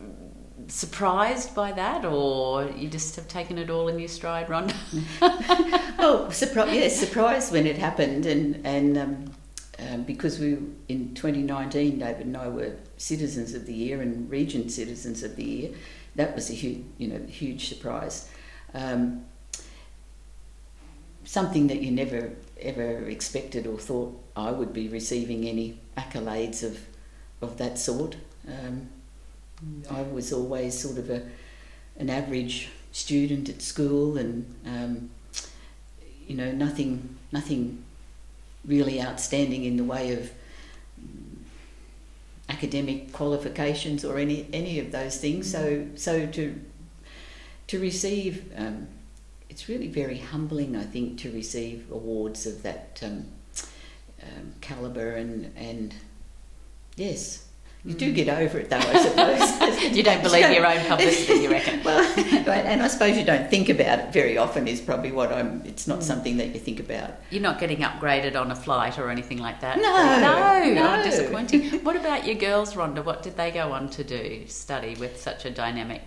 surprised 0.69 1.55
by 1.55 1.73
that, 1.73 2.05
or 2.05 2.69
you 2.77 2.89
just 2.89 3.17
have 3.17 3.27
taken 3.29 3.59
it 3.59 3.71
all 3.71 3.89
in 3.89 3.99
your 3.99 4.09
stride, 4.09 4.49
Rhonda? 4.49 4.75
oh, 5.99 6.29
surprise! 6.31 6.75
Yes, 6.75 7.01
surprised 7.01 7.53
when 7.53 7.67
it 7.67 7.79
happened, 7.79 8.27
and 8.27 8.65
and 8.67 8.99
um, 8.99 9.33
um, 9.89 10.03
because 10.03 10.39
we 10.39 10.59
in 10.89 11.15
2019, 11.15 11.99
David 11.99 12.27
and 12.27 12.37
I 12.37 12.49
were 12.49 12.77
citizens 12.97 13.55
of 13.55 13.67
the 13.67 13.73
year 13.73 14.01
and 14.01 14.31
region 14.31 14.69
citizens 14.69 15.23
of 15.23 15.37
the 15.37 15.45
year. 15.45 15.71
That 16.17 16.35
was 16.35 16.51
a 16.51 16.55
huge, 16.55 16.85
you 16.99 17.09
know, 17.09 17.21
huge 17.27 17.69
surprise. 17.69 18.29
Um, 18.75 19.25
something 21.25 21.69
that 21.69 21.81
you 21.81 21.91
never 21.91 22.33
ever 22.63 23.09
expected 23.09 23.67
or 23.67 23.79
thought 23.79 24.19
I 24.37 24.51
would 24.51 24.73
be 24.73 24.89
receiving 24.89 25.47
any 25.47 25.79
accolades 25.97 26.63
of 26.63 26.81
of 27.43 27.57
that 27.59 27.79
sort. 27.79 28.17
Um, 28.47 28.89
I 29.91 30.03
was 30.03 30.33
always 30.33 30.79
sort 30.79 30.99
of 30.99 31.11
a 31.11 31.23
an 31.99 32.11
average 32.11 32.69
student 32.93 33.49
at 33.49 33.63
school, 33.63 34.17
and 34.17 34.55
um, 34.67 35.11
you 36.27 36.37
know 36.37 36.53
nothing 36.53 37.17
nothing 37.33 37.85
really 38.65 39.01
outstanding 39.01 39.65
in 39.65 39.77
the 39.77 39.85
way 39.85 40.13
of 40.13 40.31
academic 42.49 43.13
qualifications 43.13 44.05
or 44.05 44.19
any 44.19 44.47
any 44.53 44.79
of 44.79 44.93
those 44.93 45.19
things. 45.19 45.51
So 45.51 45.87
so 45.95 46.27
to 46.27 46.61
to 47.69 47.79
receive 47.79 48.53
um, 48.57 48.89
it's 49.51 49.69
really 49.69 49.89
very 49.89 50.19
humbling, 50.19 50.77
I 50.77 50.85
think, 50.85 51.19
to 51.21 51.31
receive 51.33 51.91
awards 51.91 52.47
of 52.47 52.63
that 52.63 53.01
um, 53.03 53.27
um, 54.23 54.55
calibre 54.61 55.17
and 55.17 55.53
and 55.57 55.95
yes, 56.97 57.49
you 57.85 57.95
do 57.95 58.13
mm. 58.13 58.15
get 58.15 58.29
over 58.29 58.59
it 58.59 58.71
though, 58.71 58.77
I 58.77 59.03
suppose. 59.03 59.97
you 59.97 60.05
don't 60.05 60.23
believe 60.23 60.51
your 60.51 60.67
own 60.67 60.85
publicity, 60.87 61.41
you 61.41 61.51
reckon? 61.51 61.83
well, 61.85 62.01
and 62.49 62.81
I 62.81 62.87
suppose 62.87 63.17
you 63.17 63.25
don't 63.25 63.51
think 63.51 63.69
about 63.69 63.99
it 63.99 64.13
very 64.13 64.39
often. 64.39 64.69
Is 64.69 64.81
probably 64.81 65.11
what 65.11 65.33
I'm. 65.33 65.63
It's 65.65 65.89
not 65.89 65.99
mm. 65.99 66.05
something 66.05 66.37
that 66.37 66.55
you 66.55 66.61
think 66.61 66.79
about. 66.79 67.15
You're 67.31 67.43
not 67.43 67.59
getting 67.59 67.79
upgraded 67.79 68.41
on 68.41 68.53
a 68.53 68.57
flight 68.57 69.01
or 69.01 69.11
anything 69.11 69.39
like 69.39 69.61
that. 69.63 69.79
No, 69.79 69.83
no, 69.83 70.75
no. 70.75 71.01
Oh, 71.01 71.03
disappointing. 71.03 71.83
what 71.83 71.97
about 71.97 72.25
your 72.25 72.37
girls, 72.37 72.75
Rhonda? 72.75 73.05
What 73.05 73.25
did 73.25 73.37
they 73.37 73.51
go 73.51 73.73
on 73.73 73.91
to 73.91 74.05
do? 74.05 74.45
Study 74.47 74.95
with 74.95 75.21
such 75.21 75.45
a 75.45 75.51
dynamic 75.51 76.03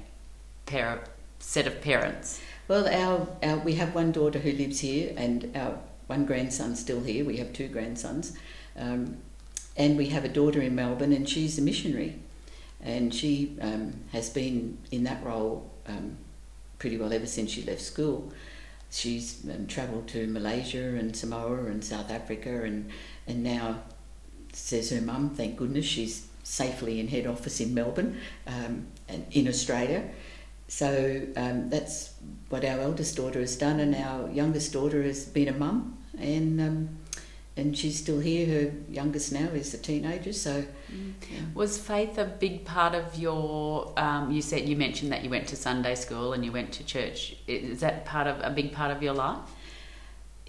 pair 0.65 0.89
of, 0.91 0.99
set 1.39 1.67
of 1.67 1.81
parents. 1.81 2.39
Well, 2.67 2.87
our, 2.87 3.27
our 3.43 3.57
we 3.57 3.75
have 3.75 3.93
one 3.93 4.13
daughter 4.13 4.39
who 4.39 4.51
lives 4.51 4.79
here, 4.79 5.13
and 5.17 5.51
our 5.55 5.79
one 6.07 6.25
grandson 6.25 6.75
still 6.75 7.01
here. 7.01 7.25
We 7.25 7.37
have 7.37 7.51
two 7.51 7.67
grandsons, 7.67 8.37
um, 8.77 9.17
and 9.75 9.97
we 9.97 10.07
have 10.07 10.23
a 10.23 10.29
daughter 10.29 10.61
in 10.61 10.73
Melbourne, 10.73 11.11
and 11.11 11.27
she's 11.27 11.59
a 11.59 11.61
missionary, 11.61 12.19
and 12.81 13.13
she 13.13 13.57
um, 13.59 13.93
has 14.13 14.29
been 14.29 14.77
in 14.91 15.03
that 15.03 15.23
role 15.25 15.69
um, 15.87 16.17
pretty 16.79 16.97
well 16.97 17.11
ever 17.11 17.25
since 17.25 17.51
she 17.51 17.63
left 17.63 17.81
school. 17.81 18.31
She's 18.89 19.43
um, 19.49 19.67
travelled 19.67 20.07
to 20.09 20.25
Malaysia 20.27 20.95
and 20.95 21.13
Samoa 21.15 21.65
and 21.65 21.83
South 21.83 22.09
Africa, 22.09 22.63
and 22.63 22.89
and 23.27 23.43
now 23.43 23.81
says 24.53 24.89
her 24.91 25.01
mum, 25.01 25.31
thank 25.31 25.57
goodness 25.57 25.85
she's 25.85 26.27
safely 26.43 26.99
in 27.01 27.09
head 27.09 27.27
office 27.27 27.59
in 27.59 27.73
Melbourne, 27.73 28.21
um, 28.47 28.87
and 29.09 29.25
in 29.31 29.49
Australia 29.49 30.09
so 30.73 31.21
um, 31.35 31.69
that's 31.69 32.15
what 32.49 32.65
our 32.65 32.79
eldest 32.79 33.15
daughter 33.15 33.39
has 33.39 33.55
done, 33.55 33.79
and 33.79 33.93
our 33.93 34.27
youngest 34.31 34.73
daughter 34.73 35.03
has 35.03 35.23
been 35.23 35.47
a 35.47 35.53
mum, 35.53 35.99
and 36.17 36.59
um, 36.59 36.89
and 37.55 37.77
she's 37.77 37.99
still 37.99 38.19
here. 38.19 38.47
Her 38.47 38.73
youngest 38.89 39.31
now 39.31 39.49
is 39.49 39.75
a 39.75 39.77
teenager. 39.77 40.33
So, 40.33 40.65
mm. 40.91 41.13
yeah. 41.31 41.41
was 41.53 41.77
faith 41.77 42.17
a 42.17 42.25
big 42.25 42.65
part 42.65 42.95
of 42.95 43.15
your? 43.19 43.93
Um, 43.97 44.31
you 44.31 44.41
said 44.41 44.67
you 44.67 44.75
mentioned 44.75 45.11
that 45.11 45.23
you 45.23 45.29
went 45.29 45.47
to 45.49 45.55
Sunday 45.55 45.93
school 45.93 46.33
and 46.33 46.43
you 46.43 46.51
went 46.51 46.71
to 46.71 46.83
church. 46.83 47.35
Is 47.45 47.81
that 47.81 48.05
part 48.05 48.25
of 48.25 48.41
a 48.41 48.49
big 48.49 48.71
part 48.71 48.89
of 48.89 49.03
your 49.03 49.13
life? 49.13 49.41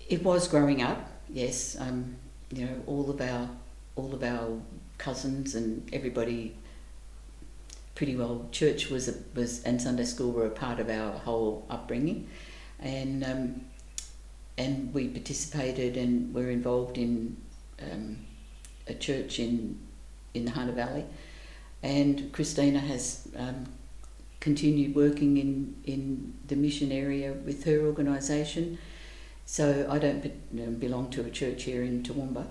It 0.09 0.25
was 0.25 0.49
growing 0.49 0.81
up. 0.81 1.07
Yes, 1.29 1.77
um, 1.79 2.17
you 2.51 2.65
know, 2.65 2.83
all 2.87 3.11
of 3.11 3.21
our 3.21 3.51
all 3.95 4.15
of 4.15 4.23
our 4.23 4.59
cousins 4.97 5.55
and 5.55 5.87
everybody 5.93 6.57
pretty 7.95 8.17
well 8.17 8.49
church 8.51 8.91
was 8.91 9.09
a, 9.09 9.15
was 9.35 9.63
and 9.65 9.81
Sunday 9.81 10.05
school 10.05 10.33
were 10.33 10.47
a 10.47 10.51
part 10.51 10.81
of 10.81 10.91
our 10.91 11.13
whole 11.13 11.67
upbringing, 11.71 12.29
and 12.81 13.25
um, 13.25 13.61
and 14.59 14.93
we 14.95 15.09
participated 15.09 15.97
and 15.97 16.35
were 16.35 16.51
involved 16.51 16.99
in 16.99 17.37
um, 17.81 18.19
a 18.87 18.95
church 18.95 19.39
in 19.39 19.79
in 20.35 20.45
the 20.45 20.51
Hunter 20.51 20.73
Valley, 20.73 21.05
and 21.83 22.33
Christina 22.33 22.81
has 22.81 23.29
um, 23.37 23.67
continued 24.41 24.95
working 24.95 25.37
in 25.37 25.77
in 25.85 26.35
the 26.49 26.57
mission 26.57 26.93
area 26.93 27.33
with 27.33 27.65
her 27.65 27.81
organisation. 27.87 28.79
So 29.47 29.87
I 29.91 29.99
don't 29.99 30.23
be, 30.23 30.31
belong 30.87 31.11
to 31.11 31.21
a 31.21 31.31
church 31.31 31.65
here 31.65 31.83
in 31.83 32.03
Toowoomba. 32.03 32.47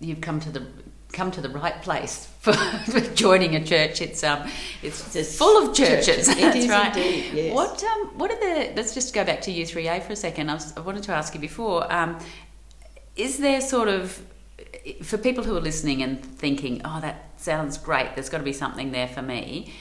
You've 0.00 0.20
come 0.20 0.40
to 0.40 0.50
the 0.50 0.66
come 1.12 1.30
to 1.32 1.40
the 1.40 1.48
right 1.48 1.80
place 1.82 2.26
for, 2.40 2.52
joining 3.14 3.56
a 3.56 3.64
church. 3.64 4.00
It's 4.00 4.22
um, 4.24 4.48
it's, 4.82 5.14
it's 5.14 5.36
full 5.36 5.68
of 5.68 5.74
churches. 5.74 6.06
churches. 6.06 6.26
That's 6.26 6.68
right. 6.68 6.96
Indeed, 6.96 7.34
yes. 7.34 7.54
What 7.54 7.82
um, 7.84 8.18
what 8.18 8.30
are 8.30 8.40
the? 8.40 8.72
Let's 8.74 8.94
just 8.94 9.14
go 9.14 9.24
back 9.24 9.40
to 9.42 9.50
U 9.50 9.66
three 9.66 9.88
A 9.88 10.00
for 10.00 10.12
a 10.12 10.16
second. 10.16 10.50
I, 10.50 10.54
was, 10.54 10.76
I 10.76 10.80
wanted 10.80 11.02
to 11.04 11.12
ask 11.12 11.34
you 11.34 11.40
before. 11.40 11.90
Um, 11.92 12.18
is 13.16 13.38
there 13.38 13.60
sort 13.60 13.88
of 13.88 14.22
for 15.02 15.18
people 15.18 15.44
who 15.44 15.56
are 15.56 15.60
listening 15.60 16.02
and 16.02 16.24
thinking, 16.24 16.80
oh, 16.84 17.00
that 17.00 17.30
sounds 17.36 17.78
great. 17.78 18.14
There's 18.14 18.28
got 18.28 18.38
to 18.38 18.44
be 18.44 18.52
something 18.52 18.92
there 18.92 19.08
for 19.08 19.22
me. 19.22 19.72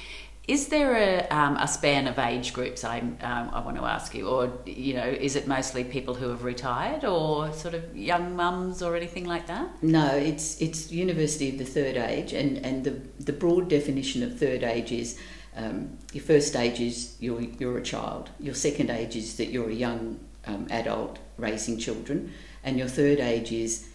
Is 0.50 0.70
there 0.70 0.96
a, 0.96 1.28
um, 1.30 1.58
a 1.58 1.68
span 1.68 2.08
of 2.08 2.18
age 2.18 2.54
groups? 2.54 2.84
I 2.84 2.98
um, 3.02 3.52
I 3.54 3.60
want 3.60 3.78
to 3.78 3.86
ask 3.86 4.16
you, 4.16 4.28
or 4.28 4.52
you 4.66 4.96
know, 4.96 5.06
is 5.06 5.36
it 5.36 5.46
mostly 5.46 5.84
people 5.84 6.16
who 6.16 6.30
have 6.30 6.44
retired, 6.44 7.06
or 7.06 7.54
sort 7.54 7.76
of 7.76 7.96
young 7.96 8.36
mums, 8.36 8.82
or 8.82 8.96
anything 8.96 9.26
like 9.26 9.46
that? 9.46 9.68
No, 9.84 10.08
it's 10.16 10.60
it's 10.60 10.92
university 10.92 11.50
of 11.50 11.60
the 11.60 11.66
third 11.66 11.98
age, 11.98 12.34
and 12.34 12.58
and 12.66 12.84
the 12.84 13.00
the 13.20 13.32
broad 13.32 13.70
definition 13.70 14.24
of 14.24 14.40
third 14.40 14.64
age 14.64 14.92
is 14.92 15.20
um, 15.56 16.00
your 16.14 16.24
first 16.24 16.48
stage 16.48 16.80
is 16.80 17.16
you're 17.20 17.42
you're 17.42 17.78
a 17.78 17.84
child. 17.84 18.32
Your 18.40 18.56
second 18.56 18.90
age 18.90 19.16
is 19.16 19.38
that 19.38 19.50
you're 19.50 19.70
a 19.70 19.80
young 19.86 20.20
um, 20.48 20.66
adult 20.72 21.20
raising 21.38 21.78
children, 21.78 22.34
and 22.64 22.80
your 22.80 22.88
third 22.88 23.20
age 23.20 23.52
is 23.52 23.88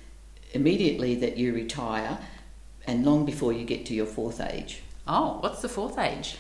immediately 0.53 1.17
that 1.17 1.37
you 1.37 1.53
retire, 1.53 2.17
and 2.87 3.05
long 3.05 3.25
before 3.25 3.53
you 3.53 3.65
get 3.65 3.85
to 3.87 3.93
your 3.93 4.07
fourth 4.07 4.41
age. 4.41 4.84
Oh, 5.07 5.39
what's 5.41 5.63
the 5.63 5.69
fourth 5.69 5.99
age? 5.99 6.37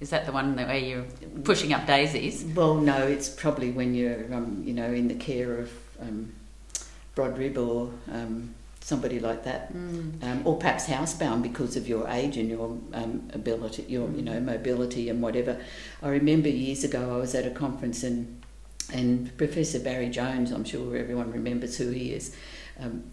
Is 0.00 0.10
that 0.10 0.26
the 0.26 0.32
one 0.32 0.56
where 0.56 0.76
you're 0.76 1.04
pushing 1.44 1.72
up 1.72 1.86
daisies? 1.86 2.44
Well, 2.44 2.74
no, 2.74 3.06
it's 3.06 3.28
probably 3.28 3.70
when 3.70 3.94
you're, 3.94 4.34
um, 4.34 4.62
you 4.66 4.74
know, 4.74 4.92
in 4.92 5.08
the 5.08 5.14
care 5.14 5.58
of 5.58 5.70
um, 6.00 6.32
or 7.16 7.90
um, 8.10 8.54
somebody 8.80 9.20
like 9.20 9.44
that, 9.44 9.72
Mm. 9.72 10.22
um, 10.24 10.46
or 10.46 10.58
perhaps 10.58 10.86
housebound 10.86 11.42
because 11.42 11.76
of 11.76 11.86
your 11.86 12.08
age 12.08 12.36
and 12.36 12.48
your 12.48 12.76
um, 12.94 13.28
ability, 13.32 13.84
your 13.88 14.10
you 14.10 14.22
know 14.22 14.40
mobility 14.40 15.08
and 15.08 15.22
whatever. 15.22 15.60
I 16.02 16.08
remember 16.08 16.48
years 16.48 16.82
ago 16.84 17.14
I 17.14 17.18
was 17.18 17.34
at 17.34 17.46
a 17.46 17.50
conference 17.50 18.02
and 18.02 18.42
and 18.92 19.34
Professor 19.38 19.78
Barry 19.78 20.08
Jones, 20.10 20.50
I'm 20.50 20.64
sure 20.64 20.96
everyone 20.96 21.30
remembers 21.32 21.78
who 21.78 21.90
he 21.90 22.12
is, 22.12 22.34
um, 22.80 23.04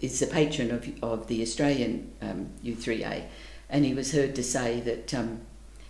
is 0.00 0.18
the 0.20 0.26
patron 0.26 0.70
of 0.70 0.88
of 1.02 1.26
the 1.26 1.42
Australian 1.42 2.10
um, 2.22 2.48
U3A, 2.64 3.24
and 3.72 3.84
he 3.84 3.92
was 3.94 4.12
heard 4.12 4.36
to 4.36 4.42
say 4.44 4.78
that. 4.80 5.12
Um, 5.14 5.40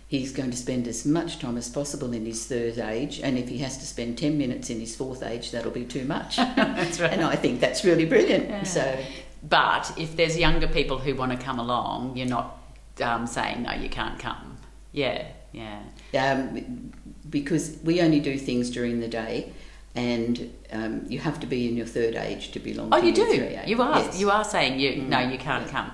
He's 0.05 0.31
going 0.31 0.51
to 0.51 0.57
spend 0.57 0.87
as 0.87 1.07
much 1.07 1.39
time 1.39 1.57
as 1.57 1.69
possible 1.69 2.13
in 2.13 2.23
his 2.27 2.45
third 2.45 2.77
age, 2.77 3.19
and 3.23 3.35
if 3.35 3.49
he 3.49 3.57
has 3.59 3.79
to 3.79 3.85
spend 3.87 4.15
10 4.19 4.37
minutes 4.37 4.69
in 4.69 4.79
his 4.79 4.95
fourth 4.95 5.23
age, 5.23 5.49
that'll 5.49 5.71
be 5.71 5.85
too 5.85 6.05
much. 6.05 6.35
That's 6.55 6.99
right. 6.99 7.11
And 7.13 7.23
I 7.23 7.35
think 7.35 7.59
that's 7.59 7.83
really 7.83 8.05
brilliant. 8.05 8.47
Yeah. 8.47 8.61
So, 8.61 8.99
But 9.41 9.91
if 9.97 10.15
there's 10.15 10.37
younger 10.37 10.67
people 10.67 10.99
who 10.99 11.15
want 11.15 11.31
to 11.31 11.37
come 11.43 11.57
along, 11.57 12.15
you're 12.15 12.27
not 12.27 12.59
um, 13.01 13.25
saying 13.25 13.63
no, 13.63 13.71
you 13.73 13.89
can't 13.89 14.19
come. 14.19 14.57
Yeah, 14.91 15.25
yeah. 15.51 15.81
um, 16.19 16.91
because 17.27 17.79
we 17.83 17.99
only 17.99 18.19
do 18.19 18.37
things 18.37 18.69
during 18.69 18.99
the 18.99 19.07
day, 19.07 19.51
and 19.95 20.53
um, 20.71 21.05
you 21.07 21.17
have 21.19 21.39
to 21.39 21.47
be 21.47 21.67
in 21.67 21.75
your 21.75 21.87
third 21.87 22.13
age 22.15 22.51
to 22.51 22.59
belong 22.59 22.89
Oh, 22.93 22.99
to 23.01 23.07
you 23.07 23.13
do. 23.15 23.25
U3A. 23.25 23.67
You 23.67 23.81
are. 23.81 23.99
Yes. 23.99 24.19
You 24.19 24.29
are 24.29 24.43
saying 24.43 24.79
you 24.79 25.01
no, 25.01 25.17
Mm, 25.17 25.31
you 25.31 25.37
can't 25.39 25.65
yeah. 25.65 25.71
come. 25.71 25.91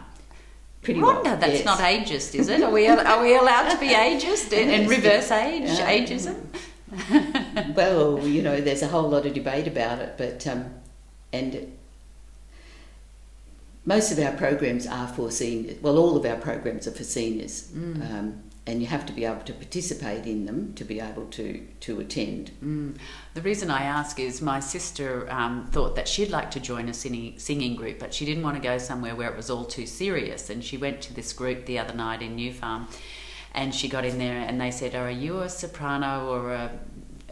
Pretty 0.82 1.00
Rhonda, 1.02 1.24
well, 1.24 1.38
that's 1.38 1.54
yes. 1.54 1.66
not 1.66 1.80
ageist, 1.80 2.36
is 2.36 2.48
it? 2.48 2.64
Are 2.64 2.72
we 2.72 2.88
are 2.88 3.22
we 3.22 3.36
allowed 3.36 3.70
to 3.70 3.78
be 3.78 3.88
ageist 4.08 4.54
and, 4.58 4.72
and 4.72 4.90
reverse 4.90 5.30
age 5.32 5.64
Yeah. 5.68 5.92
ageism? 5.92 6.36
well, 7.76 8.26
you 8.26 8.42
know, 8.42 8.60
there's 8.62 8.82
a 8.82 8.88
whole 8.88 9.10
lot 9.10 9.26
of 9.26 9.34
debate 9.34 9.68
about 9.68 10.00
it, 10.00 10.16
but 10.18 10.48
um, 10.48 10.66
and 11.34 11.76
most 13.86 14.12
of 14.12 14.20
our 14.20 14.32
programs 14.34 14.88
are 14.88 15.08
for 15.08 15.32
seniors. 15.32 15.82
Well, 15.82 15.98
all 15.98 16.16
of 16.16 16.26
our 16.26 16.38
programs 16.38 16.88
are 16.88 16.92
for 16.92 17.04
seniors, 17.04 17.70
Mm. 17.76 18.12
um, 18.12 18.44
and 18.70 18.82
you 18.82 18.88
have 18.88 19.04
to 19.08 19.14
be 19.14 19.26
able 19.26 19.42
to 19.42 19.54
participate 19.54 20.28
in 20.28 20.46
them 20.46 20.74
to 20.76 20.84
be 20.84 21.00
able 21.00 21.26
to 21.26 21.66
to 21.80 22.00
attend. 22.00 22.52
Mm. 22.64 22.98
The 23.34 23.42
reason 23.42 23.72
I 23.72 23.84
ask 23.84 24.20
is 24.20 24.42
my 24.42 24.60
sister 24.60 25.28
um, 25.32 25.68
thought 25.72 25.96
that 25.96 26.08
she'd 26.08 26.30
like 26.30 26.52
to 26.52 26.60
join 26.60 26.88
a 26.88 26.94
singing, 26.94 27.40
singing 27.40 27.76
group, 27.76 27.98
but 27.98 28.14
she 28.14 28.26
didn't 28.26 28.44
want 28.44 28.58
to 28.58 28.62
go 28.62 28.78
somewhere 28.78 29.16
where 29.16 29.30
it 29.30 29.36
was 29.36 29.50
all 29.50 29.66
too 29.66 29.88
serious. 29.88 30.52
And 30.52 30.64
she 30.64 30.78
went 30.78 31.02
to 31.02 31.14
this 31.14 31.34
group 31.34 31.66
the 31.66 31.80
other 31.80 31.96
night 31.96 32.22
in 32.22 32.36
New 32.36 32.54
Farm, 32.54 32.88
and 33.56 33.74
she 33.74 33.90
got 33.90 34.06
in 34.06 34.20
there, 34.20 34.38
and 34.38 34.62
they 34.62 34.72
said, 34.72 34.94
"Are 34.94 35.12
you 35.12 35.40
a 35.40 35.50
soprano 35.50 36.28
or 36.28 36.54
a 36.54 36.72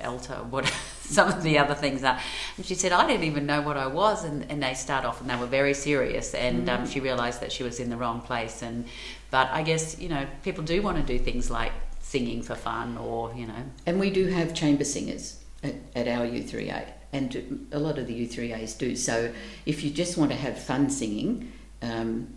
alto? 0.01 0.47
What 0.49 0.65
some 1.01 1.29
of 1.29 1.43
the 1.43 1.59
other 1.59 1.75
things 1.75 2.03
are?" 2.03 2.19
And 2.57 2.65
she 2.65 2.73
said, 2.73 2.91
"I 2.91 3.05
didn't 3.05 3.25
even 3.25 3.45
know 3.45 3.61
what 3.61 3.77
I 3.77 3.88
was." 3.88 4.25
And, 4.25 4.49
and 4.49 4.63
they 4.63 4.73
start 4.73 5.05
off, 5.05 5.21
and 5.21 5.29
they 5.29 5.35
were 5.35 5.51
very 5.59 5.75
serious, 5.75 6.33
and 6.33 6.67
um, 6.67 6.88
she 6.88 6.99
realised 6.99 7.41
that 7.41 7.51
she 7.51 7.61
was 7.61 7.79
in 7.79 7.91
the 7.91 7.97
wrong 7.97 8.21
place. 8.21 8.63
And 8.63 8.85
but 9.32 9.49
I 9.51 9.63
guess 9.63 9.99
you 9.99 10.09
know 10.09 10.25
people 10.43 10.63
do 10.63 10.82
want 10.82 10.97
to 10.97 11.03
do 11.03 11.19
things 11.19 11.49
like 11.49 11.71
singing 12.01 12.41
for 12.41 12.55
fun, 12.55 12.97
or 12.97 13.34
you 13.36 13.47
know. 13.47 13.63
And 13.86 13.99
we 13.99 14.09
do 14.09 14.28
have 14.28 14.53
chamber 14.53 14.84
singers 14.84 15.43
at, 15.63 15.75
at 15.95 16.07
our 16.07 16.25
U3A, 16.25 16.86
and 17.13 17.67
a 17.71 17.80
lot 17.80 17.97
of 17.97 18.07
the 18.07 18.28
U3As 18.28 18.78
do. 18.78 18.95
So 18.95 19.32
if 19.65 19.84
you 19.84 19.89
just 19.89 20.17
want 20.17 20.32
to 20.32 20.38
have 20.38 20.57
fun 20.57 20.89
singing, 20.89 21.51
um, 21.82 22.34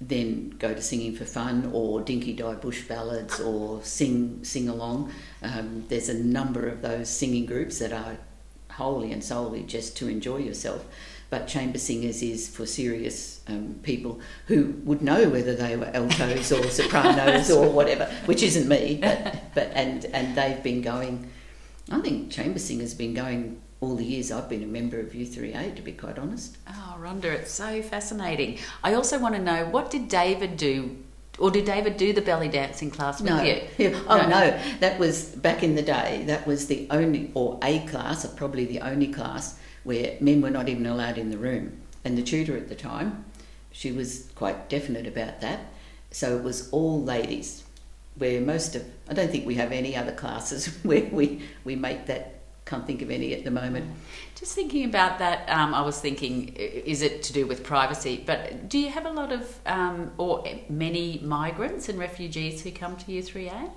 then 0.00 0.50
go 0.58 0.74
to 0.74 0.82
Singing 0.82 1.14
for 1.14 1.24
Fun 1.24 1.70
or 1.72 2.00
Dinky 2.00 2.32
Die 2.32 2.54
Bush 2.54 2.82
Ballads 2.82 3.40
or 3.40 3.82
Sing 3.82 4.44
Sing 4.44 4.68
Along. 4.68 5.12
Um, 5.42 5.84
there's 5.88 6.08
a 6.08 6.14
number 6.14 6.68
of 6.68 6.82
those 6.82 7.08
singing 7.08 7.46
groups 7.46 7.78
that 7.78 7.92
are 7.92 8.18
wholly 8.70 9.12
and 9.12 9.22
solely 9.22 9.62
just 9.62 9.96
to 9.98 10.08
enjoy 10.08 10.38
yourself. 10.38 10.84
But 11.34 11.48
chamber 11.48 11.78
singers 11.78 12.22
is 12.22 12.48
for 12.48 12.64
serious 12.64 13.40
um, 13.48 13.80
people 13.82 14.20
who 14.46 14.74
would 14.84 15.02
know 15.02 15.28
whether 15.28 15.56
they 15.56 15.76
were 15.76 15.90
altos 15.92 16.52
or 16.52 16.62
sopranos 16.78 17.50
or 17.50 17.68
whatever, 17.70 18.04
which 18.26 18.40
isn't 18.44 18.68
me. 18.68 19.00
But, 19.02 19.34
but 19.56 19.68
and 19.74 20.04
and 20.18 20.36
they've 20.36 20.62
been 20.62 20.80
going. 20.80 21.28
I 21.90 22.00
think 22.02 22.30
chamber 22.30 22.60
singers 22.60 22.94
been 22.94 23.14
going 23.14 23.60
all 23.80 23.96
the 23.96 24.04
years 24.04 24.30
I've 24.30 24.48
been 24.48 24.62
a 24.62 24.66
member 24.78 25.00
of 25.00 25.08
U3A. 25.10 25.74
To 25.74 25.82
be 25.82 25.90
quite 25.90 26.20
honest. 26.20 26.56
Oh, 26.68 26.96
Rhonda, 27.00 27.24
it's 27.24 27.50
so 27.50 27.82
fascinating. 27.82 28.58
I 28.84 28.94
also 28.94 29.18
want 29.18 29.34
to 29.34 29.42
know 29.42 29.64
what 29.66 29.90
did 29.90 30.06
David 30.06 30.56
do, 30.56 30.96
or 31.40 31.50
did 31.50 31.64
David 31.64 31.96
do 31.96 32.12
the 32.12 32.22
belly 32.22 32.48
dancing 32.48 32.92
class 32.92 33.20
with 33.20 33.28
No. 33.30 33.42
you? 33.42 33.60
Yeah. 33.78 34.00
Oh 34.08 34.18
No. 34.18 34.28
no. 34.28 34.58
that 34.78 35.00
was 35.00 35.24
back 35.48 35.64
in 35.64 35.74
the 35.74 35.82
day. 35.82 36.22
That 36.28 36.46
was 36.46 36.68
the 36.68 36.86
only, 36.90 37.32
or 37.34 37.58
a 37.64 37.80
class, 37.88 38.24
or 38.24 38.28
probably 38.28 38.66
the 38.66 38.82
only 38.82 39.08
class 39.08 39.58
where 39.84 40.16
men 40.20 40.40
were 40.40 40.50
not 40.50 40.68
even 40.68 40.86
allowed 40.86 41.18
in 41.18 41.30
the 41.30 41.38
room. 41.38 41.78
And 42.04 42.18
the 42.18 42.22
tutor 42.22 42.56
at 42.56 42.68
the 42.68 42.74
time, 42.74 43.24
she 43.70 43.92
was 43.92 44.28
quite 44.34 44.68
definite 44.68 45.06
about 45.06 45.40
that. 45.40 45.60
So 46.10 46.36
it 46.36 46.42
was 46.42 46.70
all 46.70 47.02
ladies. 47.02 47.64
Where 48.16 48.40
most 48.40 48.76
of, 48.76 48.84
I 49.08 49.14
don't 49.14 49.30
think 49.30 49.46
we 49.46 49.56
have 49.56 49.72
any 49.72 49.96
other 49.96 50.12
classes 50.12 50.66
where 50.82 51.04
we 51.04 51.42
we 51.64 51.76
make 51.76 52.06
that. 52.06 52.30
Can't 52.66 52.86
think 52.86 53.02
of 53.02 53.10
any 53.10 53.34
at 53.34 53.44
the 53.44 53.50
moment. 53.50 53.84
Just 54.34 54.54
thinking 54.54 54.86
about 54.86 55.18
that, 55.18 55.46
um, 55.50 55.74
I 55.74 55.82
was 55.82 56.00
thinking, 56.00 56.48
is 56.56 57.02
it 57.02 57.22
to 57.24 57.32
do 57.34 57.46
with 57.46 57.62
privacy? 57.62 58.22
But 58.24 58.70
do 58.70 58.78
you 58.78 58.88
have 58.88 59.04
a 59.04 59.10
lot 59.10 59.32
of, 59.32 59.60
um, 59.66 60.12
or 60.16 60.42
many 60.70 61.20
migrants 61.22 61.90
and 61.90 61.98
refugees 61.98 62.62
who 62.62 62.70
come 62.70 62.96
to 62.96 63.04
U3A? 63.04 63.70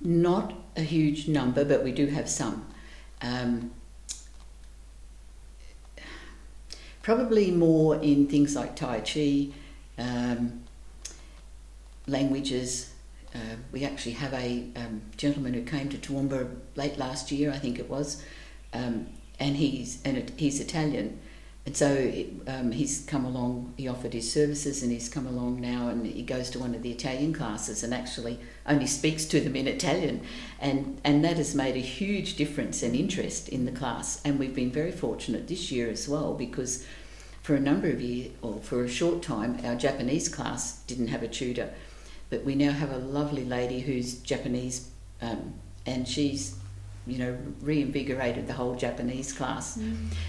Not 0.00 0.54
a 0.76 0.82
huge 0.82 1.26
number, 1.26 1.64
but 1.64 1.82
we 1.82 1.90
do 1.90 2.06
have 2.06 2.28
some. 2.28 2.64
Um, 3.20 3.72
probably 7.04 7.50
more 7.50 7.96
in 7.96 8.26
things 8.26 8.56
like 8.56 8.74
Tai 8.74 9.00
Chi, 9.00 9.48
um, 9.98 10.64
languages. 12.06 12.92
Uh, 13.34 13.56
we 13.72 13.84
actually 13.84 14.12
have 14.12 14.32
a 14.32 14.64
um, 14.74 15.02
gentleman 15.18 15.52
who 15.52 15.62
came 15.62 15.88
to 15.90 15.98
Toowoomba 15.98 16.56
late 16.76 16.96
last 16.98 17.30
year, 17.30 17.52
I 17.52 17.58
think 17.58 17.78
it 17.78 17.90
was, 17.90 18.22
um, 18.72 19.06
and 19.38 19.56
he's 19.56 20.00
and 20.04 20.32
he's 20.36 20.60
Italian, 20.60 21.20
and 21.66 21.76
so 21.76 22.12
um, 22.46 22.72
he's 22.72 23.04
come 23.06 23.24
along. 23.24 23.72
He 23.78 23.88
offered 23.88 24.12
his 24.12 24.30
services, 24.30 24.82
and 24.82 24.92
he's 24.92 25.08
come 25.08 25.26
along 25.26 25.60
now, 25.60 25.88
and 25.88 26.04
he 26.04 26.22
goes 26.22 26.50
to 26.50 26.58
one 26.58 26.74
of 26.74 26.82
the 26.82 26.90
Italian 26.90 27.32
classes, 27.32 27.82
and 27.82 27.94
actually 27.94 28.38
only 28.66 28.86
speaks 28.86 29.24
to 29.26 29.40
them 29.40 29.56
in 29.56 29.66
Italian, 29.66 30.20
and 30.60 31.00
and 31.04 31.24
that 31.24 31.38
has 31.38 31.54
made 31.54 31.76
a 31.76 31.80
huge 31.80 32.36
difference 32.36 32.82
and 32.82 32.94
interest 32.94 33.48
in 33.48 33.64
the 33.64 33.72
class. 33.72 34.20
And 34.24 34.38
we've 34.38 34.54
been 34.54 34.70
very 34.70 34.92
fortunate 34.92 35.48
this 35.48 35.72
year 35.72 35.88
as 35.88 36.08
well 36.08 36.34
because 36.34 36.84
for 37.44 37.54
a 37.54 37.60
number 37.60 37.88
of 37.88 38.00
years, 38.00 38.32
or 38.40 38.56
for 38.60 38.84
a 38.84 38.88
short 38.88 39.22
time, 39.22 39.60
our 39.64 39.74
Japanese 39.74 40.30
class 40.30 40.78
didn't 40.86 41.08
have 41.08 41.22
a 41.22 41.28
tutor, 41.28 41.74
but 42.30 42.42
we 42.42 42.54
now 42.54 42.72
have 42.72 42.90
a 42.90 42.96
lovely 42.96 43.44
lady 43.44 43.80
who's 43.80 44.14
Japanese, 44.20 44.88
um, 45.20 45.52
and 45.84 46.08
she's, 46.08 46.56
you 47.06 47.18
know, 47.18 47.36
reinvigorated 47.60 48.46
the 48.46 48.52
whole 48.52 48.74
Japanese 48.74 49.32
class. 49.32 49.78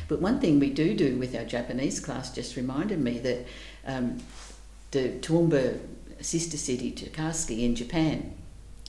But 0.07 0.21
one 0.21 0.39
thing 0.39 0.59
we 0.59 0.69
do 0.69 0.93
do 0.95 1.17
with 1.17 1.35
our 1.35 1.45
Japanese 1.45 1.99
class 1.99 2.33
just 2.33 2.55
reminded 2.55 2.99
me 2.99 3.19
that 3.19 3.45
um, 3.85 4.17
the 4.91 5.09
Toowoomba 5.19 5.79
sister 6.21 6.57
city, 6.57 6.91
Takatsuki 6.91 7.63
in 7.63 7.75
Japan, 7.75 8.33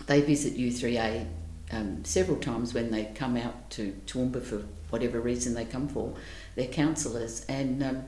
they 0.06 0.20
visit 0.20 0.56
U3A 0.56 1.26
um, 1.72 2.04
several 2.04 2.38
times 2.38 2.74
when 2.74 2.90
they 2.90 3.06
come 3.14 3.36
out 3.36 3.70
to 3.70 3.94
Toowoomba 4.06 4.42
for 4.42 4.62
whatever 4.90 5.20
reason 5.20 5.54
they 5.54 5.64
come 5.64 5.88
for. 5.88 6.14
They're 6.54 6.68
counsellors, 6.68 7.44
and 7.48 7.82
um, 7.82 8.04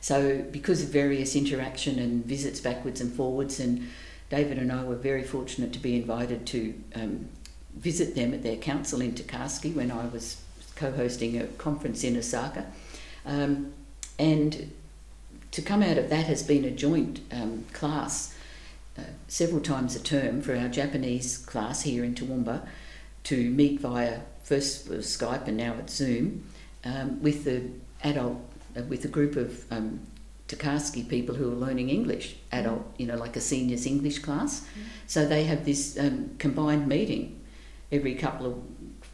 so 0.00 0.42
because 0.50 0.82
of 0.82 0.88
various 0.88 1.36
interaction 1.36 1.98
and 1.98 2.24
visits 2.24 2.60
backwards 2.60 3.00
and 3.00 3.12
forwards, 3.12 3.60
and 3.60 3.88
David 4.30 4.58
and 4.58 4.72
I 4.72 4.84
were 4.84 4.96
very 4.96 5.24
fortunate 5.24 5.72
to 5.74 5.78
be 5.78 5.96
invited 5.96 6.46
to 6.46 6.74
um, 6.94 7.28
visit 7.76 8.14
them 8.14 8.34
at 8.34 8.42
their 8.42 8.56
council 8.56 9.00
in 9.00 9.12
Takatsuki 9.12 9.74
when 9.74 9.90
I 9.90 10.06
was 10.06 10.42
co-hosting 10.76 11.38
a 11.38 11.46
conference 11.46 12.04
in 12.04 12.16
Osaka, 12.16 12.66
um, 13.26 13.72
and 14.18 14.72
to 15.50 15.62
come 15.62 15.82
out 15.82 15.98
of 15.98 16.10
that 16.10 16.26
has 16.26 16.42
been 16.42 16.64
a 16.64 16.70
joint 16.70 17.20
um, 17.32 17.64
class 17.72 18.34
uh, 18.98 19.02
several 19.28 19.60
times 19.60 19.96
a 19.96 20.02
term 20.02 20.40
for 20.42 20.56
our 20.56 20.68
Japanese 20.68 21.38
class 21.38 21.82
here 21.82 22.04
in 22.04 22.14
Toowoomba 22.14 22.66
to 23.24 23.50
meet 23.50 23.80
via 23.80 24.20
first 24.42 24.88
was 24.88 25.06
Skype 25.06 25.46
and 25.46 25.56
now 25.56 25.74
it's 25.78 25.94
Zoom 25.94 26.44
um, 26.84 27.22
with 27.22 27.44
the 27.44 27.68
adult 28.02 28.40
uh, 28.76 28.82
with 28.82 29.04
a 29.04 29.08
group 29.08 29.36
of 29.36 29.64
um, 29.72 30.00
Takatsuki 30.48 31.08
people 31.08 31.34
who 31.34 31.52
are 31.52 31.54
learning 31.54 31.90
English, 31.90 32.34
adult, 32.50 32.82
you 32.98 33.06
know, 33.06 33.16
like 33.16 33.36
a 33.36 33.40
seniors 33.40 33.86
English 33.86 34.18
class. 34.18 34.66
So 35.06 35.24
they 35.26 35.44
have 35.44 35.64
this 35.64 35.98
um, 35.98 36.30
combined 36.38 36.88
meeting 36.88 37.39
every 37.92 38.14
couple 38.14 38.46
of, 38.46 38.62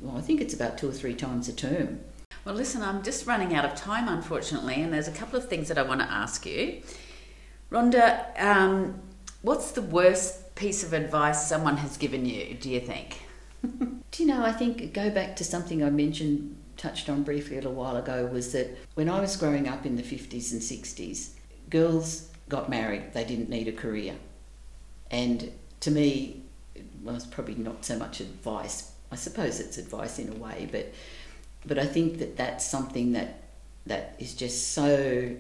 well, 0.00 0.16
I 0.16 0.20
think 0.20 0.40
it's 0.40 0.54
about 0.54 0.78
two 0.78 0.88
or 0.88 0.92
three 0.92 1.14
times 1.14 1.48
a 1.48 1.52
term. 1.52 2.00
Well, 2.44 2.54
listen, 2.54 2.82
I'm 2.82 3.02
just 3.02 3.26
running 3.26 3.54
out 3.54 3.64
of 3.64 3.74
time, 3.74 4.08
unfortunately, 4.08 4.74
and 4.74 4.92
there's 4.92 5.08
a 5.08 5.12
couple 5.12 5.38
of 5.38 5.48
things 5.48 5.68
that 5.68 5.78
I 5.78 5.82
want 5.82 6.00
to 6.00 6.10
ask 6.10 6.46
you. 6.46 6.82
Rhonda, 7.70 8.40
um, 8.40 9.00
what's 9.42 9.72
the 9.72 9.82
worst 9.82 10.54
piece 10.54 10.84
of 10.84 10.92
advice 10.92 11.48
someone 11.48 11.78
has 11.78 11.96
given 11.96 12.24
you, 12.24 12.54
do 12.54 12.70
you 12.70 12.80
think? 12.80 13.20
Do 13.62 14.22
you 14.22 14.26
know, 14.26 14.44
I 14.44 14.52
think 14.52 14.94
go 14.94 15.10
back 15.10 15.36
to 15.36 15.44
something 15.44 15.82
I 15.82 15.90
mentioned 15.90 16.56
touched 16.76 17.08
on 17.08 17.22
briefly 17.22 17.56
a 17.56 17.60
little 17.60 17.74
while 17.74 17.96
ago 17.96 18.26
was 18.26 18.52
that 18.52 18.76
when 18.94 19.08
I 19.08 19.20
was 19.20 19.36
growing 19.36 19.68
up 19.68 19.86
in 19.86 19.96
the 19.96 20.02
50s 20.02 20.52
and 20.52 20.60
60s, 20.60 21.30
girls 21.70 22.30
got 22.48 22.70
married, 22.70 23.12
they 23.12 23.24
didn't 23.24 23.48
need 23.48 23.68
a 23.68 23.72
career. 23.72 24.14
And 25.10 25.50
to 25.80 25.90
me, 25.90 26.44
well, 27.06 27.14
it's 27.14 27.24
probably 27.26 27.54
not 27.54 27.84
so 27.84 27.96
much 27.96 28.20
advice. 28.20 28.92
I 29.12 29.16
suppose 29.16 29.60
it's 29.60 29.78
advice 29.78 30.18
in 30.18 30.28
a 30.28 30.34
way, 30.34 30.68
but 30.70 30.92
but 31.64 31.78
I 31.78 31.86
think 31.86 32.18
that 32.18 32.36
that's 32.36 32.64
something 32.64 33.12
that 33.12 33.42
that 33.86 34.16
is 34.18 34.34
just 34.34 34.72
so 34.72 35.36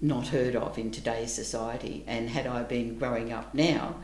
not 0.00 0.28
heard 0.28 0.56
of 0.56 0.76
in 0.76 0.90
today's 0.90 1.32
society. 1.32 2.04
And 2.06 2.28
had 2.28 2.46
I 2.46 2.64
been 2.64 2.98
growing 2.98 3.32
up 3.32 3.54
now, 3.54 3.96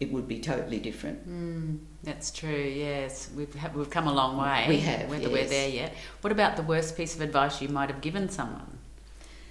it 0.00 0.10
would 0.10 0.26
be 0.26 0.40
totally 0.40 0.78
different. 0.78 1.28
Mm, 1.28 1.78
that's 2.02 2.30
true. 2.30 2.50
Yes, 2.50 3.30
we've 3.36 3.54
ha- 3.54 3.70
we've 3.74 3.90
come 3.90 4.08
a 4.08 4.12
long 4.12 4.38
way. 4.38 4.64
We 4.68 4.78
have, 4.80 5.08
whether 5.10 5.28
yes. 5.28 5.32
we're 5.32 5.48
there 5.48 5.68
yet. 5.68 5.94
What 6.22 6.32
about 6.32 6.56
the 6.56 6.62
worst 6.62 6.96
piece 6.96 7.14
of 7.14 7.20
advice 7.20 7.60
you 7.60 7.68
might 7.68 7.90
have 7.90 8.00
given 8.00 8.28
someone? 8.30 8.78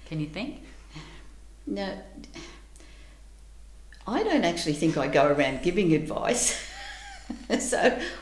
Can 0.06 0.20
you 0.20 0.26
think? 0.26 0.62
No. 1.66 1.98
I 4.08 4.22
don't 4.22 4.44
actually 4.44 4.74
think 4.74 4.96
I 4.96 5.08
go 5.08 5.26
around 5.26 5.62
giving 5.62 5.92
advice. 5.92 6.62
so 7.58 7.78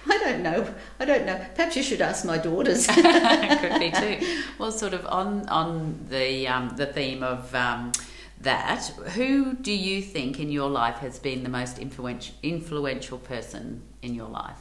I 0.08 0.18
don't 0.18 0.42
know. 0.42 0.74
I 0.98 1.04
don't 1.04 1.26
know. 1.26 1.44
Perhaps 1.54 1.76
you 1.76 1.82
should 1.82 2.00
ask 2.00 2.24
my 2.24 2.38
daughters. 2.38 2.86
Could 2.88 3.78
be 3.78 3.90
too. 3.90 4.42
Well, 4.58 4.72
sort 4.72 4.94
of 4.94 5.04
on 5.06 5.48
on 5.48 6.06
the 6.08 6.48
um, 6.48 6.76
the 6.76 6.86
theme 6.86 7.22
of 7.22 7.54
um, 7.54 7.92
that, 8.40 8.86
who 9.14 9.54
do 9.54 9.72
you 9.72 10.00
think 10.02 10.38
in 10.38 10.50
your 10.50 10.70
life 10.70 10.96
has 10.96 11.18
been 11.18 11.42
the 11.42 11.48
most 11.48 11.78
influential 11.78 12.34
influential 12.42 13.18
person 13.18 13.82
in 14.02 14.14
your 14.14 14.28
life? 14.28 14.58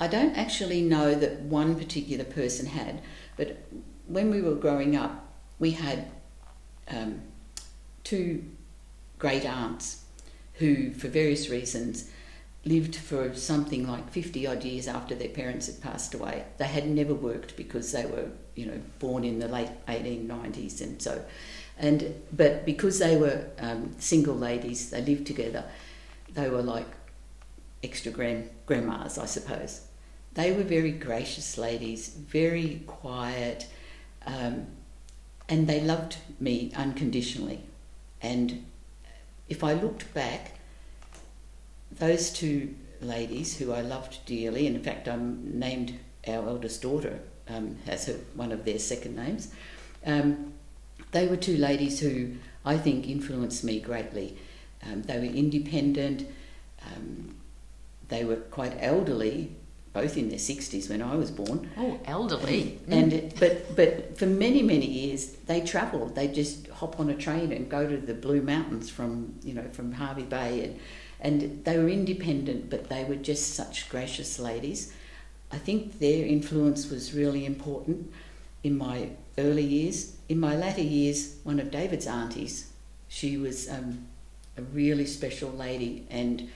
I 0.00 0.06
don't 0.06 0.36
actually 0.36 0.82
know 0.82 1.14
that 1.16 1.40
one 1.40 1.74
particular 1.74 2.24
person 2.24 2.66
had, 2.66 3.02
but 3.36 3.66
when 4.06 4.30
we 4.30 4.40
were 4.40 4.54
growing 4.54 4.94
up, 4.94 5.26
we 5.58 5.72
had 5.72 6.08
um, 6.88 7.22
two 8.04 8.44
great 9.18 9.44
aunts 9.44 10.04
who, 10.58 10.92
for 10.92 11.08
various 11.08 11.48
reasons, 11.48 12.10
lived 12.64 12.96
for 12.96 13.34
something 13.34 13.86
like 13.86 14.10
50 14.10 14.46
odd 14.46 14.64
years 14.64 14.88
after 14.88 15.14
their 15.14 15.28
parents 15.28 15.66
had 15.66 15.80
passed 15.80 16.14
away. 16.14 16.44
They 16.58 16.66
had 16.66 16.88
never 16.88 17.14
worked 17.14 17.56
because 17.56 17.92
they 17.92 18.04
were, 18.04 18.30
you 18.54 18.66
know, 18.66 18.80
born 18.98 19.24
in 19.24 19.38
the 19.38 19.48
late 19.48 19.70
1890s 19.86 20.80
and 20.80 21.00
so. 21.00 21.24
And, 21.78 22.14
but 22.32 22.66
because 22.66 22.98
they 22.98 23.16
were 23.16 23.46
um, 23.58 23.94
single 23.98 24.34
ladies, 24.34 24.90
they 24.90 25.00
lived 25.00 25.26
together, 25.26 25.64
they 26.34 26.50
were 26.50 26.62
like 26.62 26.88
extra 27.82 28.10
grand, 28.10 28.50
grandmas, 28.66 29.16
I 29.18 29.26
suppose. 29.26 29.86
They 30.34 30.52
were 30.52 30.64
very 30.64 30.92
gracious 30.92 31.56
ladies, 31.56 32.08
very 32.08 32.82
quiet, 32.86 33.66
um, 34.26 34.66
and 35.48 35.66
they 35.66 35.80
loved 35.80 36.16
me 36.38 36.72
unconditionally. 36.76 37.62
And 38.20 38.64
if 39.48 39.64
I 39.64 39.72
looked 39.74 40.12
back, 40.14 40.52
those 41.90 42.30
two 42.30 42.74
ladies 43.00 43.58
who 43.58 43.72
I 43.72 43.80
loved 43.80 44.24
dearly, 44.26 44.66
and 44.66 44.76
in 44.76 44.82
fact, 44.82 45.08
I 45.08 45.16
named 45.16 45.98
our 46.26 46.48
eldest 46.48 46.82
daughter 46.82 47.20
um, 47.48 47.78
as 47.86 48.06
her, 48.06 48.16
one 48.34 48.52
of 48.52 48.64
their 48.64 48.78
second 48.78 49.16
names. 49.16 49.52
Um, 50.04 50.52
they 51.12 51.26
were 51.26 51.36
two 51.36 51.56
ladies 51.56 52.00
who 52.00 52.34
I 52.64 52.76
think 52.76 53.08
influenced 53.08 53.64
me 53.64 53.80
greatly. 53.80 54.36
Um, 54.84 55.02
they 55.02 55.18
were 55.18 55.24
independent. 55.24 56.26
Um, 56.94 57.36
they 58.08 58.24
were 58.24 58.36
quite 58.36 58.76
elderly, 58.80 59.52
both 59.92 60.16
in 60.16 60.28
their 60.28 60.38
sixties 60.38 60.88
when 60.88 61.02
I 61.02 61.14
was 61.16 61.30
born. 61.30 61.70
Oh, 61.76 61.98
elderly. 62.04 62.78
And 62.88 63.32
but 63.38 63.76
but 63.76 64.18
for 64.18 64.26
many 64.26 64.62
many 64.62 64.86
years 64.86 65.32
they 65.46 65.60
travelled. 65.60 66.14
They 66.14 66.28
just 66.28 66.68
hop 66.68 67.00
on 67.00 67.10
a 67.10 67.14
train 67.16 67.52
and 67.52 67.68
go 67.68 67.88
to 67.88 67.96
the 67.96 68.14
Blue 68.14 68.42
Mountains 68.42 68.90
from 68.90 69.34
you 69.42 69.54
know 69.54 69.64
from 69.72 69.92
Hervey 69.92 70.22
Bay 70.22 70.64
and 70.64 70.80
and 71.20 71.64
they 71.64 71.78
were 71.78 71.88
independent, 71.88 72.70
but 72.70 72.88
they 72.88 73.04
were 73.04 73.16
just 73.16 73.54
such 73.54 73.88
gracious 73.88 74.38
ladies. 74.38 74.92
I 75.50 75.58
think 75.58 75.98
their 75.98 76.24
influence 76.26 76.90
was 76.90 77.14
really 77.14 77.44
important 77.44 78.12
in 78.62 78.76
my 78.76 79.10
early 79.36 79.64
years. 79.64 80.16
In 80.28 80.38
my 80.38 80.54
latter 80.54 80.82
years, 80.82 81.36
one 81.42 81.58
of 81.58 81.70
David's 81.70 82.06
aunties, 82.06 82.70
she 83.08 83.36
was 83.36 83.68
um, 83.68 84.06
a 84.56 84.62
really 84.62 85.06
special 85.06 85.50
lady, 85.50 86.06
and 86.10 86.48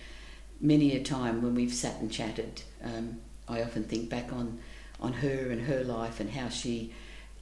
many 0.63 0.97
a 0.97 1.03
time 1.03 1.43
when 1.43 1.55
we've 1.55 1.75
sat 1.75 2.01
and 2.01 2.11
chatted, 2.11 2.63
um, 2.83 3.19
I 3.49 3.63
often 3.63 3.85
think 3.85 4.09
back 4.09 4.33
on, 4.33 4.59
on 5.01 5.13
her 5.15 5.51
and 5.51 5.63
her 5.63 5.85
life 5.85 6.21
and 6.21 6.31
how 6.31 6.49
she 6.49 6.95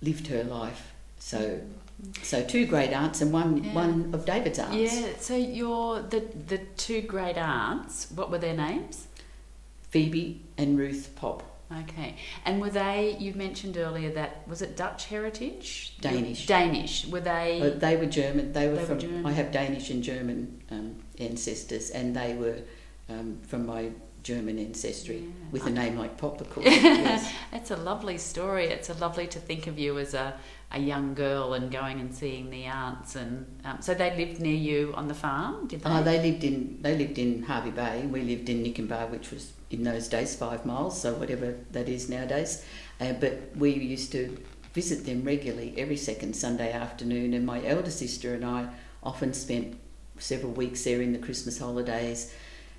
lived 0.03 0.27
her 0.29 0.43
life. 0.43 0.93
So, 1.19 1.61
so 2.23 2.43
two 2.43 2.67
great 2.67 2.93
aunts 2.93 3.21
and 3.21 3.31
one 3.33 3.63
Yeah. 3.63 3.75
one 3.75 4.11
of 4.15 4.25
David's 4.25 4.59
aunts. 4.59 4.77
Yeah. 4.95 5.09
So 5.21 5.37
your 5.37 6.01
the 6.01 6.21
the 6.49 6.59
two 6.79 7.03
great 7.03 7.37
aunts. 7.37 8.11
What 8.11 8.31
were 8.31 8.39
their 8.39 8.57
names? 8.57 9.07
Phoebe 9.91 10.41
and 10.57 10.79
Ruth 10.79 11.11
Pop. 11.17 11.43
Okay. 11.71 12.17
And 12.47 12.61
were 12.61 12.71
they? 12.71 13.17
You 13.21 13.35
mentioned 13.35 13.77
earlier 13.77 14.11
that 14.13 14.49
was 14.49 14.63
it 14.63 14.77
Dutch 14.77 15.05
heritage? 15.07 15.97
Danish. 16.01 16.47
Danish. 16.47 17.07
Were 17.07 17.21
they? 17.21 17.61
Uh, 17.61 17.79
they 17.79 17.97
were 17.97 18.07
German. 18.07 18.53
They 18.55 18.69
were 18.69 18.77
They 18.77 18.85
from. 18.87 18.99
German. 18.99 19.27
I 19.27 19.33
have 19.33 19.53
Danish 19.53 19.91
and 19.91 20.03
German 20.03 20.63
um, 20.71 20.97
ancestors, 21.19 21.91
and 21.91 22.17
they 22.17 22.35
were 22.35 22.57
um, 23.11 23.39
from 23.47 23.67
my 23.67 23.91
German 24.23 24.59
ancestry 24.59 25.17
Yeah. 25.21 25.29
with 25.51 25.67
a 25.67 25.71
name 25.71 25.97
like 25.99 26.19
Pop, 26.19 26.41
of 26.41 26.51
course. 26.51 26.67
yes. 26.71 27.33
It's 27.53 27.71
a 27.71 27.77
lovely 27.77 28.19
story. 28.19 28.67
It's 28.67 28.91
a 28.91 28.95
lovely 28.95 29.27
to 29.29 29.39
think 29.39 29.67
of 29.67 29.79
you 29.79 29.99
as 29.99 30.13
a, 30.13 30.35
a 30.71 30.79
young 30.79 31.15
girl 31.15 31.55
and 31.55 31.71
going 31.71 32.01
and 32.01 32.15
seeing 32.15 32.51
the 32.51 32.65
aunts. 32.65 33.17
And 33.17 33.47
um, 33.65 33.79
so 33.81 33.95
they 33.95 34.15
lived 34.17 34.41
near 34.41 34.55
you 34.55 34.93
on 34.95 35.09
the 35.09 35.15
farm, 35.15 35.69
did 35.69 35.83
they? 35.83 35.91
Oh, 35.91 36.03
they 36.03 36.21
lived 36.21 36.45
in 36.45 36.83
they 36.83 36.97
lived 36.97 37.19
in 37.19 37.43
Hervey 37.45 37.71
Bay. 37.71 38.07
We 38.07 38.21
lived 38.23 38.49
in 38.51 38.63
Nikenbah, 38.63 39.09
which 39.11 39.31
was 39.31 39.53
in 39.71 39.85
those 39.85 40.07
days 40.09 40.37
five 40.37 40.67
miles, 40.67 41.01
so 41.01 41.15
whatever 41.15 41.57
that 41.71 41.89
is 41.89 42.11
nowadays. 42.11 42.65
Uh, 43.01 43.15
but 43.15 43.53
we 43.57 43.73
used 43.73 44.13
to 44.13 44.37
visit 44.75 45.07
them 45.07 45.25
regularly 45.25 45.75
every 45.79 45.97
second 45.97 46.37
Sunday 46.37 46.73
afternoon, 46.73 47.33
and 47.33 47.47
my 47.47 47.65
elder 47.65 47.91
sister 47.91 48.35
and 48.35 48.45
I 48.45 48.69
often 49.03 49.33
spent 49.33 49.79
several 50.19 50.53
weeks 50.53 50.85
there 50.85 51.01
in 51.01 51.13
the 51.15 51.19
Christmas 51.19 51.59
holidays. 51.59 52.35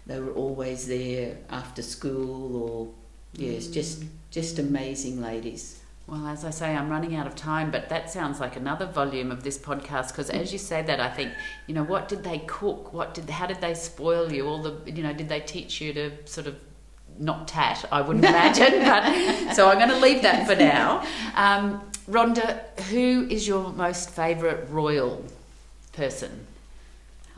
They 0.06 0.20
were 0.20 0.32
always 0.32 0.88
there 0.88 1.38
after 1.50 1.82
school, 1.82 2.56
or 2.56 2.88
yes, 3.34 3.68
just 3.68 4.04
just 4.32 4.60
amazing 4.60 5.22
ladies. 5.22 5.78
Well, 6.08 6.28
as 6.28 6.44
I 6.44 6.50
say, 6.50 6.76
I'm 6.76 6.90
running 6.90 7.16
out 7.16 7.28
of 7.28 7.36
time, 7.36 7.72
but 7.72 7.88
that 7.90 8.10
sounds 8.10 8.40
like 8.40 8.56
another 8.58 8.86
volume 8.86 9.32
of 9.32 9.44
this 9.44 9.58
podcast. 9.58 10.10
Because 10.10 10.30
as 10.30 10.52
you 10.52 10.58
say 10.60 10.82
that, 10.82 11.00
I 11.00 11.10
think, 11.10 11.32
you 11.68 11.74
know, 11.76 11.84
what 11.84 12.10
did 12.10 12.24
they 12.24 12.40
cook? 12.40 12.92
What 12.92 13.14
did? 13.14 13.30
How 13.30 13.46
did 13.46 13.62
they 13.62 13.74
spoil 13.76 14.32
you? 14.34 14.48
All 14.48 14.62
the, 14.62 14.76
you 14.92 15.04
know, 15.04 15.14
did 15.14 15.30
they 15.30 15.40
teach 15.40 15.80
you 15.80 15.94
to 15.94 16.12
sort 16.26 16.48
of 16.48 16.56
not 17.20 17.48
tat? 17.48 17.86
I 17.92 18.02
wouldn't 18.02 18.26
imagine, 18.36 18.80
but 18.84 19.54
so 19.54 19.70
I'm 19.70 19.78
going 19.78 19.90
to 19.90 20.00
leave 20.00 20.24
that 20.24 20.48
for 20.48 20.56
now. 20.56 21.06
Um, 21.36 21.82
Rhonda, 22.10 22.62
who 22.90 23.28
is 23.30 23.48
your 23.48 23.72
most 23.72 24.10
favourite 24.10 24.70
royal 24.70 25.24
person? 25.94 26.48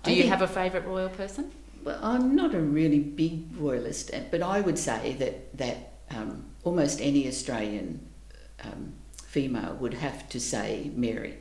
Do 0.04 0.10
I 0.12 0.14
you 0.16 0.22
think- 0.24 0.32
have 0.32 0.42
a 0.42 0.48
favourite 0.48 0.88
royal 0.88 1.10
person? 1.10 1.52
Well, 1.84 2.00
I'm 2.02 2.34
not 2.34 2.56
a 2.56 2.60
really 2.62 3.00
big 3.00 3.58
royalist, 3.58 4.12
but 4.32 4.42
I 4.42 4.62
would 4.62 4.80
say 4.80 5.16
that 5.20 5.58
that 5.58 5.94
um, 6.12 6.46
almost 6.64 7.02
any 7.02 7.28
Australian 7.28 8.00
um, 8.64 8.94
female 9.26 9.76
would 9.82 9.96
have 9.96 10.30
to 10.30 10.40
say 10.40 10.92
Mary, 10.96 11.40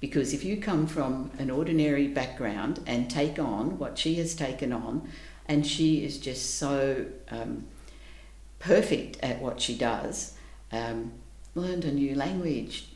because 0.00 0.32
if 0.32 0.44
you 0.44 0.56
come 0.56 0.86
from 0.86 1.30
an 1.38 1.50
ordinary 1.50 2.08
background 2.08 2.80
and 2.86 3.10
take 3.10 3.38
on 3.38 3.78
what 3.78 3.98
she 3.98 4.14
has 4.14 4.34
taken 4.34 4.72
on, 4.72 5.08
and 5.46 5.66
she 5.66 6.04
is 6.04 6.16
just 6.18 6.54
so 6.56 7.04
um, 7.30 7.66
perfect 8.60 9.18
at 9.22 9.42
what 9.42 9.60
she 9.60 9.76
does. 9.76 10.34
Um, 10.70 11.12
learned 11.54 11.84
a 11.84 11.92
new 11.92 12.14
language, 12.14 12.86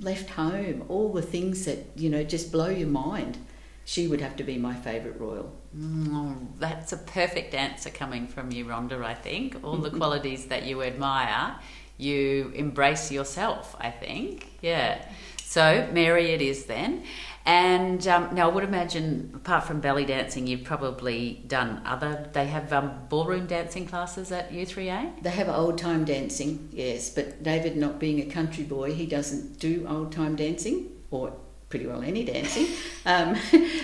left 0.00 0.28
home, 0.30 0.84
all 0.88 1.10
the 1.10 1.22
things 1.22 1.64
that 1.64 1.78
you 1.96 2.10
know 2.10 2.22
just 2.22 2.52
blow 2.52 2.68
your 2.68 2.88
mind. 2.88 3.38
She 3.84 4.06
would 4.08 4.20
have 4.20 4.36
to 4.36 4.44
be 4.44 4.56
my 4.56 4.74
favourite 4.74 5.20
royal. 5.20 5.52
Mm, 5.76 6.58
that's 6.58 6.92
a 6.92 6.96
perfect 6.96 7.54
answer 7.54 7.90
coming 7.90 8.26
from 8.26 8.50
you, 8.50 8.64
Rhonda, 8.64 9.04
I 9.04 9.14
think. 9.14 9.62
All 9.62 9.76
the 9.76 9.90
qualities 9.90 10.46
that 10.46 10.64
you 10.64 10.82
admire, 10.82 11.56
you 11.98 12.50
embrace 12.54 13.12
yourself, 13.12 13.76
I 13.78 13.90
think. 13.90 14.48
Yeah. 14.62 15.04
So, 15.42 15.88
Mary, 15.92 16.32
it 16.32 16.40
is 16.40 16.64
then. 16.64 17.04
And 17.46 18.08
um, 18.08 18.34
now, 18.34 18.50
I 18.50 18.54
would 18.54 18.64
imagine, 18.64 19.32
apart 19.34 19.64
from 19.64 19.80
belly 19.80 20.06
dancing, 20.06 20.46
you've 20.46 20.64
probably 20.64 21.44
done 21.46 21.82
other. 21.84 22.30
They 22.32 22.46
have 22.46 22.72
um, 22.72 23.00
ballroom 23.10 23.46
dancing 23.46 23.86
classes 23.86 24.32
at 24.32 24.50
U3A. 24.50 25.22
They 25.22 25.30
have 25.30 25.50
old 25.50 25.76
time 25.76 26.06
dancing, 26.06 26.70
yes, 26.72 27.10
but 27.10 27.42
David, 27.42 27.76
not 27.76 27.98
being 27.98 28.20
a 28.20 28.32
country 28.32 28.64
boy, 28.64 28.94
he 28.94 29.04
doesn't 29.04 29.58
do 29.58 29.86
old 29.86 30.10
time 30.10 30.36
dancing 30.36 30.90
or 31.10 31.34
pretty 31.68 31.86
well 31.86 32.02
any 32.02 32.24
dancing. 32.24 32.66
um, 33.06 33.36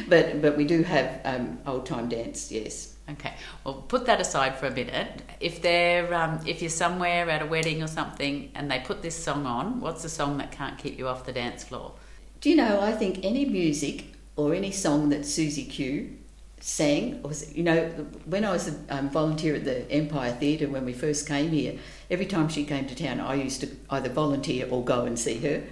but 0.09 0.41
but 0.43 0.57
we 0.57 0.65
do 0.65 0.83
have 0.83 1.21
um, 1.25 1.59
old 1.67 1.87
time 1.87 2.09
dance, 2.09 2.51
yes. 2.51 2.95
Okay. 3.11 3.35
Well, 3.65 3.75
put 3.75 4.07
that 4.07 4.21
aside 4.21 4.57
for 4.57 4.67
a 4.67 4.71
minute. 4.71 5.23
If 5.41 5.63
they're 5.63 6.13
um, 6.15 6.41
if 6.47 6.61
you're 6.63 6.71
somewhere 6.71 7.29
at 7.29 7.43
a 7.43 7.47
wedding 7.47 7.83
or 7.83 7.89
something 7.89 8.53
and 8.55 8.71
they 8.71 8.81
put 8.81 9.03
this 9.03 9.17
song 9.17 9.47
on, 9.47 9.81
what's 9.81 10.03
the 10.03 10.09
song 10.09 10.39
that 10.39 10.53
can't 10.53 10.79
keep 10.79 10.99
you 10.99 11.09
off 11.09 11.27
the 11.27 11.33
dance 11.33 11.65
floor? 11.65 11.93
Do 12.41 12.51
you 12.51 12.57
know? 12.57 12.81
I 12.81 12.93
think 12.93 13.25
any 13.25 13.45
music 13.45 14.05
or 14.37 14.55
any 14.55 14.71
song 14.71 15.09
that 15.11 15.27
Susie 15.27 15.65
Q 15.65 16.17
sang 16.61 17.23
was 17.23 17.55
you 17.57 17.63
know 17.63 17.89
when 18.27 18.45
I 18.45 18.53
was 18.53 18.69
a 18.69 18.75
um, 18.91 19.09
volunteer 19.09 19.55
at 19.55 19.65
the 19.65 19.91
Empire 19.91 20.33
Theatre 20.33 20.69
when 20.69 20.85
we 20.85 20.93
first 20.93 21.27
came 21.27 21.51
here 21.51 21.79
every 22.11 22.27
time 22.27 22.49
she 22.49 22.65
came 22.65 22.87
to 22.87 22.95
town 22.95 23.19
I 23.19 23.35
used 23.35 23.63
to 23.63 23.69
either 23.89 24.11
volunteer 24.11 24.69
or 24.71 24.85
go 24.85 25.07
and 25.07 25.19
see 25.19 25.39
her 25.39 25.63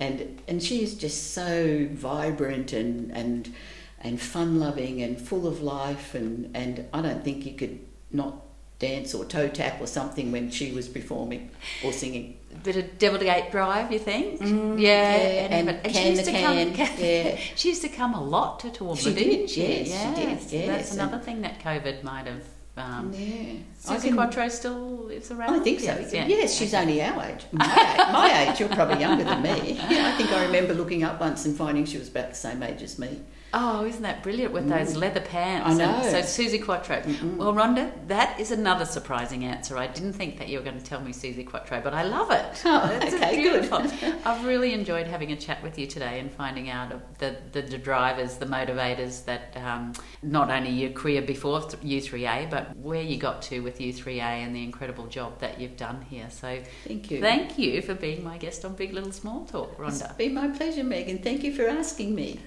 and 0.00 0.40
and 0.48 0.62
she 0.62 0.82
is 0.82 0.94
just 0.94 1.32
so 1.34 1.86
vibrant 1.92 2.72
and 2.72 3.12
and 3.12 3.52
and 4.00 4.20
fun 4.20 4.58
loving 4.58 5.02
and 5.02 5.20
full 5.20 5.46
of 5.46 5.62
life 5.62 6.14
and 6.14 6.50
and 6.56 6.86
I 6.92 7.02
don't 7.02 7.22
think 7.22 7.44
you 7.46 7.52
could 7.52 7.78
not 8.10 8.34
dance 8.78 9.14
or 9.14 9.26
toe 9.26 9.46
tap 9.46 9.78
or 9.80 9.86
something 9.86 10.32
when 10.32 10.50
she 10.50 10.72
was 10.72 10.88
performing 10.88 11.50
or 11.84 11.92
singing. 11.92 12.38
A 12.50 12.56
bit 12.60 12.76
of 12.76 12.98
Devil 12.98 13.20
Gate 13.20 13.50
Drive, 13.52 13.92
you 13.92 13.98
think? 13.98 14.40
Mm, 14.40 14.80
yeah, 14.80 15.16
yeah, 15.16 15.56
and, 15.56 15.68
and, 15.68 15.82
Can 15.84 15.92
she 15.92 16.08
used 16.10 16.24
to 16.24 16.32
come. 16.32 16.72
Can, 16.72 16.98
yeah. 16.98 17.36
she 17.54 17.68
used 17.68 17.82
to 17.82 17.90
come 17.90 18.14
a 18.14 18.24
lot 18.24 18.58
to 18.60 18.68
Toowoomba, 18.70 18.98
She 18.98 19.14
didn't 19.14 19.32
did, 19.40 19.50
she? 19.50 19.84
yes, 19.84 20.14
she 20.14 20.20
did, 20.20 20.30
That's 20.30 20.52
yes, 20.52 20.94
another 20.94 21.16
and- 21.16 21.24
thing 21.24 21.42
that 21.42 21.60
COVID 21.60 22.02
might 22.02 22.26
have. 22.26 22.42
Um, 22.76 23.12
Yeah, 23.12 23.56
Suzi 23.82 24.14
Quatro 24.14 24.48
still 24.48 24.78
lives 25.04 25.30
around. 25.30 25.54
I 25.54 25.58
think 25.58 25.80
so. 25.80 25.86
Yes, 25.86 26.12
yeah. 26.12 26.26
Yes, 26.26 26.54
she's 26.54 26.72
only 26.72 27.02
our 27.02 27.22
age. 27.24 27.44
My, 27.52 27.64
age. 27.64 28.12
my 28.12 28.48
age, 28.48 28.60
you're 28.60 28.68
probably 28.70 29.00
younger 29.00 29.24
than 29.24 29.42
me. 29.42 29.78
Yeah, 29.90 30.06
I 30.08 30.12
think 30.16 30.30
I 30.30 30.44
remember 30.44 30.72
looking 30.74 31.02
up 31.02 31.20
once 31.20 31.44
and 31.44 31.56
finding 31.56 31.84
she 31.84 31.98
was 31.98 32.08
about 32.08 32.30
the 32.30 32.34
same 32.36 32.62
age 32.62 32.82
as 32.82 32.98
me. 32.98 33.20
Oh, 33.52 33.84
isn't 33.84 34.02
that 34.02 34.22
brilliant 34.22 34.52
with 34.52 34.68
those 34.68 34.94
leather 34.94 35.20
pants? 35.20 35.64
Mm. 35.66 35.80
I 35.80 35.84
And 35.84 36.04
know. 36.04 36.10
so 36.10 36.20
Suzi 36.20 36.62
Quatro. 36.64 37.02
Well, 37.36 37.52
Rhonda, 37.52 37.90
that 38.06 38.38
is 38.38 38.52
another 38.52 38.84
surprising 38.84 39.44
answer. 39.44 39.76
I 39.76 39.88
didn't 39.88 40.12
think 40.12 40.38
that 40.38 40.48
you 40.48 40.58
were 40.58 40.64
going 40.64 40.78
to 40.78 40.84
tell 40.84 41.00
me 41.00 41.12
Suzi 41.12 41.44
Quatro, 41.44 41.80
but 41.80 41.92
I 41.92 42.04
love 42.04 42.30
it. 42.30 42.62
Oh, 42.64 42.88
It's 43.02 43.14
okay, 43.14 43.42
good. 43.42 43.62
beautiful. 43.68 43.78
I've 44.24 44.44
really 44.44 44.72
enjoyed 44.72 45.06
having 45.08 45.32
a 45.32 45.36
chat 45.36 45.60
with 45.64 45.78
you 45.78 45.86
today 45.88 46.20
and 46.20 46.30
finding 46.32 46.70
out 46.70 46.92
the, 47.18 47.36
the, 47.52 47.62
the 47.62 47.78
drivers, 47.78 48.36
the 48.36 48.46
motivators 48.46 49.24
that 49.24 49.56
um, 49.56 49.94
not 50.22 50.50
only 50.50 50.70
your 50.70 50.90
career 50.90 51.22
before 51.22 51.60
U3A, 51.60 52.50
but 52.50 52.76
where 52.76 53.02
you 53.02 53.16
got 53.16 53.42
to 53.42 53.60
with 53.60 53.78
U3A 53.80 54.20
and 54.20 54.54
the 54.54 54.62
incredible 54.62 55.06
job 55.08 55.40
that 55.40 55.60
you've 55.60 55.76
done 55.76 56.02
here. 56.02 56.28
So 56.30 56.60
Thank 56.86 57.10
you. 57.10 57.20
thank 57.20 57.58
you 57.58 57.82
for 57.82 57.94
being 57.94 58.22
my 58.22 58.38
guest 58.38 58.64
on 58.64 58.74
Big 58.74 58.92
Little 58.92 59.12
Small 59.12 59.44
Talk, 59.44 59.74
It's 59.80 60.02
Rhonda. 60.02 60.16
been 60.16 60.34
my 60.34 60.48
pleasure, 60.48 60.84
Megan. 60.84 61.18
Thank 61.18 61.42
you 61.42 61.52
for 61.52 61.66
asking 61.66 62.14
me. 62.14 62.38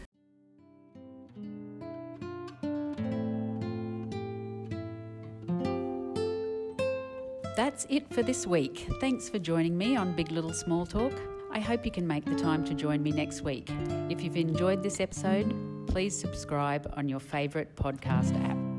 That's 7.55 7.85
it 7.89 8.11
for 8.11 8.23
this 8.23 8.47
week. 8.47 8.87
Thanks 8.99 9.29
for 9.29 9.37
joining 9.37 9.77
me 9.77 9.95
on 9.95 10.15
Big 10.15 10.31
Little 10.31 10.53
Small 10.53 10.87
Talk. 10.87 11.13
I 11.51 11.59
hope 11.59 11.85
you 11.85 11.91
can 11.91 12.07
make 12.07 12.25
the 12.25 12.35
time 12.35 12.65
to 12.65 12.73
join 12.73 13.03
me 13.03 13.11
next 13.11 13.41
week. 13.41 13.69
If 14.09 14.23
you've 14.23 14.37
enjoyed 14.37 14.81
this 14.81 14.99
episode, 14.99 15.53
please 15.87 16.19
subscribe 16.19 16.91
on 16.97 17.07
your 17.07 17.19
favourite 17.19 17.75
podcast 17.75 18.33
app. 18.49 18.72